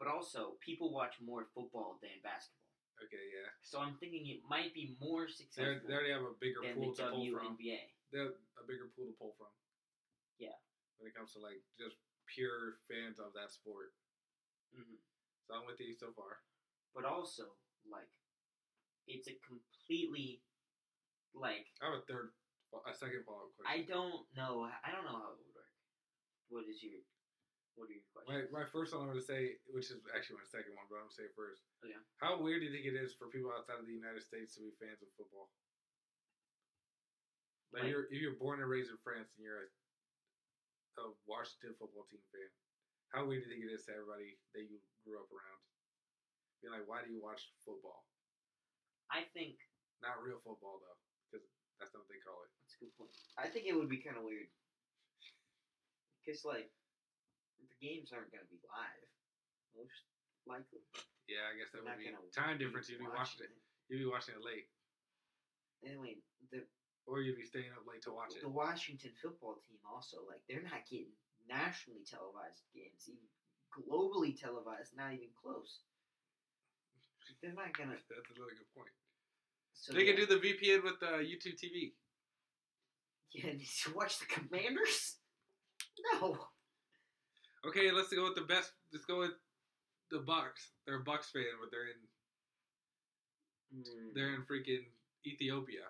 But 0.00 0.08
also, 0.08 0.56
people 0.64 0.88
watch 0.88 1.20
more 1.20 1.44
football 1.52 2.00
than 2.00 2.16
basketball. 2.24 2.60
Okay. 3.04 3.20
Yeah. 3.32 3.48
So 3.60 3.80
I'm 3.80 3.96
thinking 4.00 4.28
it 4.28 4.40
might 4.48 4.72
be 4.72 4.96
more 5.00 5.28
successful 5.28 5.84
they 5.84 5.92
already 5.92 6.12
have 6.12 6.24
a 6.24 6.36
bigger 6.40 6.64
pool 6.72 6.92
the 6.92 7.04
to 7.04 7.12
pull 7.12 7.24
from. 7.32 7.56
WNBA. 7.56 7.80
They 8.12 8.20
have 8.20 8.36
a 8.60 8.64
bigger 8.64 8.88
pool 8.96 9.12
to 9.12 9.16
pull 9.16 9.32
from. 9.36 9.52
Yeah. 10.40 10.56
When 10.96 11.08
it 11.08 11.16
comes 11.16 11.36
to 11.36 11.40
like 11.40 11.60
just 11.76 12.00
pure 12.28 12.80
fans 12.88 13.20
of 13.20 13.32
that 13.36 13.52
sport. 13.52 13.92
hmm 14.72 15.00
So 15.44 15.56
I'm 15.56 15.64
with 15.68 15.80
you 15.80 15.96
so 15.96 16.12
far. 16.16 16.44
But 16.96 17.04
also, 17.04 17.56
like, 17.88 18.08
it's 19.08 19.28
a 19.30 19.36
completely 19.46 20.42
like 21.32 21.70
I 21.80 21.88
have 21.94 22.02
a 22.02 22.06
third 22.10 22.34
A 22.86 22.92
second 22.94 23.22
follow 23.24 23.48
up 23.48 23.54
question. 23.56 23.70
I 23.70 23.86
don't 23.86 24.26
know. 24.36 24.66
I 24.66 24.90
don't 24.92 25.06
know 25.06 25.16
how 25.18 25.34
it 25.34 25.38
would 25.40 25.54
work. 25.54 25.72
What 26.50 26.66
is 26.66 26.82
your 26.82 26.98
What 27.78 27.86
are 27.88 27.94
your 27.94 28.02
My, 28.14 28.22
questions? 28.26 28.50
my 28.52 28.66
first 28.68 28.90
one 28.92 29.06
I'm 29.06 29.10
going 29.14 29.22
to 29.22 29.24
say, 29.24 29.58
which 29.70 29.88
is 29.94 30.02
actually 30.14 30.42
my 30.42 30.50
second 30.50 30.74
one, 30.74 30.86
but 30.90 30.98
I'm 30.98 31.06
going 31.06 31.14
to 31.14 31.18
say 31.22 31.26
it 31.30 31.38
first. 31.38 31.62
Oh, 31.82 31.88
yeah. 31.90 32.02
How 32.18 32.38
weird 32.42 32.60
do 32.62 32.66
you 32.68 32.74
think 32.74 32.86
it 32.90 32.98
is 32.98 33.14
for 33.14 33.30
people 33.30 33.54
outside 33.54 33.78
of 33.78 33.86
the 33.86 33.94
United 33.94 34.22
States 34.26 34.54
to 34.58 34.62
be 34.66 34.74
fans 34.82 34.98
of 35.02 35.10
football? 35.18 35.48
Like, 37.70 37.86
Like- 37.86 37.90
you're, 37.94 38.06
if 38.10 38.18
you're 38.18 38.38
born 38.38 38.58
and 38.58 38.66
raised 38.70 38.90
in 38.90 38.98
France 39.06 39.30
and 39.38 39.46
you're 39.46 39.70
a, 40.98 41.06
a 41.06 41.14
Washington 41.30 41.78
football 41.78 42.06
team 42.10 42.22
fan, 42.34 42.50
how 43.14 43.22
weird 43.26 43.46
do 43.46 43.50
you 43.50 43.54
think 43.54 43.62
it 43.66 43.74
is 43.74 43.86
to 43.86 43.94
everybody 43.94 44.38
that 44.54 44.66
you 44.66 44.82
grew 45.06 45.18
up 45.22 45.30
around? 45.30 45.62
Being 46.60 46.76
like, 46.76 46.84
why 46.88 47.00
do 47.00 47.08
you 47.08 47.20
watch 47.20 47.48
football? 47.64 48.04
I 49.10 49.24
think 49.32 49.56
Not 50.04 50.20
real 50.22 50.38
football 50.44 50.78
though, 50.80 50.98
because 51.28 51.44
that's 51.80 51.90
not 51.96 52.04
what 52.04 52.10
they 52.12 52.20
call 52.22 52.44
it. 52.46 52.50
that's 52.62 52.76
a 52.76 52.80
good 52.84 52.94
point. 53.00 53.12
I 53.40 53.48
think 53.48 53.64
it 53.66 53.74
would 53.74 53.88
be 53.90 53.98
kind 54.00 54.16
of 54.20 54.24
weird 54.24 54.46
because 56.20 56.44
like 56.44 56.68
the 57.58 57.76
games 57.80 58.12
aren't 58.12 58.30
going 58.30 58.44
to 58.44 58.52
be 58.52 58.60
live, 58.68 59.08
most 59.74 60.04
likely. 60.46 60.84
Yeah, 61.28 61.48
I 61.48 61.56
guess 61.56 61.72
that 61.72 61.82
They're 61.84 61.96
would 61.96 62.28
be 62.28 62.32
time 62.34 62.58
difference. 62.60 62.88
You'd 62.92 63.00
be 63.02 63.08
watching 63.08 63.44
watching 63.44 63.50
it. 63.50 63.54
You'd 63.88 64.04
be 64.04 64.10
watching 64.10 64.34
it 64.36 64.44
late, 64.44 64.68
Anyway, 65.82 66.20
the 66.52 66.62
or 67.08 67.24
you'd 67.24 67.40
be 67.40 67.48
staying 67.48 67.72
up 67.74 67.82
late 67.88 68.04
to 68.06 68.12
watch 68.12 68.36
it. 68.36 68.44
the 68.44 68.52
Washington 68.52 69.10
football 69.18 69.58
team 69.66 69.80
also 69.88 70.22
like 70.28 70.44
they're 70.46 70.62
not 70.62 70.84
getting 70.86 71.10
nationally 71.48 72.04
televised 72.06 72.62
games, 72.76 73.08
even 73.08 73.26
globally 73.72 74.36
televised, 74.36 74.94
not 74.94 75.10
even 75.16 75.32
close. 75.34 75.80
They're 77.42 77.54
not 77.54 77.76
gonna. 77.76 77.96
That's 78.10 78.30
another 78.36 78.56
good 78.56 78.72
point. 78.76 78.94
So 79.74 79.94
they 79.94 80.04
yeah. 80.04 80.12
can 80.12 80.26
do 80.26 80.26
the 80.26 80.40
VPN 80.40 80.84
with 80.84 81.00
uh, 81.02 81.24
YouTube 81.24 81.56
TV. 81.56 81.92
Yeah, 83.32 83.52
did 83.52 83.62
you 83.62 83.94
watch 83.94 84.18
the 84.18 84.26
Commanders? 84.26 85.16
No. 86.12 86.36
Okay, 87.66 87.90
let's 87.92 88.12
go 88.12 88.24
with 88.24 88.34
the 88.34 88.48
best. 88.48 88.72
Let's 88.92 89.04
go 89.04 89.20
with 89.20 89.36
the 90.10 90.18
Bucs. 90.18 90.72
They're 90.86 91.00
a 91.00 91.04
Bucs 91.04 91.30
fan, 91.30 91.60
but 91.60 91.70
they're 91.70 91.86
in 91.86 92.00
Mm, 93.70 94.14
they're 94.14 94.34
in 94.34 94.42
freaking 94.42 94.82
Ethiopia. 95.22 95.86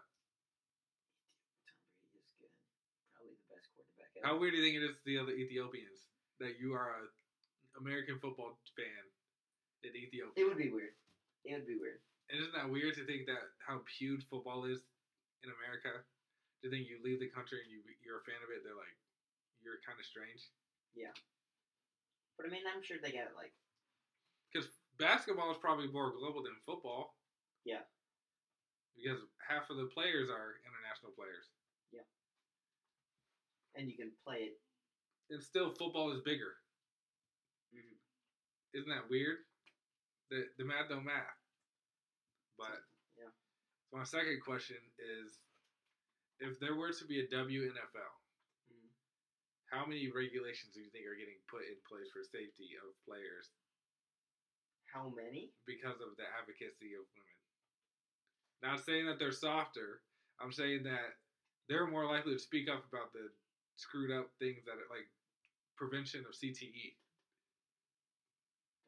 Tom 1.64 1.80
Brady 1.88 2.20
is 2.20 2.32
good. 2.36 2.52
Probably 3.16 3.32
the 3.40 3.48
best 3.48 3.72
quarterback 3.72 4.12
How 4.20 4.36
weird 4.36 4.52
do 4.52 4.60
you 4.60 4.64
think 4.64 4.76
it 4.76 4.84
is 4.84 5.00
to 5.00 5.04
the 5.08 5.16
other 5.16 5.32
Ethiopians 5.32 6.12
that 6.44 6.60
you 6.60 6.76
are 6.76 6.92
a 6.92 7.02
American 7.80 8.20
football 8.20 8.60
fan 8.76 9.04
in 9.80 9.96
Ethiopia? 9.96 10.36
It 10.36 10.44
would 10.44 10.60
be 10.60 10.68
weird. 10.68 10.92
It 11.44 11.52
would 11.56 11.66
be 11.66 11.78
weird. 11.80 12.00
And 12.28 12.38
isn't 12.38 12.54
that 12.54 12.68
weird 12.70 12.94
to 12.94 13.04
think 13.06 13.26
that 13.26 13.56
how 13.58 13.82
huge 13.98 14.26
football 14.28 14.64
is 14.64 14.80
in 15.42 15.50
America? 15.50 16.04
To 16.62 16.68
think 16.68 16.86
you 16.88 17.00
leave 17.00 17.18
the 17.20 17.32
country 17.32 17.64
and 17.64 17.70
you 17.72 17.80
you're 18.04 18.20
a 18.20 18.26
fan 18.28 18.38
of 18.44 18.52
it, 18.52 18.60
they're 18.62 18.76
like 18.76 18.96
you're 19.64 19.80
kind 19.80 19.96
of 19.98 20.04
strange. 20.04 20.44
Yeah. 20.94 21.12
But 22.36 22.46
I 22.46 22.50
mean, 22.52 22.64
I'm 22.68 22.82
sure 22.84 22.98
they 23.00 23.12
got 23.12 23.32
like 23.36 23.52
Because 24.52 24.68
basketball 25.00 25.50
is 25.50 25.58
probably 25.58 25.88
more 25.88 26.12
global 26.12 26.42
than 26.44 26.56
football. 26.64 27.16
Yeah. 27.64 27.84
Because 28.96 29.20
half 29.40 29.70
of 29.70 29.76
the 29.80 29.88
players 29.88 30.28
are 30.28 30.60
international 30.68 31.12
players. 31.16 31.48
Yeah. 31.92 32.04
And 33.74 33.88
you 33.88 33.96
can 33.96 34.12
play 34.24 34.52
it. 34.52 34.60
And 35.30 35.42
still, 35.42 35.70
football 35.70 36.12
is 36.12 36.20
bigger. 36.20 36.60
Mhm. 37.72 37.96
Isn't 38.74 38.90
that 38.90 39.08
weird? 39.08 39.46
The, 40.30 40.46
the 40.58 40.64
math 40.64 40.88
don't 40.88 41.04
math. 41.04 41.38
But 42.58 42.82
yeah, 43.18 43.30
so 43.90 43.98
my 43.98 44.04
second 44.04 44.40
question 44.44 44.78
is 44.98 45.38
if 46.38 46.58
there 46.60 46.76
were 46.76 46.92
to 46.92 47.04
be 47.06 47.20
a 47.20 47.28
WNFL, 47.28 48.14
Mhm. 48.70 48.90
how 49.66 49.84
many 49.86 50.08
regulations 50.10 50.72
do 50.72 50.80
you 50.80 50.90
think 50.90 51.06
are 51.06 51.16
getting 51.18 51.40
put 51.50 51.66
in 51.66 51.80
place 51.88 52.10
for 52.12 52.22
safety 52.22 52.76
of 52.78 52.94
players 53.04 53.50
how 54.86 55.08
many? 55.10 55.52
because 55.66 56.00
of 56.00 56.16
the 56.16 56.26
advocacy 56.38 56.94
of 56.94 57.06
women? 57.14 57.38
Not 58.62 58.84
saying 58.84 59.06
that 59.06 59.18
they're 59.18 59.32
softer. 59.32 60.02
I'm 60.40 60.52
saying 60.52 60.82
that 60.84 61.16
they're 61.68 61.86
more 61.86 62.06
likely 62.06 62.34
to 62.34 62.38
speak 62.38 62.68
up 62.68 62.84
about 62.92 63.12
the 63.12 63.30
screwed 63.76 64.10
up 64.10 64.28
things 64.38 64.64
that 64.66 64.78
are 64.78 64.90
like 64.90 65.08
prevention 65.76 66.26
of. 66.26 66.34
CTE. 66.34 66.96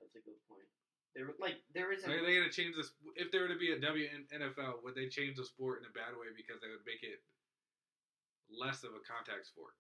That's 0.00 0.14
a 0.16 0.20
good 0.20 0.40
point. 0.48 0.68
There, 1.12 1.28
like, 1.36 1.60
there 1.76 1.92
isn't. 1.92 2.08
Are 2.08 2.24
they 2.24 2.40
to 2.40 2.48
change 2.48 2.72
this? 2.72 2.96
If 3.20 3.28
there 3.28 3.44
were 3.44 3.52
to 3.52 3.60
be 3.60 3.76
a 3.76 3.80
WNFL, 3.80 4.80
would 4.80 4.96
they 4.96 5.12
change 5.12 5.36
the 5.36 5.44
sport 5.44 5.84
in 5.84 5.88
a 5.88 5.92
bad 5.92 6.16
way 6.16 6.32
because 6.32 6.64
they 6.64 6.72
would 6.72 6.84
make 6.88 7.04
it 7.04 7.20
less 8.48 8.84
of 8.84 8.96
a 8.96 9.02
contact 9.04 9.48
sport 9.48 9.72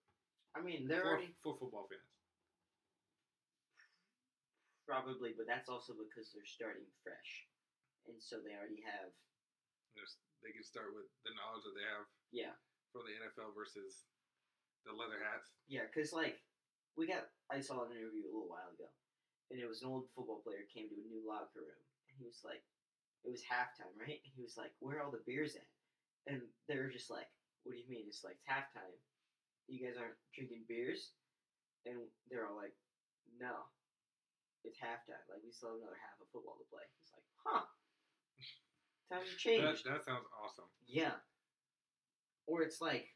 I 0.56 0.60
mean, 0.60 0.88
they're 0.88 1.04
for, 1.04 1.16
already 1.16 1.32
for 1.40 1.56
football 1.56 1.88
fans? 1.88 2.04
probably, 4.84 5.32
but 5.32 5.48
that's 5.48 5.72
also 5.72 5.96
because 5.96 6.34
they're 6.36 6.44
starting 6.44 6.84
fresh, 7.00 7.48
and 8.04 8.20
so 8.20 8.44
they 8.44 8.52
already 8.52 8.84
have. 8.84 9.08
There's, 9.96 10.20
they 10.44 10.52
can 10.52 10.64
start 10.66 10.92
with 10.92 11.08
the 11.24 11.32
knowledge 11.32 11.64
that 11.64 11.76
they 11.76 11.88
have 11.88 12.04
Yeah, 12.28 12.52
from 12.92 13.08
the 13.08 13.16
NFL 13.16 13.56
versus 13.56 14.04
the 14.84 14.92
leather 14.92 15.22
hats. 15.22 15.48
yeah, 15.64 15.88
because 15.88 16.12
like 16.12 16.44
we 16.96 17.08
got. 17.08 17.32
I 17.48 17.60
saw 17.60 17.84
an 17.88 17.96
interview 17.96 18.28
a 18.28 18.32
little 18.32 18.52
while 18.52 18.68
ago, 18.72 18.88
and 19.50 19.60
it 19.60 19.68
was 19.68 19.82
an 19.82 19.88
old 19.88 20.08
football 20.14 20.40
player 20.44 20.64
came 20.72 20.88
to 20.88 20.96
a 20.96 21.08
new 21.10 21.22
locker 21.26 21.60
room, 21.64 21.82
and 22.08 22.14
he 22.18 22.24
was 22.24 22.40
like, 22.44 22.62
it 23.24 23.30
was 23.30 23.42
halftime, 23.46 23.94
right? 23.98 24.18
And 24.18 24.32
he 24.34 24.42
was 24.42 24.58
like, 24.58 24.74
"Where 24.80 24.98
are 24.98 25.02
all 25.06 25.14
the 25.14 25.22
beers 25.26 25.54
at?" 25.54 25.70
And 26.26 26.42
they 26.66 26.78
were 26.78 26.90
just 26.90 27.10
like, 27.10 27.30
"What 27.62 27.72
do 27.74 27.78
you 27.78 27.86
mean? 27.88 28.06
It's 28.10 28.24
like 28.24 28.34
it's 28.34 28.50
halftime. 28.50 28.98
You 29.68 29.78
guys 29.78 29.94
aren't 29.96 30.18
drinking 30.34 30.66
beers?" 30.66 31.14
And 31.86 32.10
they're 32.28 32.46
all 32.46 32.56
like, 32.58 32.74
"No, 33.38 33.70
it's 34.64 34.78
halftime. 34.78 35.22
Like 35.30 35.42
we 35.44 35.52
still 35.54 35.70
have 35.70 35.78
another 35.78 35.98
half 36.02 36.18
of 36.18 36.26
football 36.34 36.58
to 36.58 36.66
play." 36.66 36.82
He's 36.98 37.12
like, 37.14 37.26
"Huh? 37.46 37.64
Time 39.08 39.22
to 39.22 39.30
That, 39.30 39.38
change." 39.38 39.82
that 39.84 40.02
sounds 40.04 40.26
awesome. 40.42 40.66
Yeah. 40.86 41.14
Or 42.46 42.62
it's 42.62 42.80
like 42.80 43.06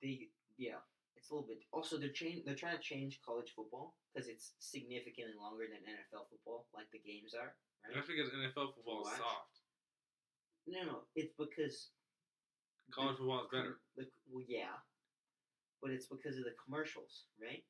the 0.00 0.30
yeah, 0.56 0.78
it's 1.22 1.30
a 1.30 1.38
little 1.38 1.46
bit. 1.46 1.62
Also, 1.70 2.02
they're 2.02 2.10
change. 2.10 2.42
They're 2.42 2.58
trying 2.58 2.74
to 2.74 2.82
change 2.82 3.22
college 3.22 3.54
football 3.54 3.94
because 4.10 4.26
it's 4.26 4.58
significantly 4.58 5.38
longer 5.38 5.70
than 5.70 5.86
NFL 5.86 6.26
football, 6.34 6.66
like 6.74 6.90
the 6.90 6.98
games 6.98 7.30
are. 7.30 7.54
Right? 7.86 7.94
That's 7.94 8.10
because 8.10 8.34
NFL 8.34 8.74
football 8.74 9.06
is 9.06 9.14
soft. 9.14 9.62
No, 10.66 10.82
no, 10.82 10.98
it's 11.14 11.30
because 11.38 11.94
College 12.90 13.22
football 13.22 13.46
is 13.46 13.54
better. 13.54 13.78
The, 13.94 14.10
well, 14.26 14.42
yeah, 14.50 14.74
but 15.78 15.94
it's 15.94 16.10
because 16.10 16.42
of 16.42 16.44
the 16.44 16.58
commercials, 16.58 17.30
right? 17.38 17.62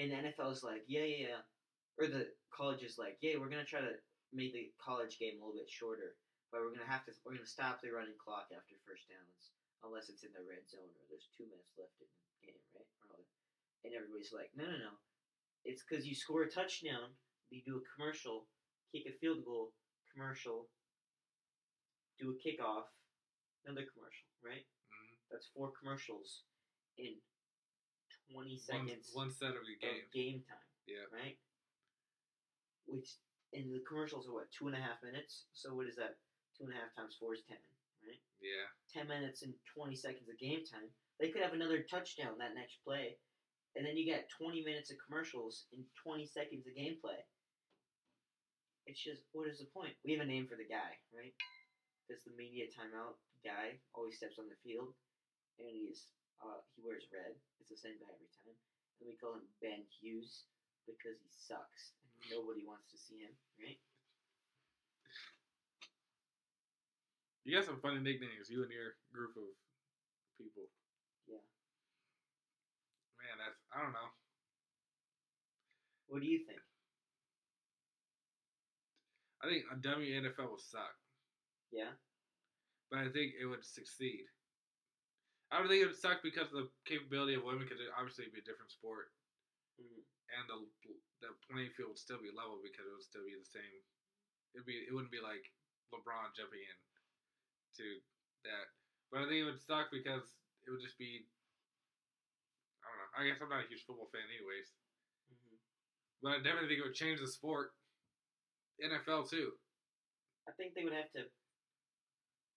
And 0.00 0.08
the 0.08 0.32
NFL 0.32 0.56
is 0.56 0.64
like, 0.64 0.88
yeah, 0.88 1.04
yeah, 1.04 1.36
yeah, 1.36 1.42
or 2.00 2.08
the 2.08 2.32
college 2.48 2.80
is 2.80 2.96
like, 2.96 3.20
yeah, 3.20 3.36
we're 3.36 3.52
gonna 3.52 3.68
try 3.68 3.84
to 3.84 4.00
make 4.32 4.56
the 4.56 4.72
college 4.80 5.20
game 5.20 5.36
a 5.36 5.44
little 5.44 5.60
bit 5.60 5.68
shorter, 5.68 6.16
but 6.48 6.64
we're 6.64 6.72
gonna 6.72 6.88
have 6.88 7.04
to, 7.04 7.12
we're 7.24 7.36
gonna 7.36 7.48
stop 7.48 7.84
the 7.84 7.92
running 7.92 8.16
clock 8.16 8.48
after 8.56 8.76
first 8.88 9.04
downs, 9.08 9.52
unless 9.84 10.08
it's 10.08 10.24
in 10.24 10.32
the 10.32 10.44
red 10.44 10.64
zone 10.64 10.88
or 10.96 11.04
there's 11.12 11.28
two 11.36 11.44
minutes 11.44 11.76
left 11.76 11.96
in 12.00 12.08
game, 12.46 12.62
right? 13.10 13.26
And 13.84 13.94
everybody's 13.94 14.32
like, 14.32 14.50
no, 14.54 14.64
no, 14.64 14.78
no, 14.78 14.94
it's 15.64 15.82
because 15.82 16.06
you 16.06 16.14
score 16.14 16.42
a 16.42 16.50
touchdown, 16.50 17.10
you 17.50 17.62
do 17.66 17.76
a 17.78 17.84
commercial, 17.94 18.46
kick 18.94 19.06
a 19.06 19.14
field 19.18 19.44
goal, 19.44 19.74
commercial, 20.14 20.70
do 22.18 22.30
a 22.32 22.36
kickoff, 22.40 22.86
another 23.66 23.86
commercial, 23.92 24.26
right? 24.42 24.64
Mhm. 24.90 25.18
That's 25.30 25.46
four 25.54 25.72
commercials 25.78 26.42
in 26.96 27.20
20 28.32 28.56
seconds 28.58 29.10
one 29.12 29.30
set 29.30 29.54
of 29.54 29.62
the 29.66 29.74
of 29.74 29.80
game. 29.80 30.08
game 30.12 30.42
time, 30.42 30.66
Yeah. 30.86 31.04
right? 31.12 31.38
Which, 32.86 33.18
and 33.52 33.70
the 33.74 33.80
commercials 33.86 34.26
are 34.26 34.32
what, 34.32 34.50
two 34.52 34.66
and 34.66 34.76
a 34.76 34.80
half 34.80 35.02
minutes? 35.02 35.46
So 35.52 35.74
what 35.74 35.86
is 35.86 35.96
that? 35.96 36.18
Two 36.56 36.64
and 36.64 36.72
a 36.72 36.76
half 36.76 36.94
times 36.94 37.16
four 37.16 37.34
is 37.34 37.42
10, 37.44 37.58
right? 38.02 38.22
Yeah. 38.40 38.66
10 38.88 39.08
minutes 39.08 39.42
and 39.42 39.54
20 39.66 39.94
seconds 39.94 40.28
of 40.28 40.38
game 40.38 40.64
time. 40.64 40.90
They 41.20 41.32
could 41.32 41.42
have 41.42 41.56
another 41.56 41.84
touchdown 41.88 42.36
that 42.38 42.54
next 42.54 42.84
play. 42.84 43.16
And 43.76 43.84
then 43.84 43.96
you 43.96 44.08
got 44.08 44.28
20 44.40 44.64
minutes 44.64 44.90
of 44.92 44.96
commercials 45.04 45.68
and 45.72 45.84
20 46.00 46.24
seconds 46.24 46.64
of 46.64 46.72
gameplay. 46.76 47.20
It's 48.88 49.02
just, 49.02 49.24
what 49.32 49.48
is 49.48 49.58
the 49.60 49.68
point? 49.72 49.92
We 50.04 50.16
have 50.16 50.24
a 50.24 50.28
name 50.28 50.46
for 50.48 50.56
the 50.56 50.68
guy, 50.68 50.96
right? 51.12 51.34
Because 52.06 52.22
the 52.24 52.36
media 52.38 52.70
timeout 52.70 53.18
guy 53.44 53.76
always 53.92 54.16
steps 54.16 54.38
on 54.38 54.46
the 54.46 54.56
field, 54.62 54.94
and 55.58 55.68
he's 55.68 56.14
uh, 56.38 56.60
he 56.76 56.84
wears 56.84 57.08
red. 57.10 57.34
It's 57.58 57.72
the 57.72 57.80
same 57.80 57.98
guy 57.98 58.12
every 58.12 58.30
time, 58.44 58.54
and 59.00 59.10
we 59.10 59.18
call 59.18 59.34
him 59.34 59.46
Ben 59.58 59.82
Hughes 59.90 60.46
because 60.86 61.18
he 61.18 61.30
sucks 61.34 61.98
and 62.22 62.30
nobody 62.30 62.62
wants 62.62 62.86
to 62.94 62.98
see 62.98 63.26
him, 63.26 63.34
right? 63.58 63.80
You 67.42 67.54
got 67.54 67.66
some 67.66 67.78
funny 67.82 68.02
nicknames, 68.02 68.50
you 68.50 68.62
and 68.62 68.70
your 68.70 68.98
group 69.10 69.34
of 69.38 69.50
people. 70.38 70.66
Yeah. 71.26 71.42
Man, 73.18 73.38
that's 73.38 73.58
I 73.72 73.82
don't 73.82 73.92
know. 73.92 74.10
What 76.06 76.22
do 76.22 76.26
you 76.28 76.38
think? 76.46 76.60
I 79.42 79.48
think 79.48 79.64
a 79.70 79.76
WNFL 79.76 80.50
would 80.50 80.60
suck, 80.60 80.94
Yeah. 81.70 81.92
but 82.90 83.00
I 83.00 83.08
think 83.10 83.34
it 83.38 83.46
would 83.46 83.64
succeed 83.64 84.26
I 85.50 85.58
don't 85.58 85.68
think 85.68 85.82
it 85.82 85.86
would 85.86 85.96
suck 85.96 86.22
because 86.22 86.50
of 86.52 86.66
the 86.66 86.70
capability 86.84 87.34
of 87.34 87.44
women, 87.44 87.62
because 87.62 87.78
it 87.80 87.88
obviously 87.96 88.26
be 88.26 88.40
a 88.40 88.42
different 88.42 88.72
sport, 88.72 89.12
Mhm. 89.78 90.02
and 90.28 90.48
the 90.50 90.68
the 91.20 91.32
playing 91.48 91.70
field 91.70 91.90
would 91.90 91.98
still 91.98 92.18
be 92.20 92.30
level 92.30 92.60
because 92.60 92.86
it 92.86 92.92
would 92.92 93.02
still 93.02 93.24
be 93.24 93.34
the 93.36 93.44
same. 93.44 93.82
It'd 94.54 94.66
be 94.66 94.84
it 94.86 94.92
wouldn't 94.92 95.12
be 95.12 95.20
like 95.20 95.52
LeBron 95.92 96.34
jumping 96.34 96.62
in 96.62 96.76
to 97.74 98.02
that, 98.42 98.66
but 99.10 99.22
I 99.22 99.28
think 99.28 99.40
it 99.42 99.44
would 99.44 99.60
suck 99.60 99.90
because 99.90 100.36
it 100.66 100.70
would 100.70 100.82
just 100.82 100.98
be. 100.98 101.26
I 102.82 102.86
don't 102.90 102.98
know. 102.98 103.10
I 103.16 103.22
guess 103.30 103.38
I'm 103.42 103.48
not 103.48 103.64
a 103.64 103.68
huge 103.70 103.86
football 103.86 104.10
fan, 104.12 104.26
anyways. 104.28 104.72
Mhm. 105.30 105.58
But 106.22 106.28
I 106.30 106.36
definitely 106.42 106.68
think 106.68 106.80
it 106.80 106.88
would 106.88 106.94
change 106.98 107.20
the 107.20 107.28
sport. 107.28 107.74
NFL 108.82 109.24
too. 109.30 109.58
I 110.46 110.52
think 110.52 110.74
they 110.74 110.84
would 110.84 110.92
have 110.92 111.10
to 111.12 111.30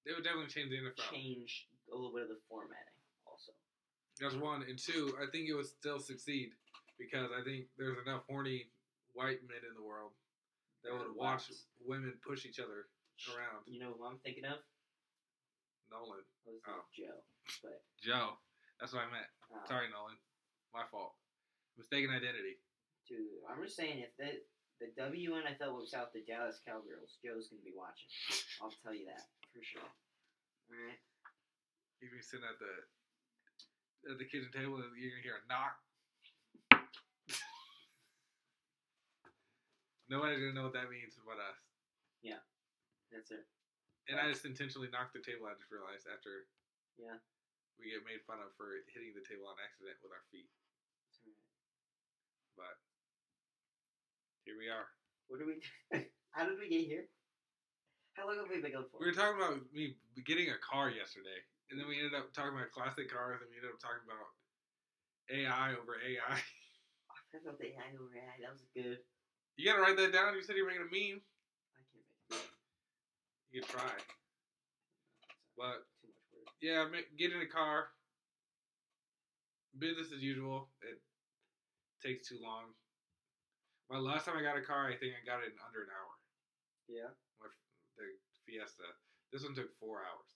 They 0.06 0.14
would 0.14 0.24
definitely 0.24 0.50
change 0.52 0.70
the 0.70 0.78
NFL. 0.80 1.12
change 1.12 1.70
a 1.92 1.96
little 1.96 2.12
bit 2.14 2.24
of 2.24 2.30
the 2.30 2.42
formatting 2.48 2.94
also. 3.26 3.54
That's 4.20 4.36
one. 4.36 4.64
And 4.64 4.78
two, 4.78 5.16
I 5.20 5.28
think 5.32 5.48
it 5.48 5.54
would 5.54 5.66
still 5.68 6.00
succeed 6.00 6.56
because 6.98 7.32
I 7.32 7.42
think 7.44 7.70
there's 7.78 7.98
enough 8.00 8.26
horny 8.28 8.72
white 9.14 9.44
men 9.44 9.64
in 9.66 9.74
the 9.76 9.82
world 9.84 10.14
that 10.84 10.94
would 10.94 11.16
watch 11.16 11.52
women 11.80 12.20
push 12.20 12.46
each 12.46 12.60
other 12.60 12.90
around. 13.34 13.66
You 13.68 13.80
know 13.80 13.94
who 13.94 14.06
I'm 14.06 14.20
thinking 14.20 14.46
of? 14.46 14.60
Nolan. 15.90 16.26
Was 16.46 16.62
Oh. 16.68 16.86
Joe, 16.94 17.24
but 17.64 17.82
Joe. 18.02 18.38
That's 18.80 18.94
what 18.96 19.04
I 19.04 19.12
meant. 19.12 19.28
uh, 19.52 19.66
Sorry, 19.68 19.90
Nolan. 19.92 20.16
My 20.74 20.86
fault. 20.88 21.16
Mistaken 21.78 22.12
identity. 22.14 22.60
dude, 23.08 23.42
I'm 23.50 23.60
just 23.64 23.76
saying 23.76 24.00
if 24.06 24.14
the 24.20 24.40
the 24.80 24.88
WNFL 24.96 25.76
was 25.76 25.92
out 25.92 26.14
the 26.16 26.24
Dallas 26.24 26.62
Cowgirls, 26.64 27.20
Joe's 27.20 27.52
gonna 27.52 27.64
be 27.66 27.76
watching. 27.76 28.08
I'll 28.64 28.72
tell 28.84 28.94
you 28.96 29.04
that 29.12 29.28
for 29.52 29.60
sure. 29.60 29.84
All 29.84 30.78
right. 30.78 31.00
You'd 32.00 32.16
be 32.16 32.22
sitting 32.24 32.48
at 32.48 32.56
the 32.64 32.72
at 34.08 34.16
the 34.20 34.24
kitchen 34.30 34.48
table 34.56 34.80
and 34.80 34.96
you're 34.96 35.12
gonna 35.12 35.26
hear 35.28 35.40
a 35.44 35.46
knock. 35.52 35.76
Nobody's 40.10 40.40
gonna 40.42 40.56
know 40.56 40.66
what 40.72 40.78
that 40.80 40.90
means 40.90 41.14
but 41.22 41.38
us. 41.38 41.60
Yeah, 42.24 42.40
that's 43.12 43.30
it. 43.32 43.44
And 44.10 44.18
I 44.18 44.32
just 44.32 44.46
intentionally 44.48 44.90
knocked 44.90 45.14
the 45.14 45.22
table. 45.22 45.46
I 45.46 45.54
just 45.60 45.70
realized 45.70 46.08
after 46.10 46.48
Yeah. 46.98 47.20
We 47.80 47.92
get 47.96 48.04
made 48.06 48.22
fun 48.28 48.44
of 48.44 48.52
for 48.60 48.76
hitting 48.92 49.16
the 49.16 49.24
table 49.26 49.48
on 49.48 49.56
accident 49.64 49.98
with 50.04 50.12
our 50.14 50.24
feet. 50.32 50.52
But 52.60 52.76
here 54.44 54.60
we 54.60 54.68
are. 54.68 54.88
What 55.32 55.40
do 55.40 55.48
we? 55.48 55.60
How 56.36 56.46
did 56.46 56.60
we 56.60 56.70
get 56.70 56.86
here? 56.86 57.08
How 58.14 58.28
long 58.28 58.38
have 58.40 58.52
we 58.52 58.60
been 58.60 58.76
going 58.76 58.88
for? 58.92 59.00
We 59.00 59.08
were 59.08 59.16
talking 59.16 59.40
about 59.40 59.64
me 59.72 59.96
getting 60.28 60.52
a 60.52 60.60
car 60.60 60.92
yesterday, 60.92 61.40
and 61.72 61.80
then 61.80 61.88
we 61.88 61.98
ended 61.98 62.16
up 62.16 62.32
talking 62.36 62.54
about 62.54 62.72
classic 62.76 63.08
cars, 63.10 63.40
and 63.40 63.50
we 63.50 63.58
ended 63.58 63.72
up 63.72 63.80
talking 63.82 64.04
about 64.04 64.28
AI 65.32 65.74
over 65.80 65.98
AI. 66.04 66.40
Oh, 67.10 67.18
I 67.18 67.22
forgot 67.32 67.56
about 67.56 67.60
the 67.60 67.66
AI 67.74 67.90
over 67.98 68.14
AI. 68.16 68.38
That 68.42 68.52
was 68.54 68.66
good. 68.76 69.00
You 69.58 69.66
gotta 69.66 69.82
write 69.82 69.98
that 69.98 70.14
down. 70.14 70.36
You 70.36 70.44
said 70.44 70.56
you 70.58 70.64
were 70.64 70.70
making 70.70 70.86
a 70.86 70.94
meme. 70.94 71.22
I 71.76 71.82
can't 71.90 72.06
make 72.06 72.42
it. 72.42 72.50
You 73.52 73.62
can 73.62 73.70
try. 73.70 73.92
But 75.58 75.66
Too 75.66 75.68
much 75.68 75.82
work. 75.82 75.89
Yeah, 76.62 76.86
get 77.18 77.32
in 77.32 77.42
a 77.42 77.50
car. 77.50 77.92
Business 79.78 80.12
as 80.12 80.22
usual. 80.22 80.68
It 80.82 81.00
takes 82.04 82.28
too 82.28 82.40
long. 82.42 82.74
My 83.90 83.98
last 83.98 84.26
time 84.26 84.38
I 84.38 84.44
got 84.44 84.60
a 84.60 84.66
car, 84.66 84.86
I 84.92 84.98
think 84.98 85.16
I 85.16 85.24
got 85.26 85.42
it 85.42 85.56
in 85.56 85.60
under 85.62 85.88
an 85.88 85.94
hour. 85.94 86.14
Yeah. 86.90 87.10
My 87.40 87.50
the 87.98 88.18
Fiesta. 88.46 88.86
This 89.32 89.46
one 89.46 89.54
took 89.54 89.70
four 89.78 90.02
hours 90.02 90.30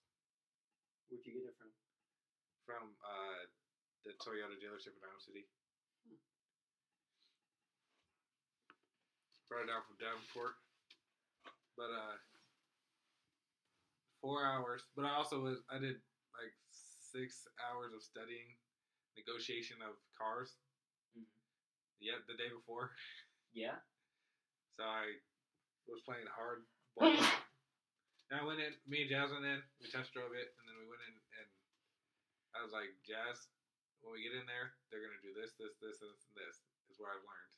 Where'd 1.10 1.26
you 1.26 1.34
get 1.34 1.50
it 1.50 1.58
from? 1.58 1.74
from 2.66 2.94
uh, 3.04 3.42
the 4.06 4.16
Toyota 4.24 4.56
dealership 4.56 4.96
in 4.96 5.04
Iowa 5.04 5.20
City. 5.20 5.44
Hmm. 6.08 6.20
Brought 9.50 9.68
it 9.68 9.72
down 9.74 9.84
from 9.84 10.00
Davenport, 10.00 10.56
but 11.76 11.92
uh, 11.92 12.16
four 14.24 14.46
hours. 14.48 14.88
But 14.96 15.06
I 15.06 15.14
also 15.18 15.44
was 15.44 15.60
I 15.68 15.78
did 15.78 16.00
like 16.38 16.54
six 16.72 17.46
hours 17.62 17.94
of 17.94 18.02
studying 18.04 18.58
negotiation 19.18 19.78
of 19.86 19.96
cars. 20.18 20.58
Mhm. 21.16 21.30
Yet 22.00 22.26
the 22.28 22.36
day 22.38 22.50
before, 22.50 22.96
Yeah. 23.54 23.78
so 24.78 24.84
I 24.84 25.22
was 25.86 26.02
playing 26.02 26.26
hard 26.28 26.66
ball. 26.96 27.14
and 28.30 28.36
I 28.40 28.44
went 28.44 28.60
in. 28.60 28.74
Me 28.88 29.02
and 29.06 29.10
Jazz 29.10 29.30
went 29.32 29.46
in. 29.46 29.62
We 29.80 29.90
test 29.92 30.14
drove 30.14 30.34
it, 30.34 30.50
and 30.58 30.68
then 30.68 30.78
we 30.82 30.86
went 30.90 31.02
in, 31.06 31.14
and 31.40 31.48
I 32.58 32.62
was 32.66 32.72
like, 32.74 32.90
Jazz, 33.06 33.48
when 34.02 34.14
we 34.14 34.24
get 34.24 34.34
in 34.34 34.46
there, 34.48 34.74
they're 34.90 35.06
gonna 35.06 35.22
do 35.22 35.34
this, 35.34 35.54
this, 35.56 35.78
this, 35.80 36.02
and 36.02 36.10
this, 36.12 36.26
and 36.28 36.36
this. 36.38 36.58
Is 36.92 37.00
what 37.00 37.10
I've 37.10 37.24
learned 37.26 37.54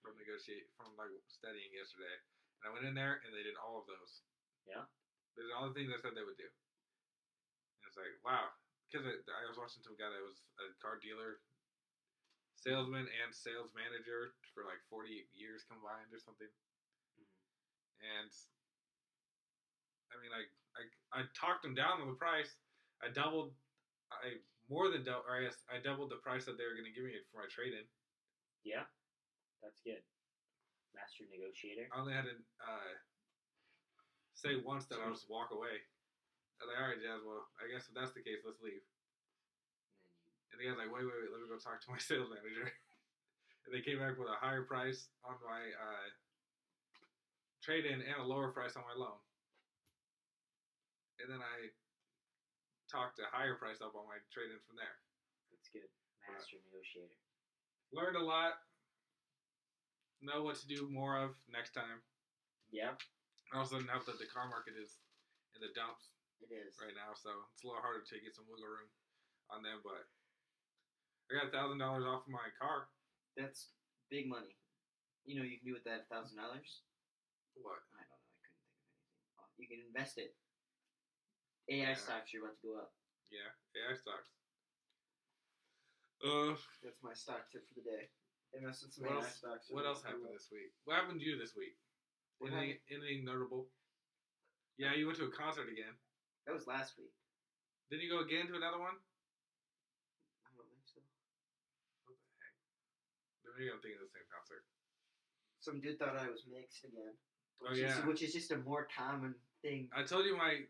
from 0.00 0.16
negotiate 0.16 0.70
from 0.78 0.96
like 0.96 1.10
studying 1.28 1.68
yesterday. 1.74 2.16
And 2.62 2.70
I 2.70 2.72
went 2.72 2.86
in 2.86 2.94
there, 2.94 3.20
and 3.26 3.34
they 3.34 3.42
did 3.42 3.56
all 3.56 3.80
of 3.80 3.86
those. 3.86 4.22
Yeah. 4.64 4.86
They 5.36 5.42
did 5.42 5.52
all 5.52 5.68
the 5.68 5.74
things 5.74 5.92
I 5.92 5.98
said 6.00 6.14
they 6.14 6.24
would 6.24 6.38
do. 6.38 6.48
It's 7.96 8.04
like, 8.04 8.20
wow, 8.28 8.52
because 8.92 9.08
I, 9.08 9.16
I 9.24 9.48
was 9.48 9.56
watching 9.56 9.80
some 9.80 9.96
guy 9.96 10.12
that 10.12 10.20
was 10.20 10.44
a 10.60 10.68
car 10.84 11.00
dealer, 11.00 11.40
salesman, 12.60 13.08
and 13.08 13.32
sales 13.32 13.72
manager 13.72 14.36
for 14.52 14.68
like 14.68 14.84
40 14.92 15.24
years 15.32 15.64
combined 15.64 16.12
or 16.12 16.20
something. 16.20 16.52
And 18.04 18.28
I 20.12 20.20
mean, 20.20 20.28
I, 20.28 20.44
I, 20.76 20.82
I 21.16 21.20
talked 21.32 21.64
them 21.64 21.72
down 21.72 22.04
on 22.04 22.12
the 22.12 22.20
price. 22.20 22.52
I 23.00 23.08
doubled, 23.08 23.56
I 24.12 24.44
more 24.68 24.92
than 24.92 25.00
doubled, 25.00 25.24
or 25.24 25.40
I 25.40 25.48
guess 25.48 25.56
I 25.72 25.80
doubled 25.80 26.12
the 26.12 26.20
price 26.20 26.44
that 26.44 26.60
they 26.60 26.68
were 26.68 26.76
going 26.76 26.84
to 26.84 26.92
give 26.92 27.08
me 27.08 27.16
for 27.32 27.40
my 27.40 27.48
trade 27.48 27.72
in. 27.72 27.88
Yeah. 28.60 28.84
That's 29.64 29.80
good. 29.80 30.04
Master 30.92 31.24
negotiator. 31.32 31.88
I 31.88 31.96
only 31.96 32.12
had 32.12 32.28
to 32.28 32.36
uh, 32.60 32.92
say 34.36 34.60
once 34.60 34.84
that 34.92 35.00
I 35.00 35.08
was 35.08 35.24
walk 35.32 35.48
away. 35.48 35.80
I 36.56 36.64
was 36.64 36.68
like, 36.72 36.80
all 36.80 36.88
right, 36.88 37.00
Jazz, 37.00 37.20
well, 37.20 37.44
I 37.60 37.68
guess 37.68 37.84
if 37.84 37.92
that's 37.92 38.16
the 38.16 38.24
case, 38.24 38.40
let's 38.40 38.64
leave. 38.64 38.80
And 40.52 40.56
then 40.56 40.72
you 40.72 40.72
And 40.72 40.80
the 40.80 40.80
guy's 40.80 40.80
like, 40.88 40.92
wait, 40.92 41.04
wait, 41.04 41.20
wait, 41.20 41.32
let 41.32 41.44
me 41.44 41.52
go 41.52 41.60
talk 41.60 41.84
to 41.84 41.92
my 41.92 42.00
sales 42.08 42.32
manager. 42.32 42.72
and 43.68 43.70
they 43.76 43.84
came 43.84 44.00
back 44.00 44.16
with 44.16 44.32
a 44.32 44.40
higher 44.40 44.64
price 44.64 45.12
on 45.20 45.36
my 45.44 45.68
uh, 45.76 46.08
trade 47.60 47.84
in 47.84 48.00
and 48.00 48.18
a 48.20 48.24
lower 48.24 48.56
price 48.56 48.72
on 48.72 48.88
my 48.88 48.96
loan. 48.96 49.20
And 51.20 51.28
then 51.28 51.44
I 51.44 51.68
talked 52.88 53.20
a 53.20 53.28
higher 53.28 53.60
price 53.60 53.84
up 53.84 53.92
on 53.92 54.08
my 54.08 54.16
trade 54.32 54.48
in 54.48 54.60
from 54.64 54.80
there. 54.80 54.96
That's 55.52 55.68
good. 55.68 55.88
Master 56.24 56.56
negotiator. 56.72 57.20
Learned 57.92 58.16
a 58.16 58.24
lot. 58.24 58.64
Know 60.24 60.40
what 60.40 60.56
to 60.64 60.66
do 60.66 60.88
more 60.88 61.20
of 61.20 61.36
next 61.52 61.76
time. 61.76 62.00
Yeah. 62.72 62.96
I 63.52 63.60
also 63.60 63.76
know 63.76 64.00
that 64.00 64.16
the 64.16 64.28
car 64.32 64.48
market 64.48 64.74
is 64.80 64.96
in 65.52 65.60
the 65.60 65.72
dumps 65.76 66.15
It 66.44 66.52
is. 66.52 66.76
right 66.78 66.94
now, 66.94 67.16
so 67.16 67.32
it's 67.52 67.64
a 67.64 67.66
little 67.66 67.80
harder 67.82 68.04
to 68.04 68.16
get 68.22 68.36
some 68.36 68.46
wiggle 68.46 68.68
room 68.68 68.88
on 69.50 69.62
them. 69.64 69.80
But 69.82 70.04
I 71.30 71.40
got 71.40 71.48
a 71.48 71.54
thousand 71.54 71.78
dollars 71.82 72.04
off 72.06 72.26
of 72.28 72.32
my 72.32 72.48
car. 72.60 72.88
That's 73.36 73.72
big 74.10 74.28
money. 74.28 74.54
You 75.26 75.40
know, 75.40 75.46
you 75.46 75.58
can 75.58 75.66
do 75.66 75.74
with 75.74 75.84
that 75.88 76.06
thousand 76.12 76.38
dollars. 76.38 76.84
What? 77.58 77.82
I 77.96 78.04
don't 78.04 78.10
know. 78.12 78.20
I 78.20 78.36
couldn't 78.44 78.62
think 78.62 78.76
of 78.76 78.86
anything. 78.86 79.38
Oh, 79.40 79.48
You 79.58 79.66
can 79.66 79.80
invest 79.88 80.14
it. 80.20 80.36
AI 81.72 81.90
Yeah. 81.92 81.98
stocks 81.98 82.30
are 82.36 82.44
about 82.44 82.54
to 82.60 82.62
go 82.62 82.72
up. 82.78 82.92
Yeah, 83.32 83.50
AI 83.74 83.96
stocks. 83.96 84.30
Uh, 86.22 86.54
That's 86.84 87.02
my 87.02 87.12
stock 87.12 87.50
tip 87.50 87.66
for 87.68 87.74
the 87.74 87.84
day. 87.84 88.08
Invest 88.54 88.84
in 88.84 88.90
some 88.92 89.04
What 89.04 89.18
AI 89.18 89.24
else- 89.26 89.36
stocks. 89.36 89.66
what 89.70 89.84
else 89.84 90.02
happened 90.04 90.30
this 90.32 90.48
week? 90.52 90.70
What 90.84 90.96
happened 90.96 91.20
to 91.20 91.26
you 91.26 91.36
this 91.36 91.56
week? 91.56 91.76
Anything, 92.40 92.78
anything 92.90 93.24
notable? 93.24 93.72
Yeah, 94.78 94.94
you 94.94 95.06
went 95.06 95.18
to 95.18 95.24
a 95.26 95.30
concert 95.32 95.68
again. 95.68 95.96
That 96.46 96.54
was 96.54 96.66
last 96.66 96.94
week. 96.98 97.10
Did 97.90 98.02
you 98.02 98.10
go 98.10 98.22
again 98.22 98.46
to 98.46 98.54
another 98.54 98.78
one? 98.78 98.94
I 100.46 100.50
don't 100.54 100.66
think 100.70 100.86
so. 100.86 101.02
What 102.06 102.14
the 102.14 102.30
heck? 102.38 102.54
Maybe 103.58 103.70
I'm 103.70 103.82
thinking 103.82 103.98
of 103.98 104.06
the 104.06 104.14
same 104.14 104.26
concert. 104.30 104.62
Some 105.58 105.82
dude 105.82 105.98
thought 105.98 106.14
I 106.14 106.30
was 106.30 106.46
mixed 106.46 106.86
again. 106.86 107.14
Oh, 107.62 107.70
Which 107.70 107.82
is, 107.82 107.94
yeah. 107.98 108.06
which 108.06 108.22
is 108.22 108.32
just 108.32 108.50
a 108.54 108.58
more 108.62 108.86
common 108.94 109.34
thing. 109.62 109.88
I 109.90 110.02
told 110.02 110.26
you 110.26 110.36
my 110.36 110.62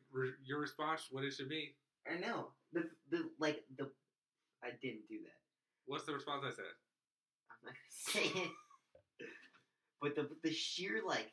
your 0.45 0.61
response 0.61 1.09
what 1.11 1.25
it 1.25 1.33
should 1.35 1.49
be. 1.49 1.75
I 2.09 2.17
know. 2.21 2.49
The 2.73 2.89
the 3.11 3.29
like 3.39 3.65
the 3.77 3.91
I 4.65 4.71
didn't 4.81 5.09
do 5.09 5.19
that. 5.25 5.41
What's 5.85 6.05
the 6.05 6.15
response 6.15 6.45
I 6.47 6.55
said? 6.55 6.73
I'm 7.53 7.69
not 7.69 7.75
gonna 7.75 7.91
say 7.91 8.41
it. 8.41 8.51
But 10.01 10.15
the 10.15 10.29
the 10.45 10.53
sheer 10.53 11.03
like 11.05 11.33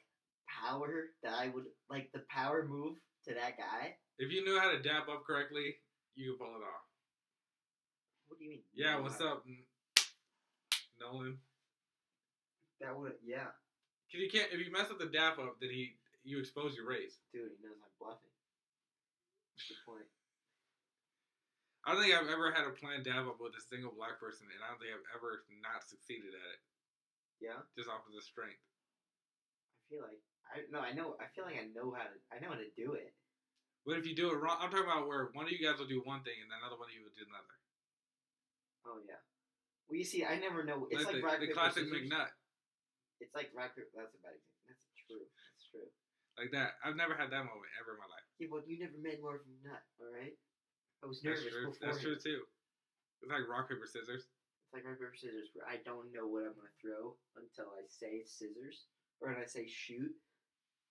power 0.49 1.11
that 1.23 1.33
I 1.33 1.49
would 1.49 1.65
like 1.89 2.09
the 2.13 2.23
power 2.29 2.65
move 2.67 2.95
to 3.27 3.33
that 3.33 3.57
guy. 3.57 3.95
If 4.17 4.31
you 4.31 4.43
knew 4.45 4.59
how 4.59 4.71
to 4.71 4.81
dap 4.81 5.09
up 5.09 5.25
correctly, 5.25 5.75
you 6.15 6.31
could 6.33 6.39
pull 6.45 6.55
it 6.55 6.63
off. 6.63 6.85
What 8.27 8.37
do 8.39 8.45
you 8.45 8.51
mean? 8.51 8.63
Yeah, 8.73 8.99
what's 8.99 9.21
up, 9.21 9.45
Nolan? 10.99 11.37
That 12.81 12.97
would 12.97 13.15
yeah, 13.23 13.55
Cause 14.11 14.19
you 14.19 14.27
can't 14.27 14.51
if 14.51 14.59
you 14.59 14.67
mess 14.71 14.91
up 14.91 14.99
the 14.99 15.07
dap 15.07 15.39
up, 15.39 15.55
then 15.63 15.71
he 15.71 15.95
you 16.27 16.39
expose 16.39 16.75
your 16.75 16.87
race. 16.87 17.19
dude. 17.31 17.51
He 17.55 17.63
knows 17.63 17.79
I'm 17.79 17.95
bluffing. 17.99 18.31
Good 19.55 19.79
point. 19.87 20.07
I 21.87 21.91
don't 21.95 21.99
think 22.03 22.15
I've 22.15 22.27
ever 22.31 22.51
had 22.51 22.67
a 22.67 22.75
planned 22.75 23.03
dap 23.07 23.23
up 23.27 23.39
with 23.39 23.55
a 23.55 23.63
single 23.63 23.91
black 23.95 24.19
person, 24.19 24.47
and 24.51 24.59
I 24.63 24.71
don't 24.71 24.79
think 24.83 24.91
I've 24.95 25.07
ever 25.15 25.43
not 25.63 25.83
succeeded 25.87 26.31
at 26.35 26.49
it 26.55 26.61
Yeah. 27.43 27.59
just 27.75 27.87
off 27.91 28.03
of 28.07 28.15
the 28.15 28.23
strength. 28.23 28.59
I 28.59 29.81
feel 29.91 30.03
like 30.03 30.19
I 30.49 30.67
no, 30.69 30.79
I 30.83 30.91
know. 30.93 31.15
I 31.17 31.27
feel 31.31 31.45
like 31.45 31.57
I 31.57 31.69
know 31.71 31.93
how 31.95 32.05
to. 32.05 32.17
I 32.31 32.39
know 32.43 32.51
how 32.51 32.59
to 32.59 32.71
do 32.75 32.93
it. 32.93 33.15
But 33.83 33.99
if 33.99 34.07
you 34.07 34.15
do 34.15 34.31
it 34.31 34.39
wrong, 34.39 34.55
I'm 34.63 34.71
talking 34.71 34.87
about 34.87 35.11
where 35.11 35.27
one 35.35 35.43
of 35.47 35.51
you 35.51 35.59
guys 35.59 35.75
will 35.75 35.91
do 35.91 35.99
one 36.07 36.23
thing 36.23 36.39
and 36.39 36.47
another 36.47 36.79
one 36.79 36.87
of 36.87 36.95
you 36.95 37.03
will 37.03 37.15
do 37.15 37.27
another. 37.27 37.55
Oh 38.87 38.99
yeah. 39.03 39.19
Well, 39.87 39.99
you 39.99 40.07
see, 40.07 40.23
I 40.23 40.39
never 40.39 40.63
know. 40.63 40.87
It's 40.87 41.03
like, 41.03 41.19
the, 41.19 41.23
rock 41.23 41.43
the 41.43 41.51
paper 41.51 41.59
classic 41.59 41.83
scissors. 41.91 42.07
McNut, 42.07 42.31
It's 43.19 43.35
like 43.35 43.51
rock 43.51 43.75
paper. 43.75 43.91
That's 43.91 44.15
a 44.15 44.21
bad 44.23 44.39
example. 44.39 44.63
That's 44.71 45.03
true. 45.03 45.25
That's 45.27 45.65
true. 45.67 45.89
like 46.39 46.51
that. 46.55 46.79
I've 46.79 46.95
never 46.95 47.15
had 47.15 47.27
that 47.35 47.43
moment 47.43 47.67
ever 47.75 47.95
in 47.95 47.99
my 47.99 48.07
life. 48.07 48.23
Yeah, 48.39 48.47
well, 48.51 48.63
you 48.63 48.79
never 48.79 48.95
met 49.03 49.19
Marvin 49.19 49.59
Nut, 49.63 49.83
all 49.99 50.11
right? 50.11 50.35
I 51.03 51.05
was 51.05 51.19
That's 51.19 51.43
nervous 51.43 51.51
true. 51.51 51.67
before. 51.67 51.83
That's 51.83 51.99
true 51.99 52.15
too. 52.15 52.47
It's 53.19 53.31
like 53.31 53.43
rock 53.51 53.67
paper 53.67 53.83
scissors. 53.83 54.31
It's 54.31 54.71
like 54.71 54.87
rock 54.87 54.99
paper 54.99 55.15
scissors, 55.19 55.51
where 55.51 55.67
I 55.67 55.83
don't 55.83 56.11
know 56.15 56.31
what 56.31 56.47
I'm 56.47 56.55
gonna 56.55 56.71
throw 56.79 57.19
until 57.35 57.75
I 57.75 57.83
say 57.91 58.23
scissors 58.23 58.87
or 59.19 59.35
when 59.35 59.43
I 59.43 59.47
say 59.47 59.67
shoot. 59.67 60.15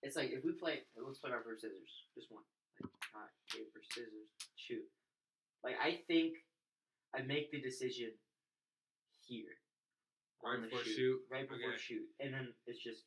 It's 0.03 0.17
like 0.17 0.31
if 0.35 0.43
we 0.45 0.53
play, 0.53 0.83
let's 0.99 1.19
play 1.23 1.31
rock 1.31 1.47
paper 1.47 1.55
scissors, 1.57 1.93
just 2.19 2.27
one. 2.31 2.43
Like 2.83 2.91
rock 3.15 3.31
paper 3.51 3.81
scissors 3.87 4.31
shoot. 4.59 4.83
Like 5.63 5.79
I 5.79 6.03
think 6.11 6.35
I 7.15 7.23
make 7.23 7.51
the 7.55 7.63
decision 7.63 8.11
here. 9.23 9.55
Right 10.43 10.59
before 10.59 10.83
shoot. 10.83 11.23
Right 11.31 11.47
before 11.47 11.79
Okay. 11.79 11.79
shoot, 11.79 12.07
and 12.19 12.35
then 12.35 12.51
it's 12.67 12.83
just, 12.83 13.07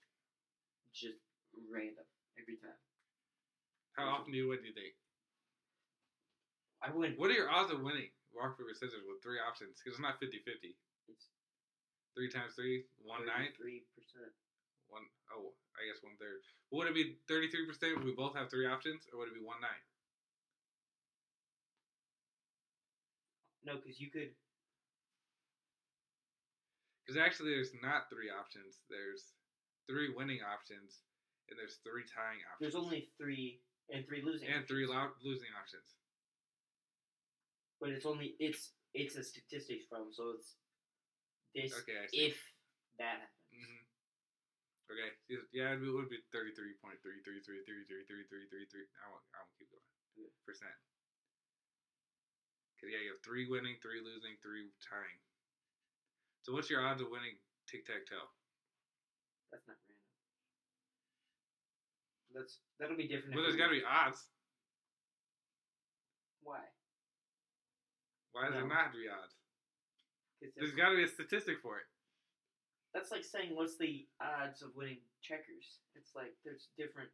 just 0.96 1.20
random 1.68 2.08
every 2.40 2.56
time. 2.64 2.80
How 4.00 4.08
often 4.16 4.32
do 4.32 4.40
you 4.40 4.48
win? 4.48 4.64
Do 4.64 4.72
you 4.72 4.76
think? 4.76 4.96
I 6.80 6.96
win. 6.96 7.20
What 7.20 7.28
are 7.28 7.36
your 7.36 7.52
odds 7.52 7.76
of 7.76 7.84
winning 7.84 8.08
rock 8.32 8.56
paper 8.56 8.72
scissors 8.72 9.04
with 9.04 9.20
three 9.20 9.44
options? 9.44 9.84
Because 9.84 10.00
it's 10.00 10.04
not 10.04 10.16
50-50. 10.24 10.80
It's 11.12 11.28
Three 12.16 12.32
times 12.32 12.56
three, 12.56 12.88
one 13.04 13.28
ninth. 13.28 13.60
Three 13.60 13.84
percent. 13.92 14.32
One 14.90 15.06
oh, 15.34 15.54
I 15.76 15.88
guess 15.88 16.02
one 16.04 16.16
third. 16.20 16.42
Would 16.72 16.88
it 16.88 16.96
be 16.96 17.18
thirty 17.28 17.50
three 17.50 17.66
percent 17.66 17.98
if 17.98 18.04
we 18.04 18.14
both 18.14 18.36
have 18.36 18.50
three 18.50 18.68
options, 18.68 19.06
or 19.12 19.20
would 19.20 19.30
it 19.30 19.38
be 19.38 19.44
one 19.44 19.62
nine? 19.62 19.84
No, 23.66 23.82
because 23.82 24.00
you 24.00 24.10
could. 24.14 24.30
Because 27.02 27.22
actually, 27.22 27.54
there's 27.54 27.74
not 27.82 28.10
three 28.10 28.30
options. 28.30 28.82
There's 28.90 29.34
three 29.90 30.14
winning 30.14 30.42
options, 30.46 31.02
and 31.50 31.58
there's 31.58 31.82
three 31.82 32.06
tying 32.06 32.42
options. 32.46 32.62
There's 32.62 32.78
only 32.78 33.10
three 33.18 33.62
and 33.90 34.06
three 34.06 34.22
losing. 34.22 34.50
and 34.50 34.66
three 34.68 34.86
options. 34.86 35.22
lo- 35.22 35.30
losing 35.30 35.52
options. 35.58 35.86
But 37.82 37.90
it's 37.90 38.06
only 38.06 38.36
it's 38.40 38.74
it's 38.94 39.18
a 39.18 39.24
statistics 39.24 39.86
problem, 39.90 40.14
so 40.14 40.34
it's 40.38 40.56
this 41.54 41.74
Okay, 41.82 42.06
if 42.14 42.38
that 43.00 43.30
Okay, 44.86 45.10
yeah, 45.50 45.74
it 45.74 45.82
would 45.82 46.14
be 46.14 46.22
33.3333333333. 46.30 48.86
I 49.02 49.10
won't, 49.10 49.26
I 49.34 49.42
won't 49.42 49.58
keep 49.58 49.74
going. 49.74 49.82
Yeah. 50.14 50.30
Percent. 50.46 50.78
Because, 52.78 52.94
yeah, 52.94 53.02
you 53.02 53.18
have 53.18 53.24
three 53.26 53.50
winning, 53.50 53.82
three 53.82 54.06
losing, 54.06 54.38
three 54.46 54.70
tying. 54.86 55.18
So, 56.46 56.54
what's 56.54 56.70
your 56.70 56.86
odds 56.86 57.02
of 57.02 57.10
winning 57.10 57.34
tic 57.66 57.90
tac 57.90 58.06
toe? 58.06 58.30
That's 59.50 59.66
not 59.66 59.82
random. 59.90 60.06
That's 62.36 62.60
That'll 62.78 63.00
be 63.00 63.10
different. 63.10 63.34
Well, 63.34 63.48
there's 63.48 63.58
got 63.58 63.74
to 63.74 63.80
be 63.80 63.82
odds. 63.82 64.22
Why? 66.46 66.62
Why 68.38 68.52
does 68.52 68.60
no. 68.60 68.62
it 68.62 68.70
not 68.70 68.92
have 68.92 68.94
to 68.94 69.02
be 69.02 69.10
odds? 69.10 69.34
There's 70.54 70.78
got 70.78 70.94
to 70.94 71.00
be 71.00 71.04
a 71.04 71.10
statistic 71.10 71.58
for 71.64 71.80
it 71.82 71.88
that's 72.96 73.12
like 73.12 73.26
saying 73.28 73.52
what's 73.54 73.76
the 73.78 74.08
odds 74.24 74.62
of 74.64 74.72
winning 74.76 75.04
checkers? 75.22 75.84
It's 76.00 76.16
like 76.16 76.32
there's 76.48 76.70
different 76.80 77.10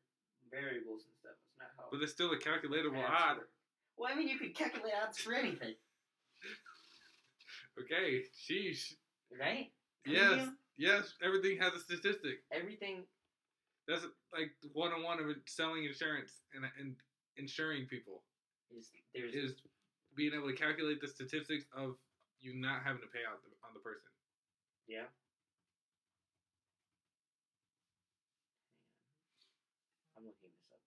variables 0.54 1.10
and 1.10 1.16
stuff. 1.18 1.34
It's 1.42 1.58
not 1.58 1.74
how. 1.76 1.90
But 1.90 1.98
there's 1.98 2.14
still 2.14 2.32
a 2.32 2.38
calculatable 2.38 3.02
odds 3.02 3.42
odd. 3.42 3.50
Well, 3.98 4.14
I 4.14 4.16
mean, 4.16 4.30
you 4.30 4.38
could 4.38 4.54
calculate 4.56 4.94
odds 4.96 5.18
for 5.18 5.34
anything, 5.34 5.74
Okay, 7.82 8.22
sheesh. 8.38 8.94
right? 9.34 9.72
Yes, 10.06 10.46
you? 10.46 10.54
yes, 10.88 11.14
everything 11.24 11.58
has 11.60 11.74
a 11.74 11.80
statistic. 11.80 12.44
Everything. 12.52 13.04
That's 13.88 14.06
like 14.32 14.52
one 14.74 14.92
on 14.94 15.04
one 15.04 15.20
of 15.20 15.26
selling 15.48 15.86
insurance 15.86 16.32
and, 16.54 16.64
and 16.80 16.96
insuring 17.38 17.88
people 17.88 18.22
Is 18.78 18.92
there's 19.14 19.34
is 19.34 19.54
being 20.16 20.34
able 20.34 20.48
to 20.48 20.56
calculate 20.56 21.02
the 21.02 21.08
statistics 21.08 21.66
of 21.76 21.96
you 22.40 22.54
not 22.56 22.84
having 22.86 23.02
to 23.02 23.08
pay 23.08 23.26
out 23.28 23.42
the, 23.44 23.50
on 23.66 23.74
the 23.74 23.80
person. 23.82 24.10
yeah. 24.88 25.10
I'm 30.18 30.24
looking 30.26 30.50
this 30.54 30.68
up. 30.72 30.80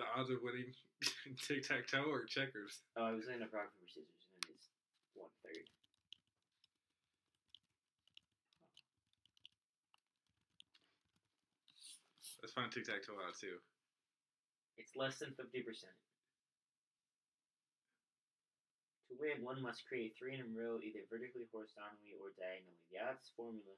The 0.00 0.08
odds 0.16 0.32
of 0.32 0.40
winning 0.40 0.72
tic 1.44 1.68
tac 1.68 1.84
toe 1.84 2.08
or 2.08 2.24
checkers. 2.24 2.88
Oh, 2.96 3.04
I 3.04 3.12
was 3.12 3.28
in 3.28 3.44
a 3.44 3.48
rock 3.52 3.68
paper 3.68 3.84
scissors, 3.84 4.24
and 4.32 4.40
it 4.48 4.56
is 4.56 4.64
one 5.12 5.28
third. 5.44 5.68
Let's 12.40 12.56
find 12.56 12.72
tic 12.72 12.88
tac 12.88 13.04
toe 13.04 13.20
out 13.20 13.36
too. 13.36 13.60
It's 14.80 14.96
less 14.96 15.20
than 15.20 15.36
fifty 15.36 15.60
percent. 15.60 15.92
To 19.12 19.20
win, 19.20 19.44
one 19.44 19.60
must 19.60 19.84
create 19.84 20.16
three 20.16 20.32
in 20.32 20.48
a 20.48 20.48
row, 20.48 20.80
either 20.80 21.04
vertically, 21.12 21.44
horizontally, 21.52 22.16
or 22.16 22.32
diagonally. 22.40 22.80
The 22.88 23.04
odds 23.04 23.28
formula 23.36 23.76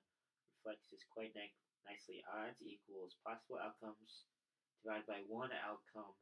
reflects 0.55 0.87
this 0.87 1.03
quite 1.11 1.35
ni- 1.35 1.59
nicely. 1.83 2.23
Odds 2.31 2.62
equals 2.62 3.18
possible 3.27 3.59
outcomes 3.59 4.23
divided 4.83 5.07
by 5.07 5.22
one 5.28 5.51
outcome, 5.64 6.12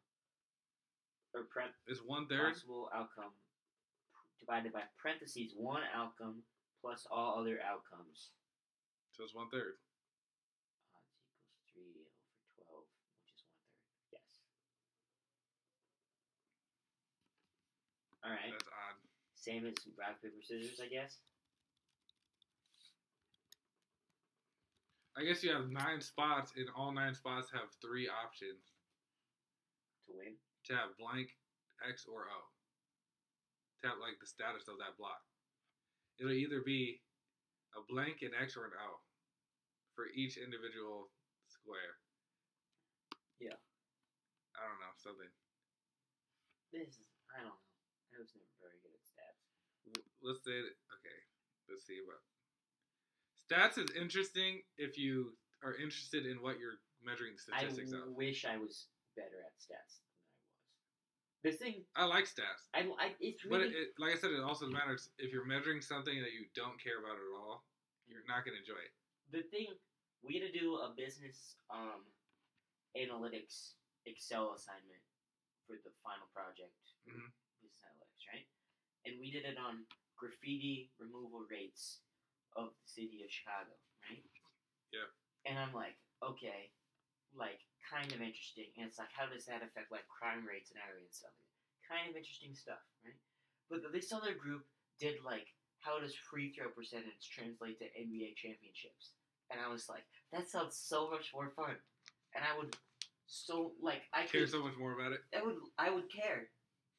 or 1.34 1.44
pre- 1.44 1.72
It's 1.86 2.00
one 2.04 2.26
third. 2.28 2.52
possible 2.54 2.90
outcome 2.94 3.32
divided 4.38 4.72
by 4.72 4.82
parentheses 5.00 5.52
one 5.56 5.82
outcome 5.94 6.42
plus 6.80 7.06
all 7.10 7.38
other 7.40 7.60
outcomes. 7.64 8.30
So 9.12 9.24
it's 9.24 9.34
one 9.34 9.48
third. 9.50 9.76
Odds 10.96 11.12
equals 11.20 11.60
three 11.72 11.92
over 12.04 12.08
twelve, 12.56 12.84
which 13.24 13.32
is 13.36 13.42
one 13.44 13.60
third. 13.68 14.16
Yes. 14.16 14.28
All 18.24 18.30
right. 18.32 18.52
That's 18.52 18.68
odd. 18.68 18.96
Same 19.36 19.64
as 19.66 19.76
rock 19.96 20.20
paper 20.20 20.40
scissors, 20.44 20.80
I 20.84 20.88
guess. 20.88 21.16
I 25.20 25.24
guess 25.28 25.44
you 25.44 25.52
have 25.52 25.68
nine 25.68 26.00
spots, 26.00 26.56
and 26.56 26.64
all 26.72 26.96
nine 26.96 27.12
spots 27.12 27.52
have 27.52 27.68
three 27.84 28.08
options 28.08 28.72
To 30.08 30.16
win. 30.16 30.32
to 30.64 30.72
have 30.72 30.96
blank, 30.96 31.36
X, 31.84 32.08
or 32.08 32.24
O. 32.32 32.40
To 33.84 33.92
have 33.92 34.00
like 34.00 34.16
the 34.16 34.24
status 34.24 34.64
of 34.64 34.80
that 34.80 34.96
block. 34.96 35.20
It'll 36.16 36.32
either 36.32 36.64
be 36.64 37.04
a 37.76 37.84
blank, 37.84 38.24
an 38.24 38.32
X, 38.32 38.56
or 38.56 38.64
an 38.64 38.76
O 38.80 39.04
for 39.92 40.08
each 40.16 40.40
individual 40.40 41.12
square. 41.52 42.00
Yeah. 43.36 43.60
I 44.56 44.64
don't 44.64 44.80
know 44.80 44.96
something. 44.96 45.32
This 46.72 46.96
is 46.96 47.04
I 47.28 47.44
don't 47.44 47.52
know. 47.52 47.60
I 48.16 48.24
was 48.24 48.32
never 48.32 48.56
very 48.56 48.80
good 48.80 48.96
at 48.96 49.04
stats. 49.04 49.44
Let's 50.24 50.40
say 50.48 50.64
okay. 50.64 51.18
Let's 51.68 51.84
see 51.84 52.00
what 52.04 52.24
stats 53.50 53.78
is 53.78 53.90
interesting 53.98 54.62
if 54.78 54.96
you 54.96 55.34
are 55.64 55.74
interested 55.74 56.24
in 56.24 56.38
what 56.38 56.58
you're 56.58 56.78
measuring 57.02 57.34
the 57.34 57.54
I 57.54 57.58
statistics 57.66 57.92
of. 57.92 58.06
I 58.06 58.12
wish 58.14 58.44
I 58.46 58.56
was 58.56 58.86
better 59.16 59.42
at 59.42 59.52
stats 59.58 59.98
than 59.98 60.06
I 60.06 60.22
was. 60.22 60.38
The 61.42 61.52
thing 61.58 61.74
I 61.96 62.04
like 62.06 62.24
stats. 62.30 62.70
I, 62.74 62.86
I 63.02 63.12
it's 63.18 63.42
But 63.42 63.66
really 63.66 63.74
it, 63.74 63.90
it, 63.90 63.98
like 63.98 64.14
I 64.14 64.18
said, 64.18 64.30
it 64.30 64.40
also 64.44 64.66
matters 64.70 65.10
if 65.18 65.32
you're 65.32 65.46
measuring 65.48 65.82
something 65.82 66.14
that 66.22 66.32
you 66.32 66.46
don't 66.54 66.78
care 66.78 67.02
about 67.02 67.18
at 67.18 67.28
all. 67.34 67.64
You're 68.06 68.26
not 68.28 68.44
gonna 68.46 68.58
enjoy 68.58 68.78
it. 68.78 68.94
the 69.30 69.46
thing 69.50 69.70
we 70.22 70.36
had 70.38 70.52
to 70.52 70.54
do 70.54 70.76
a 70.82 70.92
business 70.94 71.56
um 71.70 72.02
analytics 72.98 73.78
Excel 74.06 74.52
assignment 74.56 75.00
for 75.66 75.76
the 75.84 75.92
final 76.02 76.26
project 76.34 76.74
Mhm. 77.06 77.30
business 77.62 77.84
analytics, 77.86 78.24
right? 78.32 78.46
And 79.06 79.20
we 79.20 79.30
did 79.30 79.44
it 79.44 79.56
on 79.58 79.86
graffiti 80.16 80.90
removal 80.98 81.46
rates 81.48 82.00
of 82.56 82.74
the 82.74 82.88
city 82.88 83.22
of 83.22 83.30
Chicago, 83.30 83.74
right? 84.06 84.24
Yeah. 84.90 85.08
And 85.46 85.58
I'm 85.58 85.72
like, 85.72 85.96
okay, 86.22 86.70
like 87.34 87.62
kind 87.86 88.10
of 88.12 88.20
interesting. 88.20 88.70
And 88.76 88.86
it's 88.86 88.98
like, 88.98 89.12
how 89.14 89.26
does 89.30 89.46
that 89.46 89.62
affect 89.64 89.90
like 89.90 90.06
crime 90.10 90.46
rates 90.46 90.70
and 90.70 90.82
area 90.82 91.02
and 91.02 91.14
stuff? 91.14 91.34
Kind 91.86 92.10
of 92.10 92.18
interesting 92.18 92.54
stuff, 92.54 92.82
right? 93.02 93.18
But 93.70 93.86
this 93.94 94.12
other 94.12 94.34
group 94.34 94.66
did 94.98 95.22
like, 95.24 95.46
how 95.80 95.98
does 95.98 96.14
free 96.14 96.52
throw 96.52 96.68
percentage 96.70 97.30
translate 97.30 97.80
to 97.80 97.88
NBA 97.96 98.36
championships? 98.36 99.16
And 99.50 99.58
I 99.58 99.72
was 99.72 99.88
like, 99.88 100.04
that 100.32 100.50
sounds 100.50 100.76
so 100.76 101.10
much 101.10 101.32
more 101.34 101.50
fun. 101.56 101.74
And 102.34 102.44
I 102.44 102.56
would 102.58 102.76
so 103.26 103.72
like 103.80 104.02
I 104.12 104.26
Care 104.26 104.42
could 104.42 104.50
so 104.50 104.62
much 104.62 104.76
more 104.78 104.92
about 104.92 105.12
it. 105.12 105.20
I 105.34 105.42
would 105.42 105.56
I 105.78 105.90
would 105.90 106.10
care. 106.12 106.50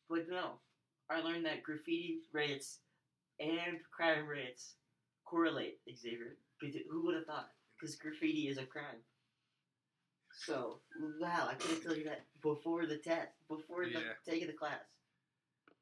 But 0.09 0.27
no. 0.29 0.59
I 1.09 1.19
learned 1.19 1.45
that 1.45 1.63
graffiti 1.63 2.19
rates 2.31 2.79
and 3.39 3.79
crime 3.91 4.27
rates 4.27 4.75
correlate, 5.31 5.79
Xavier. 5.87 6.35
Who 6.59 7.05
would 7.05 7.15
have 7.15 7.25
thought? 7.25 7.49
Because 7.79 7.95
graffiti 7.95 8.51
is 8.51 8.57
a 8.57 8.65
crime. 8.67 8.99
So, 10.45 10.79
wow, 11.19 11.47
I 11.49 11.55
could 11.55 11.71
have 11.71 11.83
told 11.83 11.97
you 11.97 12.03
that 12.05 12.27
before 12.41 12.85
the 12.85 12.97
test, 12.97 13.31
before 13.47 13.85
the 13.85 14.03
taking 14.27 14.47
the 14.47 14.53
class. 14.53 14.83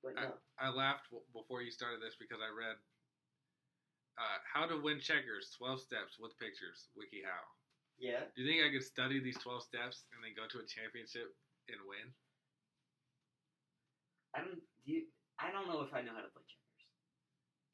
But 0.03 0.15
no. 0.15 0.37
I 0.57 0.69
laughed 0.69 1.11
w- 1.11 1.25
before 1.33 1.61
you 1.61 1.71
started 1.71 1.99
this 1.99 2.15
because 2.15 2.39
I 2.39 2.47
read 2.47 2.77
uh, 4.15 4.39
How 4.47 4.65
to 4.65 4.79
Win 4.79 5.01
Checkers 5.01 5.51
12 5.57 5.81
Steps 5.81 6.15
with 6.21 6.39
Pictures, 6.39 6.87
WikiHow. 6.95 7.43
Yeah? 7.99 8.23
Do 8.31 8.43
you 8.43 8.47
think 8.47 8.63
I 8.63 8.71
could 8.71 8.85
study 8.85 9.19
these 9.19 9.37
12 9.43 9.63
steps 9.63 10.07
and 10.15 10.23
then 10.23 10.31
go 10.39 10.47
to 10.47 10.63
a 10.63 10.67
championship 10.67 11.35
and 11.67 11.83
win? 11.83 12.07
I 14.31 14.39
don't 14.39 14.61
do 14.85 14.89
you, 14.93 15.03
I 15.35 15.51
don't 15.51 15.67
know 15.67 15.83
if 15.83 15.91
I 15.91 15.99
know 15.99 16.15
how 16.15 16.23
to 16.23 16.31
play 16.31 16.47
checkers. 16.47 16.85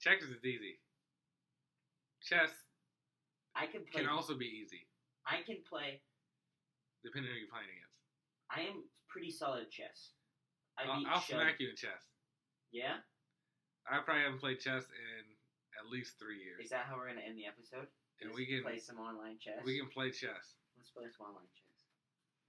Checkers 0.02 0.32
is 0.34 0.44
easy. 0.44 0.82
Chess 2.26 2.50
I 3.56 3.68
can 3.70 3.86
play 3.86 4.02
can 4.02 4.10
also 4.10 4.34
be 4.36 4.50
easy, 4.50 4.90
I 5.26 5.46
can 5.46 5.62
play 5.64 6.02
depending 7.06 7.30
on 7.30 7.38
who 7.38 7.42
you're 7.46 7.54
playing 7.54 7.70
against. 7.70 8.02
I 8.50 8.66
am 8.66 8.84
pretty 9.08 9.30
solid 9.30 9.70
at 9.70 9.72
chess. 9.72 10.18
I 10.76 10.90
I'll, 10.90 11.06
I'll 11.08 11.22
Shug. 11.22 11.40
smack 11.40 11.62
you 11.62 11.70
in 11.70 11.78
chess. 11.78 12.10
Yeah? 12.74 13.00
I 13.86 14.02
probably 14.02 14.26
haven't 14.26 14.42
played 14.42 14.60
chess 14.60 14.84
in 14.90 15.24
at 15.78 15.86
least 15.88 16.18
three 16.18 16.42
years. 16.42 16.66
Is 16.66 16.74
that 16.74 16.90
how 16.90 16.98
we're 16.98 17.08
gonna 17.08 17.24
end 17.24 17.38
the 17.38 17.46
episode? 17.46 17.88
And 18.20 18.34
we 18.34 18.50
can 18.50 18.66
play 18.66 18.82
some 18.82 18.98
online 18.98 19.38
chess. 19.40 19.62
we 19.64 19.78
can 19.78 19.88
play 19.88 20.10
chess. 20.10 20.58
Let's 20.76 20.90
play 20.90 21.06
some 21.14 21.30
online 21.30 21.48
chess. 21.54 21.72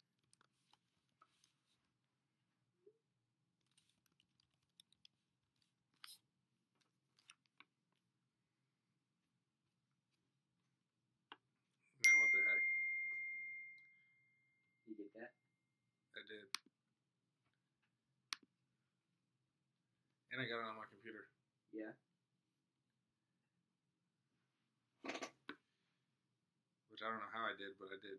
Man, 12.00 12.16
what 12.24 12.32
the 12.32 12.40
heck? 12.48 12.64
You 14.88 14.96
get 14.96 15.12
that? 15.20 15.36
I 16.16 16.24
did. 16.24 16.48
And 20.32 20.40
I 20.40 20.47
got 20.58 20.66
it 20.66 20.74
on 20.74 20.82
my 20.82 20.90
computer. 20.90 21.30
Yeah. 21.72 21.94
Which 26.90 27.02
I 27.06 27.10
don't 27.14 27.22
know 27.22 27.30
how 27.30 27.46
I 27.46 27.54
did, 27.54 27.78
but 27.78 27.94
I 27.94 27.98
did. 28.02 28.18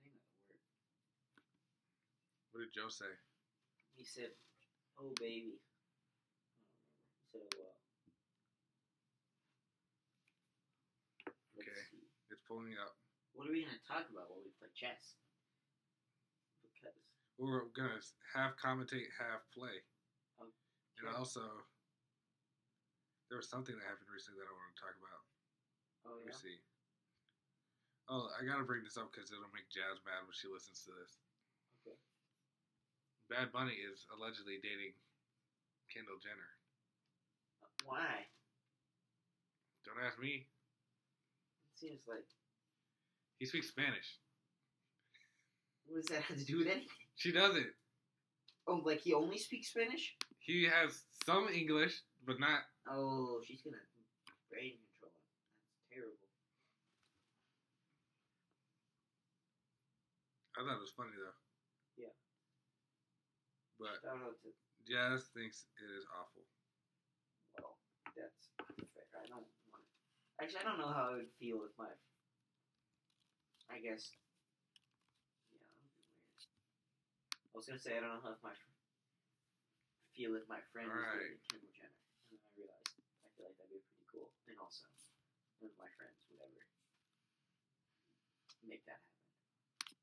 I 0.00 0.08
think 0.08 0.16
that'll 0.24 0.48
work. 0.48 0.64
What 2.52 2.60
did 2.64 2.72
Joe 2.72 2.88
say? 2.88 3.12
He 3.94 4.04
said, 4.04 4.32
"Oh 4.98 5.12
baby." 5.18 5.60
I 6.48 6.56
don't 6.56 6.72
remember. 6.72 6.96
He 7.20 7.24
said, 7.30 7.40
"Oh 7.44 7.56
well." 7.58 7.76
Let's 11.54 11.68
Okay. 11.68 11.82
see. 11.90 12.08
It's 12.30 12.40
pulling 12.48 12.66
me 12.66 12.76
up. 12.76 12.96
What 13.32 13.48
are 13.48 13.52
we 13.52 13.64
gonna 13.64 13.78
talk 13.86 14.08
about 14.08 14.30
while 14.30 14.40
we 14.42 14.50
play 14.58 14.68
chess? 14.74 15.16
Because 16.62 16.96
We're 17.42 17.66
gonna 17.74 17.98
half 18.30 18.54
commentate, 18.54 19.10
half 19.18 19.42
play. 19.50 19.82
Oh, 20.38 20.46
and 21.02 21.08
Okay. 21.10 21.18
also, 21.18 21.42
there 23.26 23.34
was 23.42 23.50
something 23.50 23.74
that 23.74 23.82
happened 23.82 24.06
recently 24.14 24.38
that 24.38 24.46
I 24.46 24.54
want 24.54 24.70
to 24.70 24.78
talk 24.78 24.94
about. 24.94 25.22
oh 26.06 26.14
Let 26.22 26.22
yeah. 26.22 26.26
me 26.30 26.34
see. 26.38 26.58
Oh, 28.06 28.30
I 28.38 28.46
gotta 28.46 28.62
bring 28.62 28.84
this 28.86 28.94
up 28.96 29.10
because 29.10 29.34
it'll 29.34 29.50
make 29.50 29.66
Jazz 29.74 29.98
mad 30.06 30.22
when 30.22 30.30
she 30.38 30.46
listens 30.46 30.86
to 30.86 30.94
this. 30.94 31.18
Okay. 31.82 31.98
Bad 33.26 33.50
Bunny 33.50 33.74
is 33.74 34.06
allegedly 34.14 34.62
dating 34.62 34.94
Kendall 35.90 36.22
Jenner. 36.22 36.52
Uh, 37.58 37.74
why? 37.90 38.22
Don't 39.82 39.98
ask 39.98 40.14
me. 40.22 40.46
It 41.74 41.74
seems 41.74 42.06
like 42.06 42.22
He 43.42 43.46
speaks 43.50 43.66
Spanish. 43.66 44.20
what 45.90 45.96
does 45.98 46.06
that 46.14 46.22
have 46.22 46.38
to 46.38 46.44
do 46.46 46.58
with 46.62 46.68
anything? 46.70 47.01
She 47.16 47.32
doesn't. 47.32 47.70
Oh, 48.66 48.80
like 48.84 49.00
he 49.00 49.12
only 49.14 49.38
speaks 49.38 49.68
Spanish? 49.70 50.16
He 50.38 50.64
has 50.64 51.02
some 51.26 51.48
English, 51.52 52.02
but 52.26 52.38
not. 52.40 52.62
Oh, 52.90 53.40
she's 53.46 53.62
gonna 53.62 53.78
brain 54.50 54.78
control 54.90 55.10
him. 55.14 55.22
That's 55.70 55.86
terrible. 55.90 56.28
I 60.58 60.62
thought 60.66 60.78
it 60.78 60.84
was 60.84 60.94
funny 60.94 61.14
though. 61.14 61.38
Yeah. 61.98 62.14
But 63.78 64.02
Shout 64.02 64.18
out 64.18 64.38
to 64.42 64.50
Jazz 64.86 65.30
thinks 65.34 65.66
it 65.78 65.88
is 65.94 66.04
awful. 66.18 66.42
well, 67.58 67.78
that's 68.18 68.50
fair. 68.58 69.06
I 69.14 69.26
don't 69.30 69.46
want. 69.70 69.86
Actually, 70.42 70.66
I 70.66 70.66
don't 70.66 70.78
know 70.82 70.90
how 70.90 71.14
I 71.14 71.22
would 71.22 71.30
feel 71.38 71.62
if 71.66 71.74
my. 71.78 71.86
I 73.70 73.78
guess. 73.78 74.10
Yeah, 75.54 75.62
that 75.62 75.78
would 75.78 75.86
be 75.86 75.90
weird. 75.96 77.41
I 77.52 77.58
was 77.60 77.68
gonna 77.68 77.78
say 77.80 77.96
I 77.96 78.00
don't 78.00 78.16
know 78.16 78.24
how 78.24 78.32
if 78.32 78.42
my. 78.42 78.56
Feel 80.16 80.36
if 80.36 80.44
my 80.44 80.60
friend 80.72 80.92
was 80.92 81.00
Alright. 81.00 81.40
dating 81.40 81.40
Kendall 81.48 81.72
Jenner, 81.72 81.96
and 82.28 82.36
then 82.36 82.40
I 82.44 82.52
realized 82.52 82.92
I 83.24 83.28
feel 83.32 83.48
like 83.48 83.56
that'd 83.56 83.72
be 83.72 83.80
pretty 83.80 84.08
cool, 84.12 84.28
and 84.44 84.60
also 84.60 84.84
none 85.60 85.72
of 85.72 85.76
my 85.80 85.88
friends 85.96 86.20
would 86.28 86.36
ever 86.44 86.64
make 88.60 88.84
that 88.84 89.00
happen. 89.00 89.96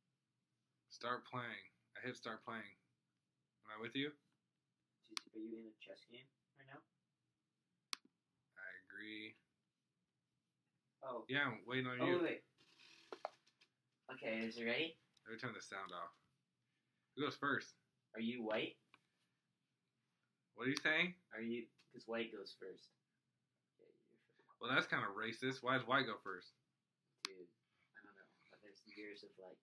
Start 0.90 1.30
playing. 1.30 1.70
I 1.94 2.06
hit 2.10 2.18
start 2.18 2.42
playing. 2.42 2.74
Am 3.66 3.78
I 3.78 3.78
with 3.78 3.94
you? 3.94 4.10
Are 4.10 5.42
you 5.42 5.62
in 5.62 5.70
a 5.70 5.78
chess 5.78 6.02
game 6.10 6.26
right 6.58 6.70
now? 6.74 6.82
I 8.58 8.70
agree. 8.90 9.38
Oh. 11.06 11.22
Yeah, 11.30 11.54
I'm 11.54 11.62
waiting 11.70 11.86
on 11.86 12.02
Oh 12.02 12.06
you. 12.10 12.18
wait. 12.26 12.42
Okay, 14.10 14.42
is 14.42 14.58
it 14.58 14.66
ready? 14.66 14.98
Let 15.30 15.38
me 15.38 15.40
turn 15.40 15.54
the 15.54 15.62
sound 15.62 15.94
off. 15.94 16.19
Who 17.16 17.24
goes 17.24 17.36
first? 17.36 17.74
Are 18.16 18.22
you 18.22 18.44
white? 18.44 18.76
What 20.56 20.68
are 20.68 20.74
you 20.74 20.82
saying? 20.84 21.14
Are 21.32 21.42
you? 21.42 21.66
Because 21.88 22.08
white 22.08 22.32
goes 22.36 22.54
first. 22.60 22.92
Okay, 23.80 23.90
you're 24.12 24.22
first. 24.28 24.60
Well, 24.60 24.70
that's 24.72 24.88
kind 24.88 25.04
of 25.08 25.16
racist. 25.16 25.64
Why 25.64 25.80
does 25.80 25.88
white 25.88 26.06
go 26.06 26.20
first? 26.20 26.52
Dude, 27.26 27.48
I 27.96 28.00
don't 28.04 28.16
know. 28.16 28.30
But 28.52 28.60
there's 28.62 28.84
years 28.92 29.24
of 29.24 29.32
like 29.40 29.60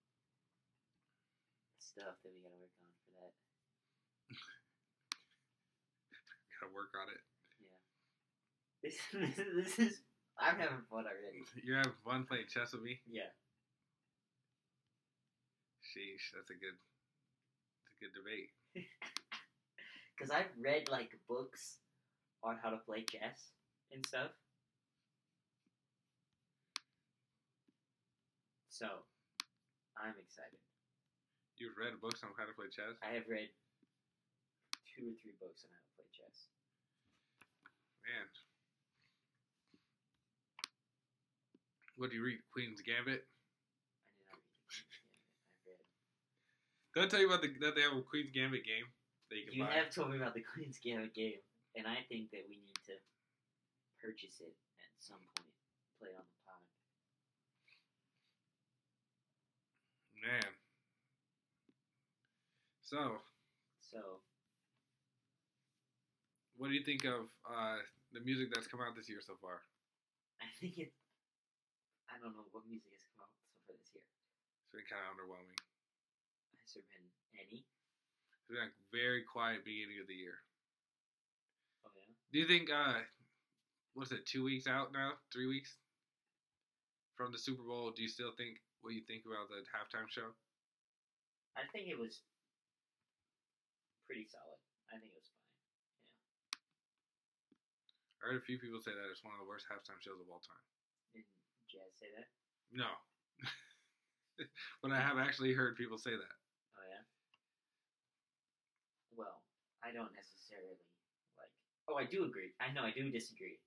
stuff 1.79 2.17
that 2.25 2.33
we 2.33 2.41
gotta 2.45 2.57
work 2.61 2.73
on 2.81 2.93
for 3.05 3.13
that. 3.21 3.33
Gotta 6.57 6.73
work 6.73 6.93
on 6.97 7.09
it. 7.13 7.21
Yeah. 7.61 7.81
This, 8.85 8.97
this 9.13 9.79
is. 9.81 9.95
I'm 10.39 10.61
having 10.61 10.85
fun 10.89 11.09
already. 11.09 11.45
You're 11.65 11.81
having 11.81 11.97
fun 12.05 12.25
playing 12.29 12.49
chess 12.53 12.73
with 12.73 12.85
me? 12.85 13.01
Yeah. 13.09 13.33
Sheesh, 15.81 16.29
that's 16.37 16.53
a 16.53 16.59
good, 16.61 16.77
a 17.97 18.05
good 18.05 18.13
debate. 18.15 18.53
Because 20.17 20.33
I've 20.33 20.49
read 20.57 20.89
like 20.89 21.13
books 21.29 21.77
on 22.43 22.57
how 22.63 22.71
to 22.71 22.81
play 22.89 23.05
chess 23.05 23.53
and 23.93 24.01
stuff. 24.07 24.33
So, 28.71 29.05
I'm 30.01 30.17
excited. 30.17 30.57
You've 31.61 31.77
read 31.77 32.01
books 32.01 32.25
on 32.25 32.33
how 32.37 32.49
to 32.49 32.57
play 32.57 32.73
chess? 32.73 32.97
I 33.05 33.13
have 33.21 33.29
read 33.29 33.53
two 34.89 35.13
or 35.13 35.17
three 35.21 35.37
books 35.37 35.69
on 35.69 35.73
how 35.77 35.85
to 35.85 35.93
play 36.01 36.09
chess. 36.17 36.49
Man. 38.09 38.25
What 42.01 42.09
do 42.09 42.17
you 42.17 42.25
read? 42.25 42.41
Queen's 42.53 42.81
Gambit. 42.81 43.25
I 44.29 44.37
did 44.37 44.41
not 44.41 44.73
read 44.73 44.85
the 44.89 44.97
Queen's 45.05 45.61
Gambit. 45.65 45.81
I 45.81 45.81
read. 45.81 46.86
Did 46.97 47.05
I 47.05 47.09
tell 47.13 47.21
you 47.21 47.29
about 47.29 47.45
the, 47.45 47.53
that 47.61 47.77
they 47.77 47.85
have 47.85 47.93
a 47.93 48.01
Queen's 48.01 48.33
Gambit 48.33 48.65
game 48.65 48.89
that 49.29 49.37
you 49.37 49.45
can 49.45 49.53
You 49.53 49.69
buy? 49.69 49.77
have 49.77 49.93
told 49.93 50.09
me 50.09 50.17
about 50.17 50.33
the 50.33 50.41
Queen's 50.57 50.81
Gambit 50.81 51.13
game, 51.13 51.45
and 51.77 51.85
I 51.85 52.01
think 52.09 52.33
that 52.33 52.49
we 52.49 52.57
need 52.57 52.81
to 52.89 52.97
purchase 54.01 54.41
it 54.41 54.57
at 54.57 54.97
some 55.05 55.21
point. 55.37 55.53
Play 56.01 56.17
on 56.17 56.25
the 56.25 56.37
pod. 56.49 56.65
Man. 60.25 60.53
So, 62.81 63.21
So 63.85 64.25
what 66.57 66.73
do 66.73 66.75
you 66.81 66.85
think 66.87 67.05
of 67.05 67.29
uh, 67.45 67.77
the 68.17 68.25
music 68.25 68.49
that's 68.57 68.73
come 68.73 68.81
out 68.81 68.97
this 68.97 69.13
year 69.13 69.21
so 69.21 69.37
far? 69.37 69.61
I 70.41 70.49
think 70.65 70.81
it. 70.81 70.97
I 72.09 72.17
don't 72.25 72.33
know 72.33 72.49
what 72.57 72.65
music 72.65 72.89
has 72.97 73.05
come 73.13 73.21
out 73.29 73.33
so 73.37 73.45
far 73.69 73.77
this 73.77 73.93
year. 73.93 74.01
It's 74.65 74.73
been 74.73 74.89
kind 74.89 75.05
of 75.05 75.13
underwhelming. 75.13 75.61
There 76.75 76.83
been 76.91 77.07
any? 77.39 77.63
It's 77.63 78.51
been 78.51 78.59
a 78.59 78.75
very 78.91 79.23
quiet 79.23 79.63
beginning 79.63 80.03
of 80.03 80.11
the 80.11 80.19
year. 80.19 80.43
Oh 81.87 81.95
yeah. 81.95 82.11
Do 82.35 82.43
you 82.43 82.49
think, 82.51 82.71
uh, 82.75 83.07
what's 83.95 84.11
it, 84.11 84.27
two 84.27 84.43
weeks 84.43 84.67
out 84.67 84.91
now? 84.91 85.15
Three 85.31 85.47
weeks 85.47 85.79
from 87.15 87.31
the 87.31 87.39
Super 87.39 87.63
Bowl? 87.63 87.95
Do 87.95 88.03
you 88.03 88.11
still 88.11 88.35
think 88.35 88.59
what 88.83 88.99
you 88.99 89.07
think 89.07 89.23
about 89.25 89.47
the 89.47 89.63
halftime 89.71 90.11
show? 90.11 90.35
I 91.55 91.65
think 91.71 91.87
it 91.87 91.97
was 91.97 92.27
pretty 94.11 94.27
solid. 94.27 94.61
I 94.91 94.99
think 94.99 95.15
it 95.15 95.19
was 95.19 95.31
fine. 95.31 95.55
Yeah. 97.55 97.63
I 98.21 98.21
heard 98.27 98.43
a 98.43 98.45
few 98.45 98.59
people 98.59 98.83
say 98.83 98.93
that 98.93 99.09
it's 99.09 99.23
one 99.23 99.39
of 99.39 99.41
the 99.41 99.49
worst 99.49 99.71
halftime 99.71 100.03
shows 100.03 100.19
of 100.19 100.29
all 100.29 100.43
time. 100.43 100.67
Didn't 101.15 101.31
Jazz 101.71 101.95
say 101.95 102.11
that? 102.19 102.29
No. 102.75 102.91
but 104.83 104.91
I 104.91 105.01
have 105.01 105.17
actually 105.17 105.55
heard 105.55 105.79
people 105.79 105.97
say 105.97 106.13
that. 106.13 106.37
Well, 109.17 109.43
I 109.83 109.91
don't 109.93 110.13
necessarily 110.15 110.77
like. 111.41 111.51
Oh, 111.89 111.97
I 111.97 112.05
do 112.05 112.25
agree. 112.29 112.53
I 112.61 112.71
know 112.73 112.85
I 112.85 112.93
do 112.93 113.09
disagree. 113.11 113.59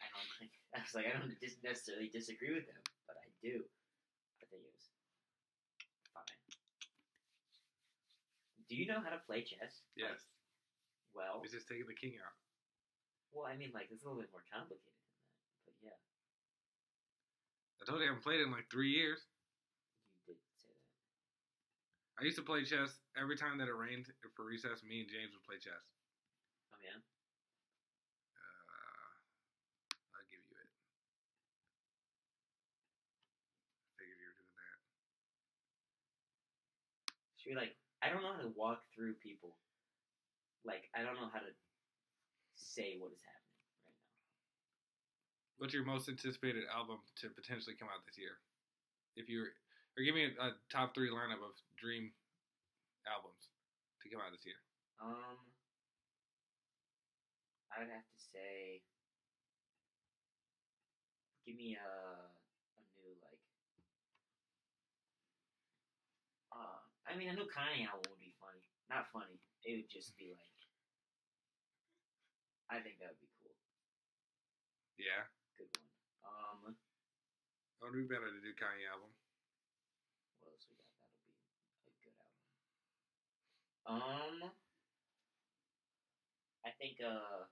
I 0.00 0.08
don't 0.10 0.28
think. 0.40 0.52
I 0.74 0.80
was 0.80 0.94
like, 0.96 1.06
I 1.06 1.12
don't 1.18 1.36
dis- 1.40 1.60
necessarily 1.62 2.08
disagree 2.08 2.56
with 2.56 2.64
them, 2.66 2.80
but 3.06 3.16
I 3.20 3.28
do. 3.44 3.60
I 4.40 4.44
think 4.48 4.64
it 4.64 4.72
was 4.72 4.88
fine. 6.16 6.24
Do 8.68 8.74
you 8.74 8.88
know 8.88 9.04
how 9.04 9.12
to 9.12 9.20
play 9.28 9.44
chess? 9.44 9.84
Like, 9.92 10.08
Yes. 10.08 10.24
well, 11.12 11.44
It's 11.44 11.52
just 11.52 11.68
taking 11.68 11.84
the 11.84 11.92
king 11.94 12.16
out. 12.24 12.32
well, 13.36 13.44
I 13.44 13.56
mean, 13.60 13.70
like 13.76 13.92
it's 13.92 14.00
a 14.02 14.08
little 14.08 14.20
bit 14.24 14.32
more 14.32 14.44
complicated 14.48 14.80
than 14.88 14.96
that, 15.12 15.68
but 15.68 15.76
yeah, 15.84 15.98
I 17.80 17.84
told 17.84 18.00
you 18.00 18.08
I 18.08 18.16
haven't 18.16 18.24
played 18.24 18.40
in 18.40 18.48
like 18.48 18.68
three 18.72 18.92
years. 18.96 19.20
you 20.24 20.32
did 20.32 20.40
say 20.56 20.72
that. 20.72 20.88
I 22.22 22.30
used 22.30 22.38
to 22.38 22.46
play 22.46 22.62
chess 22.62 23.02
every 23.18 23.34
time 23.34 23.58
that 23.58 23.66
it 23.66 23.74
rained 23.74 24.06
for 24.38 24.46
recess. 24.46 24.86
Me 24.86 25.02
and 25.02 25.10
James 25.10 25.34
would 25.34 25.42
play 25.42 25.58
chess. 25.58 25.82
Oh 26.70 26.78
yeah. 26.78 26.94
Uh, 26.94 27.02
I'll 30.14 30.22
give 30.30 30.38
you 30.38 30.54
it. 30.54 30.70
I 33.90 33.98
figured 33.98 34.22
you 34.22 34.30
were 34.30 34.38
doing 34.38 34.54
that. 34.54 34.78
So 37.42 37.50
you're 37.50 37.58
like, 37.58 37.74
I 38.06 38.14
don't 38.14 38.22
know 38.22 38.38
how 38.38 38.46
to 38.46 38.54
walk 38.54 38.86
through 38.94 39.18
people. 39.18 39.58
Like, 40.62 40.86
I 40.94 41.02
don't 41.02 41.18
know 41.18 41.26
how 41.26 41.42
to 41.42 41.50
say 42.54 43.02
what 43.02 43.10
is 43.10 43.18
happening 43.26 43.66
right 43.66 43.82
now. 43.98 44.06
What's 45.58 45.74
your 45.74 45.82
most 45.82 46.06
anticipated 46.06 46.70
album 46.70 47.02
to 47.18 47.34
potentially 47.34 47.74
come 47.74 47.90
out 47.90 48.06
this 48.06 48.14
year? 48.14 48.38
If 49.18 49.26
you 49.26 49.42
were, 49.42 49.58
or 49.96 50.04
give 50.04 50.14
me 50.14 50.24
a, 50.28 50.32
a 50.40 50.56
top 50.72 50.94
three 50.94 51.10
lineup 51.12 51.44
of 51.44 51.52
dream 51.76 52.12
albums 53.04 53.50
to 54.02 54.08
come 54.08 54.20
out 54.24 54.32
this 54.32 54.44
year. 54.46 54.58
Um, 55.02 55.36
I 57.72 57.80
would 57.82 57.92
have 57.92 58.04
to 58.06 58.20
say, 58.32 58.80
give 61.44 61.56
me 61.56 61.76
a 61.76 61.88
a 62.78 62.82
new 63.00 63.12
like. 63.24 63.42
Uh, 66.52 66.80
I 67.08 67.16
mean, 67.16 67.32
a 67.32 67.36
new 67.36 67.48
Kanye 67.48 67.88
album 67.88 68.12
would 68.12 68.20
be 68.22 68.36
funny. 68.40 68.62
Not 68.92 69.08
funny. 69.12 69.40
It 69.64 69.82
would 69.82 69.90
just 69.92 70.16
be 70.16 70.32
like. 70.32 70.60
I 72.72 72.80
think 72.80 72.96
that 73.04 73.12
would 73.12 73.20
be 73.20 73.28
cool. 73.44 73.52
Yeah, 74.96 75.28
Good 75.60 75.68
one. 75.76 75.84
Um, 76.24 76.72
it 76.72 77.84
would 77.84 77.92
be 77.98 78.08
better 78.08 78.30
to 78.32 78.40
do 78.40 78.52
Kanye 78.56 78.88
album. 78.88 79.12
what 80.40 80.54
else 80.56 80.64
we 80.70 80.76
got? 80.80 80.88
That'll 80.96 81.12
be 81.84 81.92
a 81.92 82.00
good 82.00 82.16
album. 82.16 82.40
Um, 83.86 84.50
I 86.64 86.70
think 86.78 86.98
uh. 87.04 87.46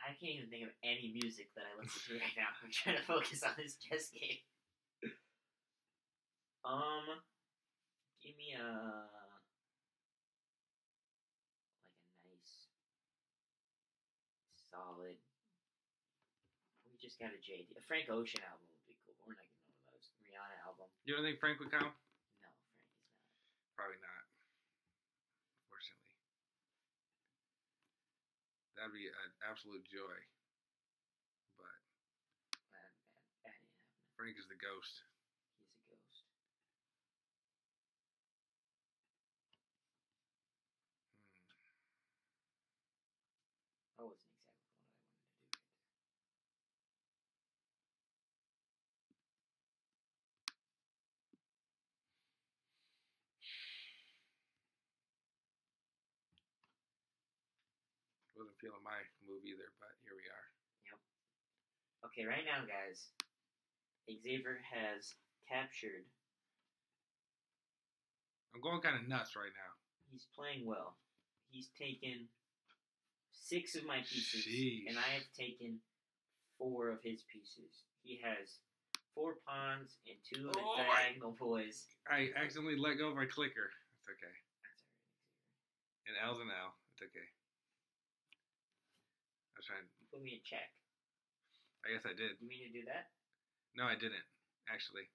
I 0.00 0.16
can't 0.18 0.42
even 0.42 0.50
think 0.50 0.64
of 0.66 0.74
any 0.82 1.12
music 1.14 1.54
that 1.54 1.62
I 1.70 1.76
listen 1.78 2.02
to 2.08 2.12
right 2.18 2.34
now. 2.34 2.50
I'm 2.64 2.72
trying 2.72 2.96
to 2.98 3.04
focus 3.06 3.44
on 3.46 3.54
this 3.54 3.76
chess 3.78 4.10
game. 4.10 4.42
Um, 6.64 7.06
give 8.20 8.36
me 8.36 8.52
a 8.52 8.60
like 8.60 9.46
a 12.12 12.28
nice, 12.28 12.68
solid. 14.68 15.16
We 16.84 16.98
just 17.00 17.16
got 17.16 17.32
a 17.32 17.40
JD. 17.40 17.72
A 17.78 17.82
Frank 17.88 18.12
Ocean 18.12 18.44
album 18.44 18.68
would 18.68 18.84
be 18.84 18.98
cool. 19.06 19.16
But 19.16 19.24
we're 19.30 19.38
not 19.40 19.48
getting 19.48 19.72
one 19.72 19.78
of 19.88 19.96
those. 19.96 20.12
Rihanna 20.20 20.58
album. 20.68 20.89
You 21.04 21.16
don't 21.16 21.24
think 21.24 21.40
Frank 21.40 21.58
would 21.60 21.72
come? 21.72 21.82
No, 21.82 21.90
Frank 21.90 22.08
is 22.28 22.40
not. 22.40 22.54
Probably 23.74 23.98
not. 23.98 24.22
Unfortunately, 25.66 26.14
that'd 28.76 28.92
be 28.94 29.08
an 29.08 29.32
absolute 29.48 29.84
joy. 29.88 30.18
But. 31.58 31.74
Frank 34.16 34.36
is 34.36 34.44
the 34.48 34.60
ghost. 34.60 35.00
He's 35.56 35.72
a 35.72 35.80
ghost. 35.88 36.20
Hmm. 43.96 43.96
That 43.96 44.04
wasn't 44.06 44.20
exactly 44.20 44.52
what 44.52 44.68
I 44.92 45.00
wanted 45.48 45.64
to 51.16 51.28
do 51.28 51.32
right 51.32 51.40
there. 58.28 58.36
Wasn't 58.36 58.49
feeling 58.60 58.84
my 58.84 59.00
move 59.24 59.40
either, 59.48 59.72
but 59.80 59.96
here 60.04 60.12
we 60.12 60.28
are. 60.28 60.46
Yep. 60.92 61.00
Okay, 62.12 62.24
right 62.28 62.44
now, 62.44 62.60
guys, 62.68 63.16
Xavier 64.04 64.60
has 64.60 65.16
captured. 65.48 66.04
I'm 68.52 68.60
going 68.60 68.84
kind 68.84 69.00
of 69.00 69.08
nuts 69.08 69.32
right 69.34 69.52
now. 69.56 69.72
He's 70.12 70.28
playing 70.36 70.68
well. 70.68 71.00
He's 71.48 71.72
taken 71.78 72.28
six 73.32 73.74
of 73.74 73.88
my 73.88 74.04
pieces, 74.04 74.44
and 74.86 74.98
I 75.00 75.16
have 75.16 75.26
taken 75.32 75.80
four 76.58 76.92
of 76.92 77.00
his 77.02 77.24
pieces. 77.32 77.88
He 78.04 78.20
has 78.20 78.60
four 79.14 79.40
pawns 79.46 79.96
and 80.06 80.16
two 80.20 80.48
of 80.48 80.54
the 80.54 80.60
Oh 80.62 80.76
diagonal 80.76 81.34
boys. 81.38 81.86
I 82.06 82.30
accidentally 82.36 82.78
let 82.78 82.98
go 82.98 83.08
of 83.08 83.16
my 83.16 83.26
clicker. 83.26 83.72
It's 83.98 84.08
okay. 84.10 84.36
That's 84.62 84.82
alright, 84.84 86.06
And 86.06 86.14
L's 86.20 86.40
an 86.42 86.50
L. 86.52 86.74
It's 86.94 87.02
okay. 87.02 87.26
I. 89.70 89.80
Put 90.10 90.26
me 90.26 90.42
in 90.42 90.44
check. 90.44 90.68
I 91.86 91.94
guess 91.94 92.04
I 92.04 92.12
did. 92.12 92.36
You 92.42 92.50
mean 92.50 92.66
to 92.66 92.74
do 92.74 92.84
that? 92.90 93.14
No, 93.78 93.86
I 93.86 93.94
didn't. 93.94 94.26
Actually, 94.68 95.06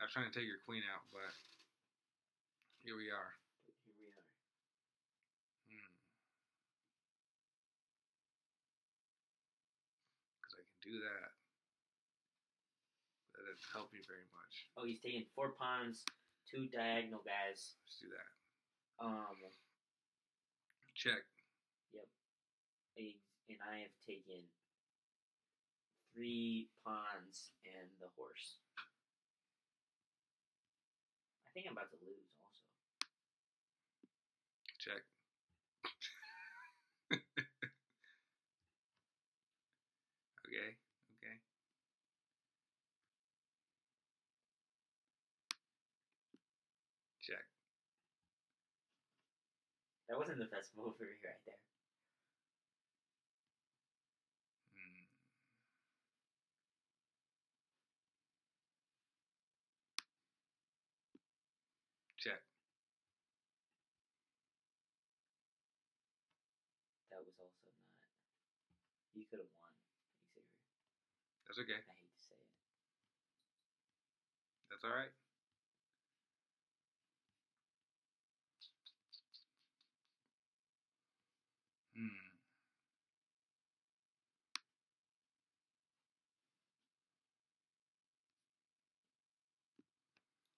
I 0.00 0.08
was 0.08 0.12
trying 0.12 0.28
to 0.28 0.34
take 0.34 0.48
your 0.48 0.60
queen 0.64 0.82
out, 0.88 1.04
but 1.12 1.32
here 2.82 2.96
we 2.96 3.12
are. 3.12 3.32
Here 3.84 3.96
we 3.96 4.08
are. 4.10 4.28
Hmm. 5.68 5.90
Because 10.40 10.54
I 10.56 10.64
can 10.64 10.80
do 10.82 10.96
that. 11.04 11.30
That 13.36 13.42
doesn't 13.46 13.72
help 13.72 13.92
me 13.94 14.00
very 14.08 14.26
much. 14.34 14.54
Oh, 14.74 14.84
he's 14.88 15.00
taking 15.04 15.28
four 15.36 15.54
pawns, 15.54 16.02
two 16.48 16.66
diagonal 16.72 17.22
guys. 17.22 17.78
Let's 17.84 18.00
do 18.00 18.08
that. 18.10 18.28
Um, 18.98 19.38
Check 20.98 21.22
and 22.98 23.58
I 23.62 23.86
have 23.86 23.94
taken 24.06 24.42
three 26.14 26.68
pawns 26.84 27.54
and 27.62 27.86
the 28.00 28.10
horse. 28.18 28.58
I 31.46 31.50
think 31.54 31.66
I'm 31.66 31.78
about 31.78 31.90
to 31.94 31.98
lose 32.02 32.26
also. 32.42 32.66
Check. 34.82 35.02
okay, 40.42 40.74
okay. 41.22 41.36
Check. 47.22 47.46
That 50.08 50.18
wasn't 50.18 50.38
the 50.38 50.50
best 50.50 50.72
move 50.76 50.96
for 50.98 51.04
me. 51.04 51.17
Check. 62.18 62.42
That 67.10 67.22
was 67.22 67.34
also 67.38 67.70
not. 67.70 68.10
You 69.14 69.24
could 69.30 69.38
have 69.38 69.54
won, 69.58 69.70
Xavier. 70.34 70.58
That's 71.46 71.58
okay. 71.62 71.78
I 71.78 71.94
hate 71.94 72.10
to 72.14 72.22
say 72.26 72.34
it. 72.34 72.50
That's 74.70 74.84
all 74.84 74.90
right. 74.94 75.14
Hmm. 81.96 82.28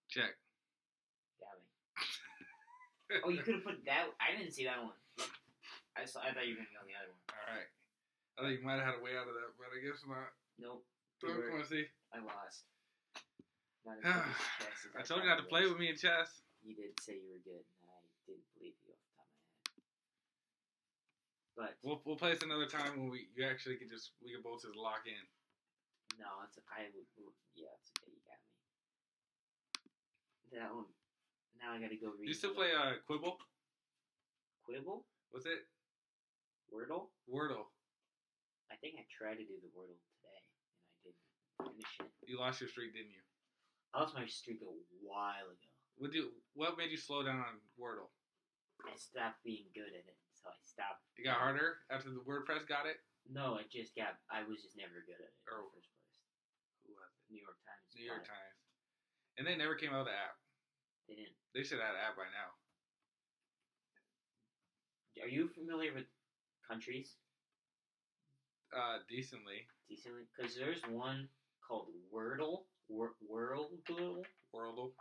Check. 0.09 0.50
Got 3.11 3.19
me. 3.19 3.23
Oh, 3.27 3.31
you 3.35 3.43
could 3.43 3.59
have 3.59 3.67
put 3.67 3.83
that. 3.91 4.07
I 4.23 4.39
didn't 4.39 4.55
see 4.55 4.63
that 4.71 4.79
one. 4.79 4.95
I 5.99 6.07
saw. 6.07 6.23
I 6.23 6.31
thought 6.31 6.47
you 6.47 6.55
were 6.55 6.63
gonna 6.63 6.71
go 6.73 6.79
on 6.81 6.87
the 6.89 6.95
other 6.95 7.11
one. 7.11 7.19
All 7.35 7.51
right. 7.51 7.67
I 8.39 8.47
think 8.47 8.63
you 8.63 8.65
might 8.65 8.79
have 8.79 8.87
had 8.95 8.97
a 8.97 9.03
way 9.03 9.19
out 9.19 9.27
of 9.29 9.35
that, 9.35 9.51
but 9.59 9.75
I 9.75 9.83
guess 9.83 10.07
not. 10.07 10.31
Nope. 10.57 10.87
Don't 11.21 11.35
You 11.35 11.43
were- 11.43 11.51
want 11.59 11.67
see. 11.67 11.91
I 12.15 12.21
lost. 12.23 12.63
Not 13.85 13.99
as 13.99 14.05
good 14.07 14.15
as 14.15 14.23
chess 14.63 14.87
as 14.87 14.95
I 14.95 15.03
told 15.03 15.25
you 15.25 15.29
not 15.29 15.43
to 15.43 15.49
play 15.51 15.67
with 15.67 15.75
me 15.77 15.91
in 15.91 15.97
chess. 15.99 16.47
You 16.63 16.77
did 16.79 16.95
say 17.03 17.19
you 17.19 17.27
were 17.35 17.43
good, 17.43 17.59
and 17.65 17.91
I 17.91 17.99
didn't 18.31 18.47
believe 18.55 18.77
you 18.87 18.95
off 18.95 19.03
the 19.03 19.11
top 19.19 19.27
of 19.27 19.35
my 19.35 19.43
head. 19.75 19.83
But 21.59 21.75
We'll 21.83 21.99
we'll 22.07 22.17
play 22.21 22.31
this 22.33 22.45
another 22.47 22.69
time 22.71 22.95
when 22.97 23.11
we 23.11 23.27
you 23.35 23.43
actually 23.45 23.75
can 23.77 23.89
just 23.91 24.13
we 24.23 24.31
can 24.33 24.41
both 24.45 24.63
just 24.63 24.77
lock 24.79 25.05
in. 25.11 25.27
no, 26.23 26.29
it's 26.47 26.57
I 26.71 26.87
would. 26.95 27.09
Yeah, 27.59 27.75
it's 27.81 27.91
okay. 27.99 28.13
You 28.15 28.23
got 28.29 28.39
me. 28.41 28.47
That 30.61 30.71
one. 30.73 30.87
Now 31.61 31.77
I 31.77 31.79
gotta 31.81 31.97
go 32.01 32.13
read. 32.17 32.29
You 32.29 32.35
still 32.35 32.55
play 32.57 32.73
uh 32.73 32.99
Quibble? 33.07 33.37
Quibble, 34.65 35.05
What's 35.31 35.47
it? 35.47 35.67
Wordle. 36.71 37.11
Wordle. 37.27 37.69
I 38.71 38.79
think 38.79 38.95
I 38.97 39.05
tried 39.11 39.43
to 39.43 39.47
do 39.47 39.59
the 39.59 39.71
Wordle 39.75 39.99
today, 39.99 40.39
and 40.39 40.47
I 40.47 41.03
didn't 41.05 41.75
finish 41.75 41.93
it. 42.01 42.31
You 42.31 42.39
lost 42.39 42.63
your 42.63 42.71
streak, 42.71 42.95
didn't 42.95 43.11
you? 43.11 43.25
I 43.93 44.01
lost 44.07 44.15
my 44.15 44.25
streak 44.31 44.63
a 44.63 44.71
while 45.03 45.51
ago. 45.51 45.69
What 45.99 46.15
do 46.15 46.31
what 46.55 46.79
made 46.79 46.95
you 46.95 46.97
slow 47.01 47.27
down 47.27 47.43
on 47.43 47.59
Wordle? 47.75 48.09
I 48.87 48.95
stopped 48.97 49.43
being 49.45 49.69
good 49.77 49.93
at 49.93 50.07
it, 50.09 50.17
so 50.33 50.49
I 50.49 50.57
stopped. 50.65 51.05
It 51.21 51.27
got 51.29 51.37
harder 51.43 51.85
after 51.93 52.09
the 52.09 52.23
WordPress 52.25 52.65
got 52.65 52.87
it. 52.89 53.03
No, 53.29 53.61
it 53.61 53.69
just 53.69 53.93
got. 53.93 54.17
I 54.33 54.47
was 54.49 54.63
just 54.65 54.79
never 54.81 55.05
good 55.05 55.21
at 55.21 55.29
it 55.29 55.37
Oh. 55.53 55.69
in 55.69 55.77
the 55.77 55.85
first 55.85 55.91
place. 55.93 56.17
Who 56.89 56.97
was 56.97 57.11
it? 57.13 57.29
New 57.29 57.43
York 57.45 57.59
Times. 57.67 57.85
New 57.93 58.07
York. 58.09 58.25
Times. 58.25 58.57
And 59.37 59.45
they 59.45 59.59
never 59.59 59.75
came 59.77 59.93
out 59.93 60.09
with 60.09 60.15
the 60.15 60.17
app. 60.17 60.39
They 61.11 61.17
didn't. 61.17 61.35
They 61.55 61.63
should 61.67 61.81
have 61.83 61.95
an 61.99 62.01
app 62.07 62.15
by 62.17 62.31
now. 62.31 62.55
Are 65.25 65.29
you 65.29 65.49
familiar 65.49 65.93
with 65.93 66.07
countries 66.67 67.17
Uh, 68.73 68.99
decently. 69.09 69.67
decently? 69.89 70.23
Because 70.35 70.55
there's 70.55 70.81
one 70.87 71.29
called 71.67 71.89
Wordle. 72.15 72.67
Wor- 72.89 73.17
Worldle. 73.29 74.25
Wordle. 74.55 74.95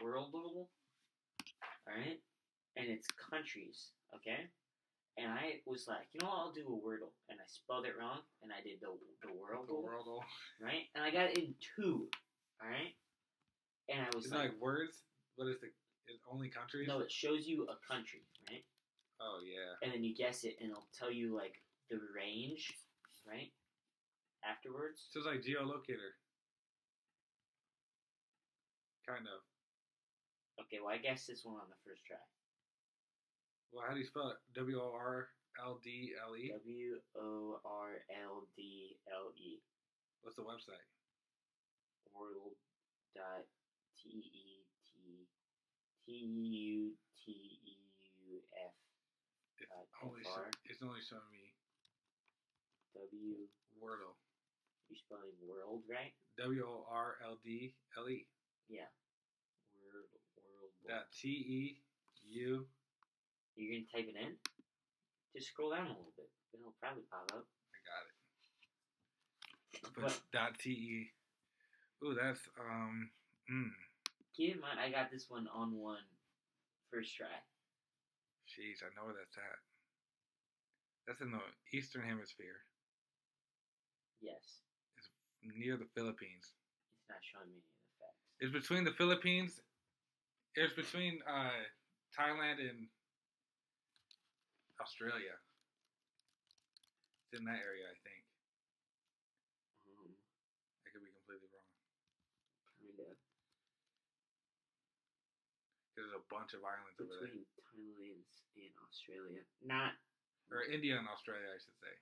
Worldle. 0.00 0.68
Alright? 1.88 2.22
And 2.76 2.88
it's 2.88 3.06
countries, 3.08 3.92
okay? 4.14 4.50
And 5.18 5.32
I 5.32 5.62
was 5.66 5.88
like, 5.88 6.06
you 6.12 6.20
know 6.20 6.28
what, 6.28 6.38
I'll 6.38 6.52
do 6.52 6.66
a 6.66 6.78
Wordle. 6.86 7.12
And 7.28 7.40
I 7.40 7.44
spelled 7.46 7.86
it 7.86 7.96
wrong, 7.98 8.20
and 8.42 8.52
I 8.52 8.60
did 8.62 8.80
the, 8.80 8.88
the 9.22 9.28
Worldle, 9.32 9.82
Wordle. 9.84 10.20
right? 10.60 10.88
And 10.94 11.02
I 11.04 11.10
got 11.10 11.30
it 11.30 11.38
in 11.38 11.54
two, 11.76 12.08
alright? 12.62 12.94
And 13.88 14.02
I 14.02 14.10
was 14.14 14.24
It's 14.26 14.32
not 14.32 14.40
like, 14.40 14.52
like 14.52 14.60
words, 14.60 15.04
but 15.36 15.46
it's 15.46 15.60
the 15.60 15.68
only 16.30 16.48
countries. 16.48 16.88
no, 16.88 17.00
it 17.00 17.12
shows 17.12 17.46
you 17.46 17.68
a 17.68 17.76
country, 17.86 18.24
right? 18.48 18.64
Oh 19.20 19.40
yeah. 19.44 19.76
And 19.82 19.92
then 19.92 20.04
you 20.04 20.14
guess 20.14 20.44
it, 20.44 20.56
and 20.60 20.70
it'll 20.70 20.88
tell 20.96 21.12
you, 21.12 21.34
like, 21.34 21.62
the 21.90 21.98
range, 22.14 22.72
right? 23.26 23.52
Afterwards. 24.44 25.08
So 25.10 25.20
it's 25.20 25.26
like 25.28 25.40
geolocator. 25.40 26.16
Kind 29.06 29.26
of. 29.28 29.40
Okay, 30.66 30.78
well, 30.82 30.92
I 30.92 30.98
guess 30.98 31.26
this 31.26 31.44
one 31.44 31.56
on 31.56 31.68
the 31.68 31.78
first 31.86 32.04
try. 32.06 32.20
Well, 33.72 33.84
how 33.86 33.94
do 33.94 34.00
you 34.00 34.06
spell 34.06 34.34
it? 34.34 34.40
W 34.54 34.78
O 34.80 34.92
R 34.94 35.28
L 35.62 35.78
D 35.82 36.12
L 36.16 36.36
E. 36.36 36.50
W 36.52 36.96
O 37.16 37.60
R 37.64 38.02
L 38.10 38.48
D 38.56 38.96
L 39.08 39.30
E. 39.36 39.62
What's 40.22 40.36
the 40.36 40.42
website? 40.42 40.82
World 42.14 42.56
dot 43.14 43.44
T 44.00 44.10
E 44.10 44.65
T 46.06 46.12
U 46.14 46.94
T 47.18 47.58
E 47.66 47.74
U 48.30 48.38
F 48.54 48.74
It's 49.58 49.70
Uh, 49.74 50.06
only 50.06 50.22
show, 50.22 50.46
it's 50.70 50.82
only 50.82 51.02
showing 51.02 51.26
me 51.34 51.50
W. 52.94 53.50
Wordle. 53.82 54.14
You're 54.88 55.02
spelling 55.02 55.34
world 55.42 55.82
right? 55.90 56.14
W 56.38 56.62
O 56.62 56.86
R 56.88 57.18
L 57.26 57.38
D 57.42 57.74
L 57.98 58.08
E. 58.08 58.24
Yeah. 58.70 58.86
World. 59.74 60.06
World. 60.38 60.70
Dot 60.86 61.10
T 61.10 61.26
E 61.28 61.82
U. 62.38 62.66
You're 63.56 63.72
gonna 63.74 63.90
type 63.90 64.06
it 64.08 64.14
in. 64.14 64.38
Just 65.34 65.48
scroll 65.48 65.70
down 65.74 65.86
a 65.86 65.96
little 65.96 66.14
bit. 66.16 66.30
Then 66.52 66.62
it'll 66.62 66.78
probably 66.80 67.02
pop 67.10 67.26
up. 67.34 67.44
I 67.74 67.78
got 67.82 68.06
it. 68.06 68.14
I 69.82 70.00
But 70.00 70.20
dot 70.32 70.58
T 70.58 70.70
E. 70.70 71.10
Ooh, 72.04 72.14
that's 72.14 72.48
um. 72.60 73.10
Mm, 73.50 73.70
keep 74.36 74.54
in 74.54 74.60
mind, 74.60 74.78
I 74.78 74.90
got 74.92 75.10
this 75.10 75.26
one 75.28 75.48
on 75.48 75.72
one 75.72 76.04
first 76.92 77.16
try. 77.16 77.32
jeez, 78.46 78.84
I 78.84 78.92
know 78.94 79.08
where 79.08 79.16
that's 79.16 79.36
at. 79.36 79.58
That's 81.08 81.20
in 81.22 81.30
the 81.32 81.40
Eastern 81.72 82.02
Hemisphere, 82.06 82.60
Yes. 84.20 84.60
It's 84.96 85.08
near 85.42 85.76
the 85.76 85.86
Philippines. 85.94 86.52
It's 86.52 87.08
not 87.12 87.20
showing 87.22 87.52
me 87.52 87.60
any 87.60 87.68
of 87.68 87.84
the 87.84 87.94
facts. 88.00 88.20
It's 88.40 88.52
between 88.56 88.84
the 88.84 88.96
Philippines. 88.96 89.60
It's 90.56 90.72
between 90.74 91.20
uh, 91.28 91.62
Thailand 92.16 92.58
and 92.64 92.88
Australia. 94.80 95.36
It's 97.28 97.38
in 97.38 97.44
that 97.44 97.60
area, 97.60 97.86
I 97.92 97.96
think. 98.02 98.22
Um, 99.92 100.10
I 100.86 100.90
could 100.90 101.04
be 101.04 101.12
completely 101.12 101.46
wrong. 101.52 101.68
kind 102.80 102.96
of. 102.96 102.96
'Cause 102.96 103.20
There's 105.94 106.15
a 106.15 106.15
bunch 106.32 106.52
of 106.54 106.62
islands 106.66 106.98
over 106.98 107.12
there, 107.22 107.30
Between 107.30 107.46
Thailand 107.58 108.24
and 108.58 108.74
Australia. 108.86 109.42
Not 109.62 109.92
or 110.50 110.62
India 110.70 110.94
and 110.98 111.08
Australia, 111.10 111.50
I 111.50 111.58
should 111.58 111.74
say. 111.82 111.94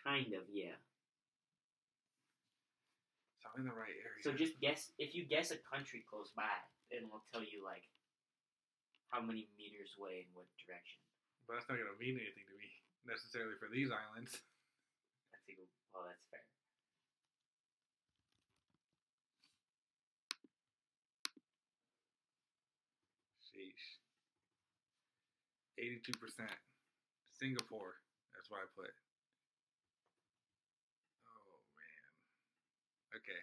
kind 0.00 0.32
of, 0.32 0.48
yeah. 0.48 0.76
So 3.44 3.52
I'm 3.52 3.60
in 3.64 3.68
the 3.68 3.76
right 3.76 3.92
area. 4.00 4.22
So 4.24 4.32
just 4.32 4.56
guess 4.64 4.92
if 4.96 5.12
you 5.14 5.28
guess 5.28 5.52
a 5.52 5.60
country 5.60 6.00
close 6.08 6.32
by, 6.32 6.48
it 6.90 7.04
will 7.04 7.24
tell 7.32 7.44
you 7.44 7.60
like 7.64 7.84
how 9.12 9.20
many 9.20 9.48
meters 9.60 9.92
away 10.00 10.24
in 10.24 10.28
what 10.32 10.48
direction. 10.58 10.98
but 11.46 11.60
that's 11.60 11.68
not 11.68 11.78
gonna 11.78 11.94
mean 12.00 12.16
anything 12.18 12.48
to 12.48 12.56
me 12.58 12.70
necessarily 13.06 13.54
for 13.60 13.68
these 13.70 13.92
islands. 13.92 14.32
That's 15.30 15.46
good. 15.46 15.68
Well, 15.94 16.08
that's 16.08 16.24
fair. 16.32 16.42
82%. 25.80 26.12
Singapore. 27.36 28.00
That's 28.32 28.48
why 28.48 28.64
I 28.64 28.68
put. 28.72 28.92
Oh, 31.28 31.56
man. 31.76 32.04
Okay. 33.20 33.42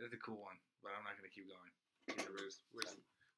That's 0.00 0.12
a 0.16 0.20
cool 0.20 0.40
one, 0.40 0.56
but 0.84 0.92
I'm 0.96 1.04
not 1.04 1.16
going 1.16 1.28
to 1.28 1.32
keep 1.32 1.48
going. 1.48 1.72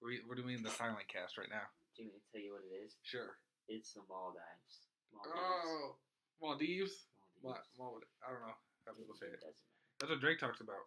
We're, 0.02 0.18
we're 0.26 0.38
doing 0.38 0.62
the 0.62 0.70
silent 0.74 1.06
cast 1.06 1.38
right 1.38 1.50
now. 1.50 1.66
Do 1.94 2.02
you 2.02 2.10
want 2.10 2.18
me 2.18 2.22
to 2.22 2.30
tell 2.34 2.42
you 2.42 2.52
what 2.54 2.66
it 2.66 2.74
is? 2.82 2.98
Sure. 3.06 3.38
It's 3.70 3.94
the 3.94 4.02
Maldives. 4.10 4.90
Maldives. 5.14 5.38
Oh, 5.38 5.94
Maldives? 6.42 7.06
Maldives. 7.42 7.70
Mal- 7.78 7.94
Mal- 7.94 8.10
I 8.26 8.34
don't 8.34 8.42
know 8.42 8.54
how 8.86 8.94
people 8.98 9.14
say 9.14 9.30
it. 9.30 9.38
Doesn't 9.38 9.54
matter. 9.54 9.98
That's 10.02 10.10
what 10.10 10.22
Drake 10.22 10.42
talks 10.42 10.58
about. 10.58 10.82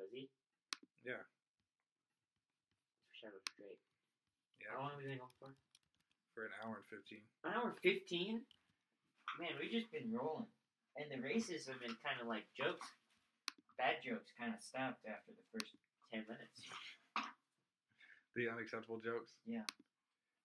Does 0.00 0.08
he? 0.12 0.28
Yeah. 1.04 1.20
Shout 3.12 3.36
out 3.36 3.44
to 3.44 3.52
Drake. 3.60 3.80
Yeah. 4.60 4.76
How 4.76 4.84
long 4.84 4.92
have 4.94 5.00
we 5.00 5.08
been 5.08 5.18
going 5.18 5.36
for? 5.40 5.50
For 6.36 6.46
an 6.46 6.54
hour 6.62 6.78
and 6.78 6.86
fifteen. 6.86 7.24
An 7.42 7.56
hour 7.56 7.74
fifteen. 7.82 8.46
Man, 9.38 9.56
we've 9.58 9.72
just 9.72 9.90
been 9.90 10.10
rolling, 10.12 10.46
and 10.98 11.10
the 11.10 11.18
races 11.22 11.66
have 11.66 11.80
been 11.80 11.96
kind 12.04 12.20
of 12.20 12.28
like 12.28 12.46
jokes. 12.54 12.86
Bad 13.78 14.04
jokes 14.04 14.30
kind 14.36 14.52
of 14.52 14.60
stopped 14.60 15.02
after 15.08 15.32
the 15.32 15.46
first 15.52 15.74
ten 16.12 16.24
minutes. 16.28 16.62
The 18.36 18.46
unacceptable 18.48 19.02
jokes. 19.02 19.34
Yeah. 19.44 19.66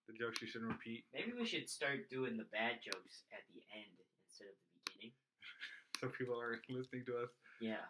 The 0.10 0.18
jokes 0.18 0.42
you 0.42 0.48
shouldn't 0.50 0.74
repeat. 0.74 1.06
Maybe 1.14 1.38
we 1.38 1.46
should 1.46 1.70
start 1.70 2.10
doing 2.10 2.36
the 2.36 2.50
bad 2.50 2.82
jokes 2.82 3.30
at 3.30 3.46
the 3.54 3.62
end 3.78 3.94
instead 4.26 4.50
of 4.50 4.58
the 4.58 4.82
beginning. 4.90 5.14
So 6.02 6.10
people 6.10 6.34
are 6.42 6.58
listening 6.68 7.06
to 7.06 7.14
us. 7.24 7.30
Yeah. 7.62 7.86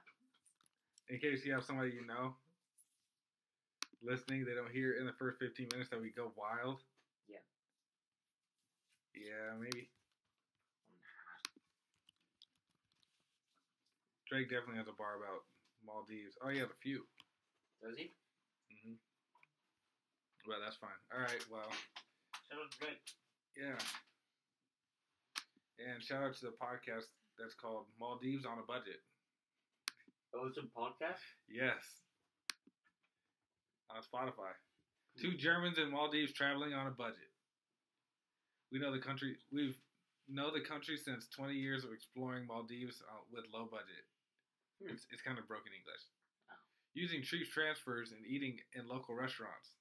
In 1.10 1.18
case 1.18 1.46
you 1.46 1.54
have 1.54 1.64
somebody 1.64 1.92
you 1.96 2.06
know 2.06 2.36
listening, 4.06 4.46
they 4.46 4.54
don't 4.54 4.72
hear 4.72 4.94
in 5.00 5.06
the 5.06 5.14
first 5.20 5.40
15 5.40 5.68
minutes 5.72 5.90
that 5.90 6.02
we 6.02 6.10
go 6.12 6.32
wild. 6.38 6.82
Yeah. 7.28 7.44
Yeah, 9.14 9.58
maybe. 9.60 9.90
Drake 14.30 14.50
definitely 14.50 14.78
has 14.82 14.88
a 14.90 14.98
bar 14.98 15.18
about 15.22 15.46
Maldives. 15.86 16.34
Oh, 16.42 16.50
he 16.50 16.58
has 16.60 16.70
a 16.70 16.82
few. 16.82 17.06
Does 17.82 17.96
he? 17.98 18.10
Mm 18.74 18.80
hmm 18.84 18.98
Well, 20.50 20.58
that's 20.64 20.78
fine. 20.78 20.98
All 21.14 21.22
right. 21.22 21.44
Well, 21.52 21.70
Shout 22.50 22.62
out 22.62 22.72
to 22.72 22.78
Drake. 22.82 23.02
yeah. 23.58 23.78
And 25.78 26.02
shout 26.02 26.24
out 26.24 26.34
to 26.42 26.46
the 26.50 26.58
podcast 26.58 27.06
that's 27.38 27.54
called 27.54 27.86
Maldives 28.00 28.46
on 28.46 28.58
a 28.60 28.66
Budget. 28.66 29.02
Oh, 30.34 30.48
it's 30.48 30.58
a 30.58 30.68
podcast? 30.74 31.22
Yes. 31.48 32.05
On 33.92 34.02
Spotify. 34.02 34.54
Two 35.20 35.38
Germans 35.38 35.78
in 35.78 35.92
Maldives 35.92 36.34
traveling 36.34 36.74
on 36.74 36.88
a 36.88 36.92
budget. 36.92 37.32
We 38.72 38.80
know 38.80 38.92
the 38.92 39.00
country. 39.00 39.38
We've 39.52 39.78
know 40.28 40.50
the 40.52 40.66
country 40.66 40.98
since 40.98 41.28
20 41.30 41.54
years 41.54 41.84
of 41.86 41.94
exploring 41.94 42.48
Maldives 42.48 43.02
uh, 43.06 43.22
with 43.32 43.46
low 43.54 43.70
budget. 43.70 44.06
Hmm. 44.82 44.94
It's, 44.94 45.06
it's 45.12 45.22
kind 45.22 45.38
of 45.38 45.48
broken 45.48 45.72
English. 45.72 46.02
Oh. 46.50 46.58
Using 46.94 47.22
cheap 47.22 47.48
transfers 47.52 48.12
and 48.12 48.26
eating 48.26 48.58
in 48.74 48.90
local 48.90 49.14
restaurants. 49.16 49.78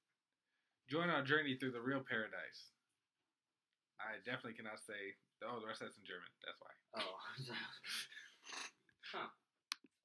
Join 0.89 1.09
our 1.09 1.25
journey 1.25 1.57
through 1.57 1.73
the 1.73 1.81
real 1.81 2.05
paradise. 2.05 2.77
I 3.97 4.21
definitely 4.23 4.55
cannot 4.55 4.85
say. 4.85 5.17
Oh, 5.43 5.61
the 5.61 5.67
rest 5.67 5.81
of 5.81 5.89
that's 5.89 5.99
in 5.99 6.05
German. 6.05 6.29
That's 6.45 6.61
why. 6.61 6.73
Oh. 7.01 7.17
huh. 9.13 9.33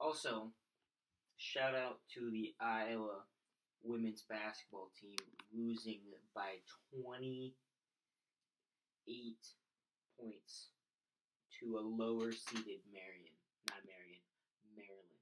Also, 0.00 0.52
shout 1.36 1.74
out 1.74 2.00
to 2.16 2.30
the 2.32 2.56
Iowa 2.60 3.28
women's 3.82 4.22
basketball 4.28 4.90
team 5.00 5.16
losing 5.52 6.00
by 6.34 6.60
28 6.92 7.54
points 10.18 10.68
to 11.60 11.76
a 11.76 11.82
lower 11.82 12.32
seeded 12.32 12.80
Marion. 12.92 13.34
Not 13.68 13.84
Marion, 13.84 14.24
Maryland 14.72 15.20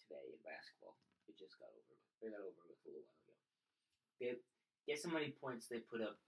today 0.00 0.32
in 0.32 0.40
basketball. 0.44 0.96
It 1.28 1.36
just 1.38 1.56
got 1.60 1.72
over. 1.72 1.94
They 2.20 2.28
got 2.28 2.44
over 2.44 2.60
with 2.68 2.80
a 2.84 2.90
little 2.92 3.08
while 3.08 3.24
ago. 3.24 3.36
They, 4.20 4.36
guess 4.84 5.04
how 5.04 5.12
many 5.12 5.32
points 5.32 5.66
they 5.68 5.80
put 5.80 6.04
up 6.04 6.20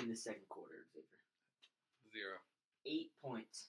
in 0.00 0.08
the 0.08 0.16
second 0.16 0.48
quarter, 0.48 0.88
Xavier? 0.92 1.20
Zero. 2.12 2.36
Eight 2.86 3.12
points. 3.20 3.68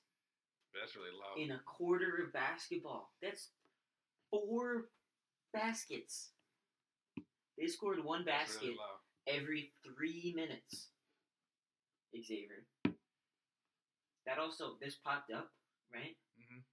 That's 0.72 0.96
really 0.96 1.12
low. 1.12 1.36
in 1.36 1.52
a 1.52 1.60
quarter 1.66 2.24
of 2.24 2.32
basketball. 2.32 3.12
That's 3.22 3.50
four 4.32 4.88
baskets. 5.52 6.32
They 7.62 7.70
scored 7.70 8.02
one 8.02 8.26
basket 8.26 8.74
really 8.74 8.82
every 9.30 9.70
three 9.86 10.34
minutes. 10.36 10.90
Xavier. 12.10 12.66
That 14.26 14.42
also 14.42 14.82
this 14.82 14.98
popped 14.98 15.30
up, 15.30 15.54
right? 15.94 16.18
hmm 16.42 16.66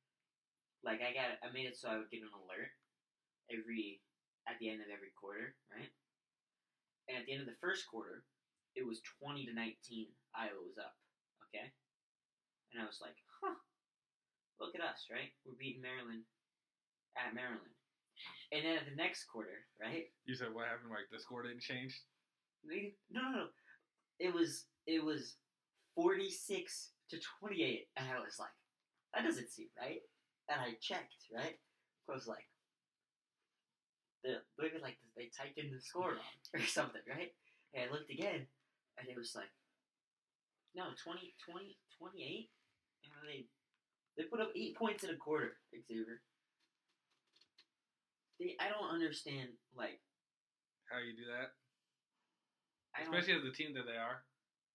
Like 0.81 1.05
I 1.05 1.13
got 1.13 1.37
I 1.45 1.53
made 1.53 1.69
it 1.69 1.77
so 1.77 1.93
I 1.93 2.01
would 2.01 2.09
get 2.09 2.25
an 2.25 2.33
alert 2.33 2.73
every 3.53 4.01
at 4.49 4.57
the 4.65 4.73
end 4.73 4.81
of 4.81 4.89
every 4.89 5.13
quarter, 5.13 5.53
right? 5.69 5.93
And 7.07 7.21
at 7.21 7.29
the 7.29 7.37
end 7.37 7.45
of 7.45 7.53
the 7.53 7.61
first 7.61 7.85
quarter, 7.85 8.25
it 8.73 8.89
was 8.89 9.05
twenty 9.21 9.45
to 9.45 9.53
nineteen. 9.53 10.09
Iowa 10.33 10.65
was 10.65 10.81
up. 10.81 10.97
Okay? 11.53 11.69
And 12.73 12.81
I 12.81 12.89
was 12.89 13.01
like, 13.05 13.17
huh, 13.45 13.61
look 14.57 14.73
at 14.73 14.85
us, 14.85 15.05
right? 15.13 15.33
We're 15.45 15.61
beating 15.61 15.85
Maryland 15.85 16.25
at 17.17 17.37
Maryland. 17.37 17.77
And 18.53 18.65
then 18.65 18.77
at 18.79 18.87
the 18.89 18.97
next 18.97 19.25
quarter, 19.25 19.67
right? 19.81 20.07
You 20.25 20.35
said 20.35 20.53
what 20.53 20.67
happened? 20.67 20.91
Like 20.91 21.11
the 21.13 21.21
score 21.21 21.43
didn't 21.43 21.61
change. 21.61 21.95
No, 23.11 23.21
no, 23.23 23.31
no. 23.31 23.47
It 24.19 24.33
was 24.35 24.67
it 24.87 25.05
was 25.05 25.37
forty 25.95 26.31
six 26.31 26.91
to 27.11 27.19
twenty 27.39 27.63
eight, 27.63 27.89
and 27.97 28.07
I 28.09 28.21
was 28.21 28.39
like, 28.39 28.55
that 29.15 29.25
doesn't 29.25 29.51
seem 29.51 29.69
right. 29.79 30.01
And 30.49 30.61
I 30.61 30.75
checked, 30.81 31.29
right? 31.35 31.59
I 32.09 32.13
was 32.13 32.27
like, 32.27 32.49
the 34.25 34.41
maybe 34.59 34.81
like 34.83 34.97
they 35.17 35.31
typed 35.37 35.59
in 35.59 35.71
the 35.71 35.81
score 35.81 36.17
wrong 36.17 36.39
or 36.55 36.65
something, 36.67 37.03
right? 37.09 37.33
And 37.75 37.89
I 37.89 37.93
looked 37.93 38.11
again, 38.11 38.47
and 38.99 39.09
it 39.09 39.17
was 39.17 39.35
like, 39.37 39.53
no, 40.75 40.85
20, 41.05 41.35
20, 41.45 41.77
28? 41.99 42.51
And 43.05 43.13
they 43.29 43.45
they 44.17 44.25
put 44.25 44.41
up 44.41 44.51
eight 44.57 44.77
points 44.77 45.05
in 45.05 45.11
a 45.11 45.17
quarter, 45.17 45.57
Xavier. 45.87 46.21
They, 48.39 48.55
I 48.63 48.71
don't 48.71 48.87
understand. 48.87 49.51
Like, 49.75 49.99
How 50.87 51.03
you 51.03 51.15
do 51.19 51.27
that? 51.27 51.59
I. 52.95 53.03
Especially 53.03 53.35
as 53.35 53.43
the 53.43 53.55
team 53.55 53.75
that 53.75 53.87
they 53.87 53.99
are. 53.99 54.23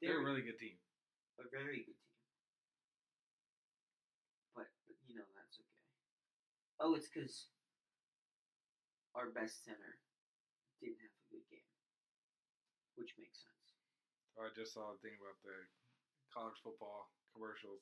They're 0.03 0.19
a 0.19 0.25
really 0.27 0.43
good 0.43 0.59
team. 0.59 0.75
a 1.39 1.47
very 1.47 1.87
good 1.87 1.95
team. 1.95 2.11
But, 4.51 4.67
but 4.83 4.99
you 5.07 5.15
know 5.15 5.23
that's 5.31 5.55
okay. 5.55 5.79
Oh, 6.83 6.91
it's 6.99 7.07
because 7.07 7.47
our 9.15 9.31
best 9.31 9.63
center 9.63 10.03
didn't 10.83 10.99
have 10.99 11.15
a 11.15 11.23
good 11.31 11.47
game, 11.47 11.71
which 12.99 13.15
makes 13.15 13.39
sense. 13.39 13.79
Oh, 14.35 14.43
I 14.43 14.51
just 14.51 14.75
saw 14.75 14.91
a 14.91 14.99
thing 14.99 15.15
about 15.15 15.39
the 15.47 15.55
college 16.35 16.59
football 16.59 17.15
commercials. 17.31 17.79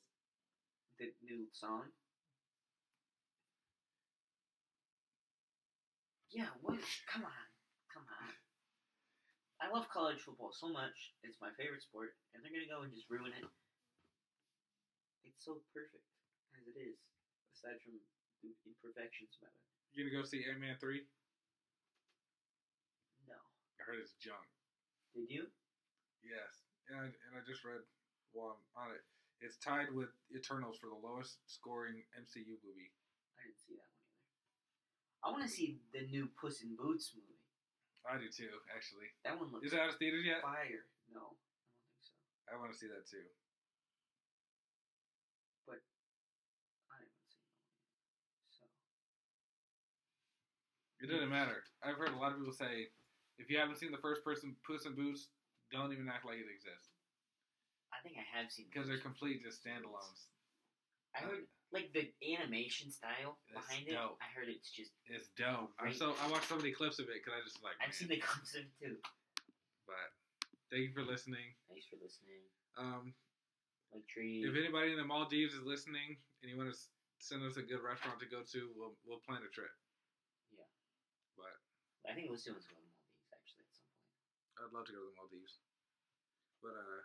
The 1.02 1.10
new 1.26 1.50
song. 1.50 1.90
Yeah, 6.32 6.48
what? 6.62 6.80
Come 7.06 7.24
on, 7.24 7.46
come 7.92 8.04
on. 8.20 8.32
I 9.60 9.68
love 9.68 9.88
college 9.88 10.20
football 10.20 10.52
so 10.52 10.68
much. 10.68 11.12
It's 11.22 11.40
my 11.40 11.50
favorite 11.56 11.80
sport, 11.82 12.12
and 12.34 12.42
they're 12.44 12.52
gonna 12.52 12.66
go 12.66 12.82
and 12.82 12.92
just 12.92 13.08
ruin 13.08 13.32
it. 13.32 13.44
It's 15.24 15.42
so 15.44 15.58
perfect 15.74 16.04
as 16.54 16.66
it 16.68 16.76
is, 16.78 16.96
aside 17.54 17.78
from 17.82 17.98
the 18.42 18.52
imperfections 18.66 19.34
about 19.40 19.50
it. 19.54 19.62
You 19.92 20.04
gonna 20.04 20.14
go 20.22 20.22
see 20.26 20.44
Ant 20.48 20.58
Man 20.60 20.76
three? 20.78 21.02
No. 23.26 23.38
I 23.80 23.82
heard 23.84 23.98
it's 24.00 24.14
junk. 24.20 24.44
Did 25.14 25.30
you? 25.30 25.46
Yes, 26.22 26.52
and 26.88 26.98
I, 26.98 27.04
and 27.06 27.32
I 27.36 27.40
just 27.46 27.64
read 27.64 27.82
one 28.32 28.56
on 28.76 28.90
it. 28.92 29.02
It's 29.40 29.58
tied 29.58 29.90
with 29.92 30.10
Eternals 30.34 30.78
for 30.80 30.88
the 30.88 30.98
lowest 31.00 31.38
scoring 31.46 32.02
MCU 32.16 32.58
movie. 32.64 32.90
I 33.38 33.44
didn't 33.44 33.60
see 33.60 33.74
that. 33.76 33.91
I 35.22 35.30
want 35.30 35.42
to 35.46 35.50
see 35.50 35.78
the 35.94 36.02
new 36.10 36.28
Puss 36.34 36.62
in 36.62 36.74
Boots 36.74 37.14
movie. 37.14 37.38
I 38.02 38.18
do 38.18 38.26
too, 38.26 38.50
actually. 38.74 39.06
That 39.22 39.38
one 39.38 39.54
looks 39.54 39.70
Is 39.70 39.72
it 39.72 39.78
out 39.78 39.94
of 39.94 39.96
theaters 40.02 40.26
yet? 40.26 40.42
fire. 40.42 40.90
No, 41.14 41.38
I 41.38 41.70
don't 41.70 41.86
think 41.86 42.02
so. 42.02 42.14
I 42.50 42.58
want 42.58 42.74
to 42.74 42.78
see 42.78 42.90
that 42.90 43.06
too. 43.06 43.22
But 45.70 45.78
I 46.90 46.98
haven't 46.98 47.30
seen 47.30 47.46
that 47.46 47.62
one. 47.62 47.78
So 48.50 48.66
It 50.98 51.06
doesn't 51.14 51.30
matter. 51.30 51.62
I've 51.86 51.94
heard 51.94 52.10
a 52.10 52.18
lot 52.18 52.34
of 52.34 52.42
people 52.42 52.54
say, 52.54 52.90
if 53.38 53.46
you 53.46 53.58
haven't 53.62 53.78
seen 53.78 53.94
the 53.94 54.02
first 54.02 54.26
person 54.26 54.58
Puss 54.66 54.82
in 54.86 54.98
Boots, 54.98 55.30
don't 55.70 55.94
even 55.94 56.10
act 56.10 56.26
like 56.26 56.42
it 56.42 56.50
exists 56.50 56.90
I 57.94 58.02
think 58.02 58.18
I 58.18 58.26
have 58.34 58.50
seen 58.50 58.66
because 58.66 58.88
they're 58.90 58.98
complete 58.98 59.40
just 59.46 59.62
standalones. 59.62 60.26
I 61.14 61.22
heard 61.22 61.46
like 61.72 61.92
the 61.96 62.08
animation 62.20 62.92
style 62.92 63.40
That's 63.48 63.64
behind 63.66 63.88
dope. 63.88 64.20
it. 64.20 64.24
I 64.24 64.28
heard 64.36 64.48
it's 64.52 64.68
just. 64.70 64.92
It's 65.08 65.32
dope. 65.36 65.72
I'm 65.80 65.92
so 65.96 66.12
I 66.20 66.28
watched 66.28 66.48
so 66.52 66.56
many 66.60 66.72
clips 66.72 67.00
of 67.00 67.08
it 67.08 67.20
because 67.24 67.32
I 67.32 67.40
just 67.44 67.60
like. 67.64 67.76
I've 67.80 67.88
man. 67.90 67.96
seen 67.96 68.08
the 68.12 68.20
clips 68.24 68.52
of 68.54 68.68
it 68.68 68.72
too. 68.76 68.96
But 69.88 70.08
thank 70.68 70.88
you 70.88 70.92
for 70.92 71.02
listening. 71.04 71.56
Thanks 71.72 71.88
for 71.88 71.96
listening. 72.00 72.44
Um, 72.76 73.12
Like 73.92 74.04
tree. 74.08 74.44
if 74.44 74.52
anybody 74.56 74.92
in 74.92 74.98
the 75.00 75.04
Maldives 75.08 75.52
is 75.56 75.64
listening 75.64 76.16
and 76.40 76.46
you 76.52 76.56
want 76.56 76.72
to 76.72 76.78
send 77.20 77.44
us 77.44 77.56
a 77.56 77.64
good 77.64 77.80
restaurant 77.84 78.20
to 78.20 78.28
go 78.28 78.44
to, 78.44 78.60
we'll 78.76 78.96
we'll 79.08 79.20
plan 79.24 79.40
a 79.44 79.50
trip. 79.52 79.72
Yeah. 80.52 80.68
But 81.36 81.52
I 82.08 82.12
think 82.16 82.28
wants 82.28 82.44
to 82.48 82.52
go 82.52 82.60
to 82.60 82.68
Maldives 82.72 83.00
actually 83.32 83.64
at 83.68 83.74
some 83.76 83.88
point. 83.92 84.12
I'd 84.60 84.72
love 84.76 84.84
to 84.88 84.94
go 84.96 85.00
to 85.04 85.08
the 85.12 85.16
Maldives. 85.20 85.60
But 86.64 86.76
uh, 86.78 87.00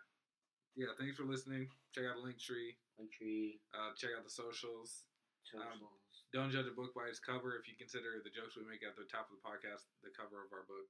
yeah, 0.78 0.94
thanks 0.94 1.18
for 1.18 1.26
listening. 1.26 1.66
Check 1.90 2.06
out 2.06 2.16
the 2.16 2.24
link 2.24 2.38
tree. 2.38 2.78
Uh, 3.74 3.90
check 3.98 4.14
out 4.14 4.22
the 4.22 4.30
socials. 4.30 5.02
Socials. 5.42 6.26
Don't 6.30 6.52
judge 6.52 6.68
a 6.68 6.74
book 6.76 6.92
by 6.94 7.08
its 7.08 7.18
cover. 7.18 7.56
If 7.58 7.66
you 7.66 7.74
consider 7.74 8.20
the 8.22 8.30
jokes 8.30 8.54
we 8.54 8.62
make 8.68 8.84
at 8.86 8.94
the 8.94 9.08
top 9.08 9.26
of 9.32 9.38
the 9.40 9.42
podcast 9.42 9.88
the 10.04 10.12
cover 10.12 10.44
of 10.44 10.52
our 10.52 10.62
book, 10.68 10.86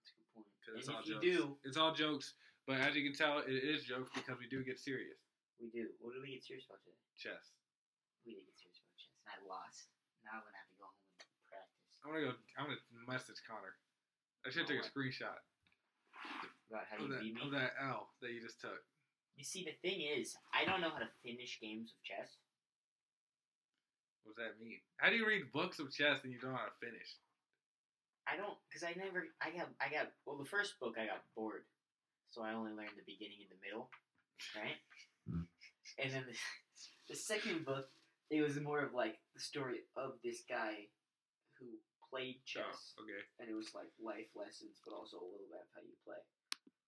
That's 0.00 0.10
a 0.10 0.16
good 0.16 0.30
point. 0.32 0.48
'cause 0.64 0.74
And 0.74 0.80
it's 0.80 0.88
all 0.90 1.02
jokes. 1.04 1.22
do, 1.22 1.58
It's 1.62 1.76
all 1.76 1.92
jokes, 1.94 2.34
but 2.66 2.80
as 2.80 2.96
you 2.96 3.04
can 3.04 3.12
tell, 3.14 3.44
it 3.44 3.52
is 3.52 3.84
jokes 3.84 4.08
because 4.16 4.38
we 4.40 4.48
do 4.48 4.64
get 4.64 4.80
serious. 4.80 5.18
we 5.60 5.68
do. 5.68 5.92
What 6.00 6.14
did 6.16 6.22
we 6.24 6.32
get 6.32 6.42
serious 6.42 6.64
about 6.66 6.80
today? 6.82 6.96
Chess. 7.20 7.52
We 8.24 8.32
did 8.32 8.46
get 8.48 8.56
serious 8.56 8.80
about 8.80 8.96
chess, 8.96 9.12
and 9.20 9.28
I 9.28 9.36
lost. 9.46 9.92
Now 10.24 10.40
I'm 10.40 10.44
gonna 10.48 10.56
have 10.56 10.68
to 10.72 10.78
go 10.80 10.84
home 10.88 10.96
and 11.20 11.44
practice. 11.44 11.98
I'm 12.00 12.08
gonna 12.16 12.24
go. 12.32 12.34
I'm 12.56 12.64
gonna 12.72 12.80
message 13.06 13.42
Connor. 13.44 13.76
I 14.46 14.48
should 14.48 14.64
have 14.64 14.72
took 14.72 14.80
a 14.80 14.88
screenshot 14.88 15.36
About 16.70 16.86
how 16.86 17.02
you 17.02 17.10
that, 17.10 17.20
beat 17.20 17.34
me. 17.34 17.42
of 17.42 17.50
that 17.52 17.74
L 17.82 18.08
that 18.22 18.30
you 18.30 18.40
just 18.40 18.60
took. 18.60 18.78
You 19.36 19.44
see, 19.44 19.66
the 19.66 19.74
thing 19.82 20.00
is, 20.06 20.36
I 20.54 20.64
don't 20.64 20.80
know 20.80 20.90
how 20.90 21.02
to 21.02 21.10
finish 21.24 21.58
games 21.60 21.90
of 21.90 21.98
chess. 22.06 22.38
What 24.22 24.36
does 24.36 24.40
that 24.46 24.62
mean? 24.62 24.78
How 24.98 25.10
do 25.10 25.16
you 25.16 25.26
read 25.26 25.50
books 25.52 25.78
of 25.80 25.90
chess 25.90 26.22
and 26.22 26.32
you 26.32 26.38
don't 26.38 26.52
know 26.52 26.60
how 26.62 26.70
to 26.70 26.78
finish? 26.78 27.16
I 28.28 28.36
don't, 28.36 28.54
cause 28.70 28.84
I 28.86 28.94
never, 28.94 29.26
I 29.42 29.50
got, 29.50 29.66
I 29.82 29.90
got. 29.90 30.12
Well, 30.22 30.38
the 30.38 30.46
first 30.46 30.78
book 30.78 30.94
I 30.94 31.06
got 31.10 31.26
bored, 31.34 31.66
so 32.30 32.42
I 32.46 32.54
only 32.54 32.70
learned 32.70 32.94
the 32.94 33.02
beginning 33.08 33.42
and 33.42 33.50
the 33.50 33.58
middle, 33.64 33.90
right? 34.54 34.78
and 35.98 36.08
then 36.14 36.22
the, 36.28 36.36
the 37.10 37.18
second 37.18 37.64
book, 37.66 37.90
it 38.30 38.42
was 38.42 38.54
more 38.60 38.84
of 38.84 38.94
like 38.94 39.18
the 39.34 39.40
story 39.42 39.82
of 39.96 40.14
this 40.22 40.46
guy 40.46 40.86
who 41.58 41.66
played 42.06 42.38
oh, 42.38 42.46
chess, 42.46 42.94
Oh, 42.94 43.02
okay. 43.02 43.18
and 43.42 43.50
it 43.50 43.56
was 43.56 43.74
like 43.74 43.90
life 43.98 44.30
lessons, 44.38 44.78
but 44.86 44.94
also 44.94 45.18
a 45.18 45.26
little 45.26 45.50
bit 45.50 45.66
of 45.66 45.70
how 45.74 45.82
you 45.82 45.96
play. 46.06 46.20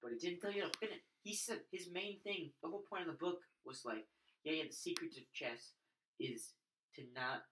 But 0.02 0.12
it 0.12 0.20
didn't 0.20 0.40
tell 0.40 0.50
you 0.52 0.62
how 0.62 0.68
to 0.68 0.78
finish. 0.78 0.98
He 1.22 1.34
said 1.34 1.60
his 1.70 1.88
main 1.92 2.18
thing, 2.24 2.50
the 2.62 2.68
whole 2.68 2.82
point 2.90 3.06
of 3.06 3.14
the 3.14 3.22
book 3.24 3.38
was 3.64 3.84
like, 3.84 4.04
yeah, 4.44 4.54
yeah, 4.54 4.64
the 4.68 4.74
secret 4.74 5.14
of 5.16 5.22
chess 5.32 5.72
is 6.18 6.54
to 6.96 7.02
not, 7.14 7.46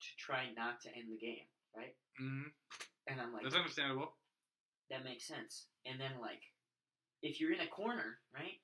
to 0.00 0.08
try 0.18 0.48
not 0.56 0.80
to 0.82 0.88
end 0.96 1.12
the 1.12 1.20
game, 1.20 1.44
right? 1.76 1.94
hmm 2.18 2.48
And 3.06 3.20
I'm 3.20 3.32
like, 3.32 3.42
That's 3.44 3.54
understandable. 3.54 4.16
that 4.90 5.04
makes 5.04 5.26
sense. 5.28 5.66
And 5.84 6.00
then 6.00 6.16
like, 6.20 6.40
if 7.22 7.40
you're 7.40 7.52
in 7.52 7.60
a 7.60 7.68
corner, 7.68 8.18
right, 8.34 8.56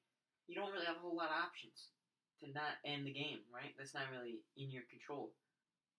you 0.49 0.57
don't 0.57 0.73
really 0.73 0.87
have 0.89 0.97
a 0.97 1.05
whole 1.05 1.15
lot 1.17 1.29
of 1.31 1.37
options 1.45 1.93
to 2.41 2.49
not 2.57 2.81
end 2.87 3.05
the 3.07 3.13
game, 3.13 3.45
right? 3.53 3.75
That's 3.77 3.95
not 3.95 4.09
really 4.11 4.41
in 4.57 4.71
your 4.73 4.85
control. 4.89 5.33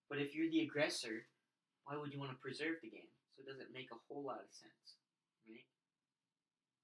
But 0.10 0.18
if 0.18 0.34
you're 0.34 0.49
the 0.49 0.66
aggressor, 0.66 1.30
why 1.86 1.95
would 1.95 2.11
you 2.11 2.20
want 2.20 2.32
to 2.32 2.41
preserve 2.41 2.82
the 2.82 2.90
game? 2.90 3.14
So 3.38 3.45
it 3.45 3.48
doesn't 3.48 3.72
make 3.72 3.94
a 3.94 4.02
whole 4.10 4.26
lot 4.26 4.41
of 4.41 4.49
sense, 4.49 4.98
right? 5.45 5.68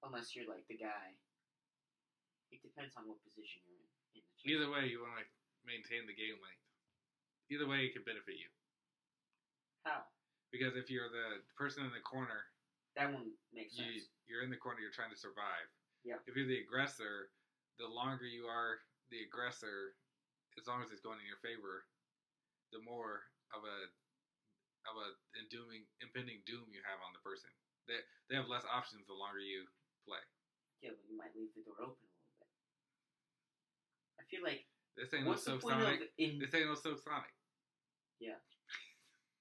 Unless 0.06 0.38
you're 0.38 0.46
like 0.48 0.64
the 0.70 0.78
guy. 0.78 1.18
It 2.54 2.62
depends 2.62 2.94
on 2.96 3.10
what 3.10 3.18
position 3.26 3.66
you're 3.66 3.82
in. 3.82 4.22
in. 4.22 4.24
Either 4.46 4.70
way, 4.70 4.86
you 4.88 5.02
want 5.02 5.18
to 5.20 5.28
maintain 5.66 6.06
the 6.06 6.14
game 6.14 6.38
length. 6.40 6.62
Either 7.50 7.66
way, 7.66 7.90
it 7.90 7.94
could 7.98 8.06
benefit 8.06 8.38
you. 8.38 8.50
How? 9.84 10.06
Because 10.54 10.78
if 10.78 10.88
you're 10.94 11.10
the 11.10 11.42
person 11.58 11.84
in 11.86 11.92
the 11.94 12.06
corner, 12.06 12.54
That 12.96 13.10
one 13.12 13.34
makes 13.52 13.76
you, 13.76 13.98
sense. 14.00 14.14
you're 14.30 14.46
in 14.46 14.54
the 14.54 14.62
corner, 14.62 14.80
you're 14.80 14.94
trying 14.94 15.12
to 15.14 15.20
survive. 15.20 15.68
Yeah. 16.06 16.22
If 16.30 16.38
you're 16.38 16.48
the 16.48 16.62
aggressor, 16.62 17.34
the 17.82 17.90
longer 17.90 18.30
you 18.30 18.46
are 18.46 18.86
the 19.10 19.26
aggressor, 19.26 19.98
as 20.56 20.70
long 20.70 20.80
as 20.86 20.94
it's 20.94 21.02
going 21.04 21.18
in 21.20 21.28
your 21.28 21.42
favor, 21.42 21.90
the 22.72 22.80
more 22.86 23.26
of 23.54 23.66
a 23.66 23.78
of 24.86 24.96
a 25.02 25.08
endooming, 25.42 25.82
impending 26.06 26.46
doom 26.46 26.70
you 26.70 26.78
have 26.86 27.02
on 27.02 27.10
the 27.10 27.22
person. 27.26 27.50
They 27.90 27.98
they 28.30 28.38
have 28.38 28.48
less 28.50 28.64
options 28.70 29.06
the 29.10 29.18
longer 29.18 29.42
you 29.42 29.66
play. 30.06 30.22
Yeah, 30.86 30.94
but 30.94 31.04
you 31.10 31.18
might 31.18 31.34
leave 31.34 31.50
the 31.58 31.66
door 31.66 31.82
open 31.82 31.98
a 31.98 32.14
little 32.14 32.30
bit. 32.38 32.50
I 34.22 34.24
feel 34.30 34.44
like 34.46 34.64
This 34.96 35.12
ain't 35.14 35.26
no 35.26 35.36
Silk 35.36 35.62
Sonic. 35.66 36.14
in 36.22 36.38
This 36.40 36.54
ain't 36.54 36.70
no 36.70 36.78
Silk 36.78 37.02
Sonic. 37.02 37.34
Yeah. 38.22 38.40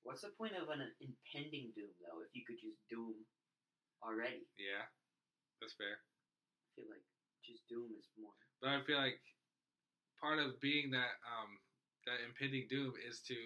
What's 0.02 0.20
the 0.20 0.32
point 0.36 0.52
of 0.56 0.68
an 0.68 0.84
impending 1.00 1.72
doom, 1.72 1.92
though, 2.04 2.20
if 2.20 2.28
you 2.36 2.44
could 2.44 2.60
just 2.60 2.76
doom 2.92 3.16
already? 4.04 4.44
Yeah, 4.60 4.84
that's 5.60 5.72
fair. 5.80 5.96
I 5.96 6.68
feel 6.76 6.88
like 6.92 7.04
just 7.40 7.64
doom 7.68 7.88
is 7.96 8.04
more. 8.20 8.36
But 8.60 8.76
I 8.76 8.84
feel 8.84 9.00
like 9.00 9.20
part 10.20 10.40
of 10.40 10.60
being 10.60 10.92
that 10.92 11.16
um, 11.24 11.56
that 12.04 12.20
impending 12.20 12.68
doom 12.68 12.92
is 13.00 13.20
to 13.32 13.36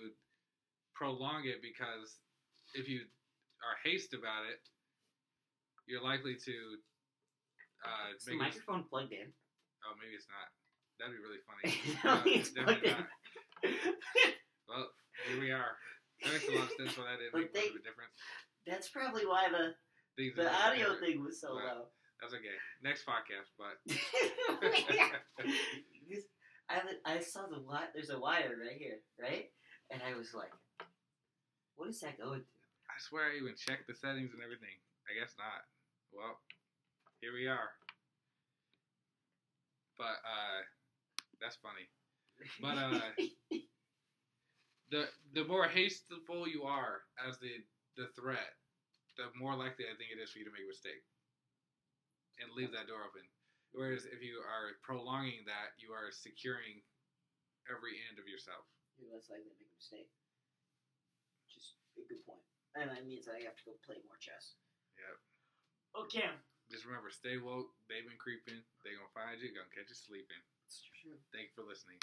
prolong 0.99 1.47
it 1.47 1.63
because 1.63 2.19
if 2.75 2.89
you 2.91 3.07
are 3.63 3.79
haste 3.87 4.15
about 4.15 4.47
it, 4.51 4.59
you're 5.87 6.03
likely 6.03 6.35
to 6.35 6.55
uh, 7.85 8.15
Is 8.17 8.25
the 8.25 8.37
microphone 8.37 8.85
plugged 8.89 9.13
in? 9.13 9.29
oh 9.87 9.95
maybe 10.01 10.15
it's 10.15 10.27
not. 10.29 10.49
That'd 10.99 11.15
be 11.15 11.23
really 11.23 11.43
funny. 11.47 11.71
Uh, 12.03 12.23
it's 12.27 12.51
plugged 12.51 12.83
definitely 12.83 13.07
in. 13.65 13.73
not. 13.87 14.35
Well, 14.69 14.87
here 15.31 15.41
we 15.41 15.51
are. 15.51 15.79
That 16.25 16.33
makes 16.35 16.49
a 16.49 16.53
lot 16.59 16.67
of 16.67 16.75
sense 16.77 16.99
why 16.99 17.05
that 17.15 17.19
didn't 17.23 17.33
But 17.33 17.41
make 17.47 17.55
much 17.55 17.63
they- 17.63 17.71
of 17.71 17.77
a 17.79 17.87
difference. 17.87 18.15
That's 18.67 18.89
probably 18.91 19.25
why 19.25 19.49
the 19.49 19.75
Things 20.19 20.35
the 20.37 20.51
audio 20.51 20.99
different. 20.99 21.01
thing 21.01 21.25
was 21.25 21.41
so 21.41 21.55
Right. 21.57 21.73
low. 21.79 21.87
That's 22.21 22.35
okay. 22.35 22.59
Next 22.83 23.07
podcast, 23.07 23.55
but 23.57 23.79
I, 26.69 26.83
I 27.07 27.21
saw 27.21 27.47
the 27.47 27.61
wire. 27.63 27.89
There's 27.95 28.11
a 28.11 28.19
wire 28.19 28.53
right 28.61 28.77
here, 28.77 28.99
right? 29.21 29.49
And 29.91 30.03
I 30.05 30.13
was 30.19 30.35
like, 30.35 30.53
"What 31.77 31.89
is 31.89 32.01
that 32.01 32.19
going 32.19 32.41
to?" 32.41 32.47
I 32.91 32.97
swear 33.01 33.31
I 33.33 33.37
even 33.41 33.55
checked 33.57 33.87
the 33.89 33.95
settings 33.95 34.35
and 34.35 34.43
everything. 34.43 34.77
I 35.09 35.15
guess 35.19 35.33
not. 35.39 35.65
Well, 36.13 36.37
here 37.21 37.33
we 37.35 37.47
are. 37.47 37.71
But 39.97 40.23
uh 40.23 40.61
that's 41.41 41.57
funny. 41.59 41.87
But 42.61 42.79
uh 42.79 43.01
the 44.91 45.09
the 45.35 45.45
more 45.45 45.67
hasteful 45.67 46.49
you 46.49 46.65
are 46.65 47.03
as 47.19 47.39
the 47.39 47.63
the 47.97 48.09
threat, 48.15 48.55
the 49.17 49.27
more 49.35 49.55
likely 49.57 49.87
I 49.91 49.97
think 49.99 50.15
it 50.15 50.23
is 50.23 50.31
for 50.31 50.39
you 50.39 50.47
to 50.47 50.55
make 50.55 50.65
a 50.65 50.71
mistake. 50.71 51.03
And 52.39 52.55
leave 52.55 52.71
that 52.71 52.87
door 52.87 53.03
open. 53.03 53.27
Whereas 53.75 54.07
if 54.07 54.23
you 54.23 54.39
are 54.47 54.79
prolonging 54.87 55.43
that, 55.51 55.75
you 55.75 55.91
are 55.91 56.15
securing 56.15 56.79
every 57.67 57.99
end 58.07 58.23
of 58.23 58.31
yourself. 58.31 58.63
You're 58.95 59.11
less 59.11 59.27
likely 59.27 59.51
to 59.51 59.59
make 59.59 59.75
a 59.75 59.79
mistake. 59.79 60.11
Just 61.51 61.75
a 61.99 62.07
good 62.07 62.23
point. 62.23 62.43
And 62.79 62.95
that 62.95 63.05
means 63.11 63.27
that 63.27 63.35
I 63.35 63.43
have 63.43 63.59
to 63.59 63.65
go 63.67 63.75
play 63.83 63.99
more 64.07 64.19
chess. 64.23 64.55
Yep. 65.03 65.17
Okay. 66.07 66.31
Just 66.71 66.85
remember, 66.85 67.09
stay 67.11 67.41
woke. 67.41 67.73
They've 67.89 68.05
been 68.05 68.21
creeping. 68.21 68.61
They 68.85 68.93
gonna 68.93 69.09
find 69.17 69.41
you. 69.41 69.57
Gonna 69.57 69.73
catch 69.73 69.89
you 69.89 69.97
sleeping. 69.97 70.43
It's 70.69 70.85
true. 71.01 71.17
Thank 71.33 71.53
you 71.53 71.55
for 71.57 71.69
listening. 71.69 71.97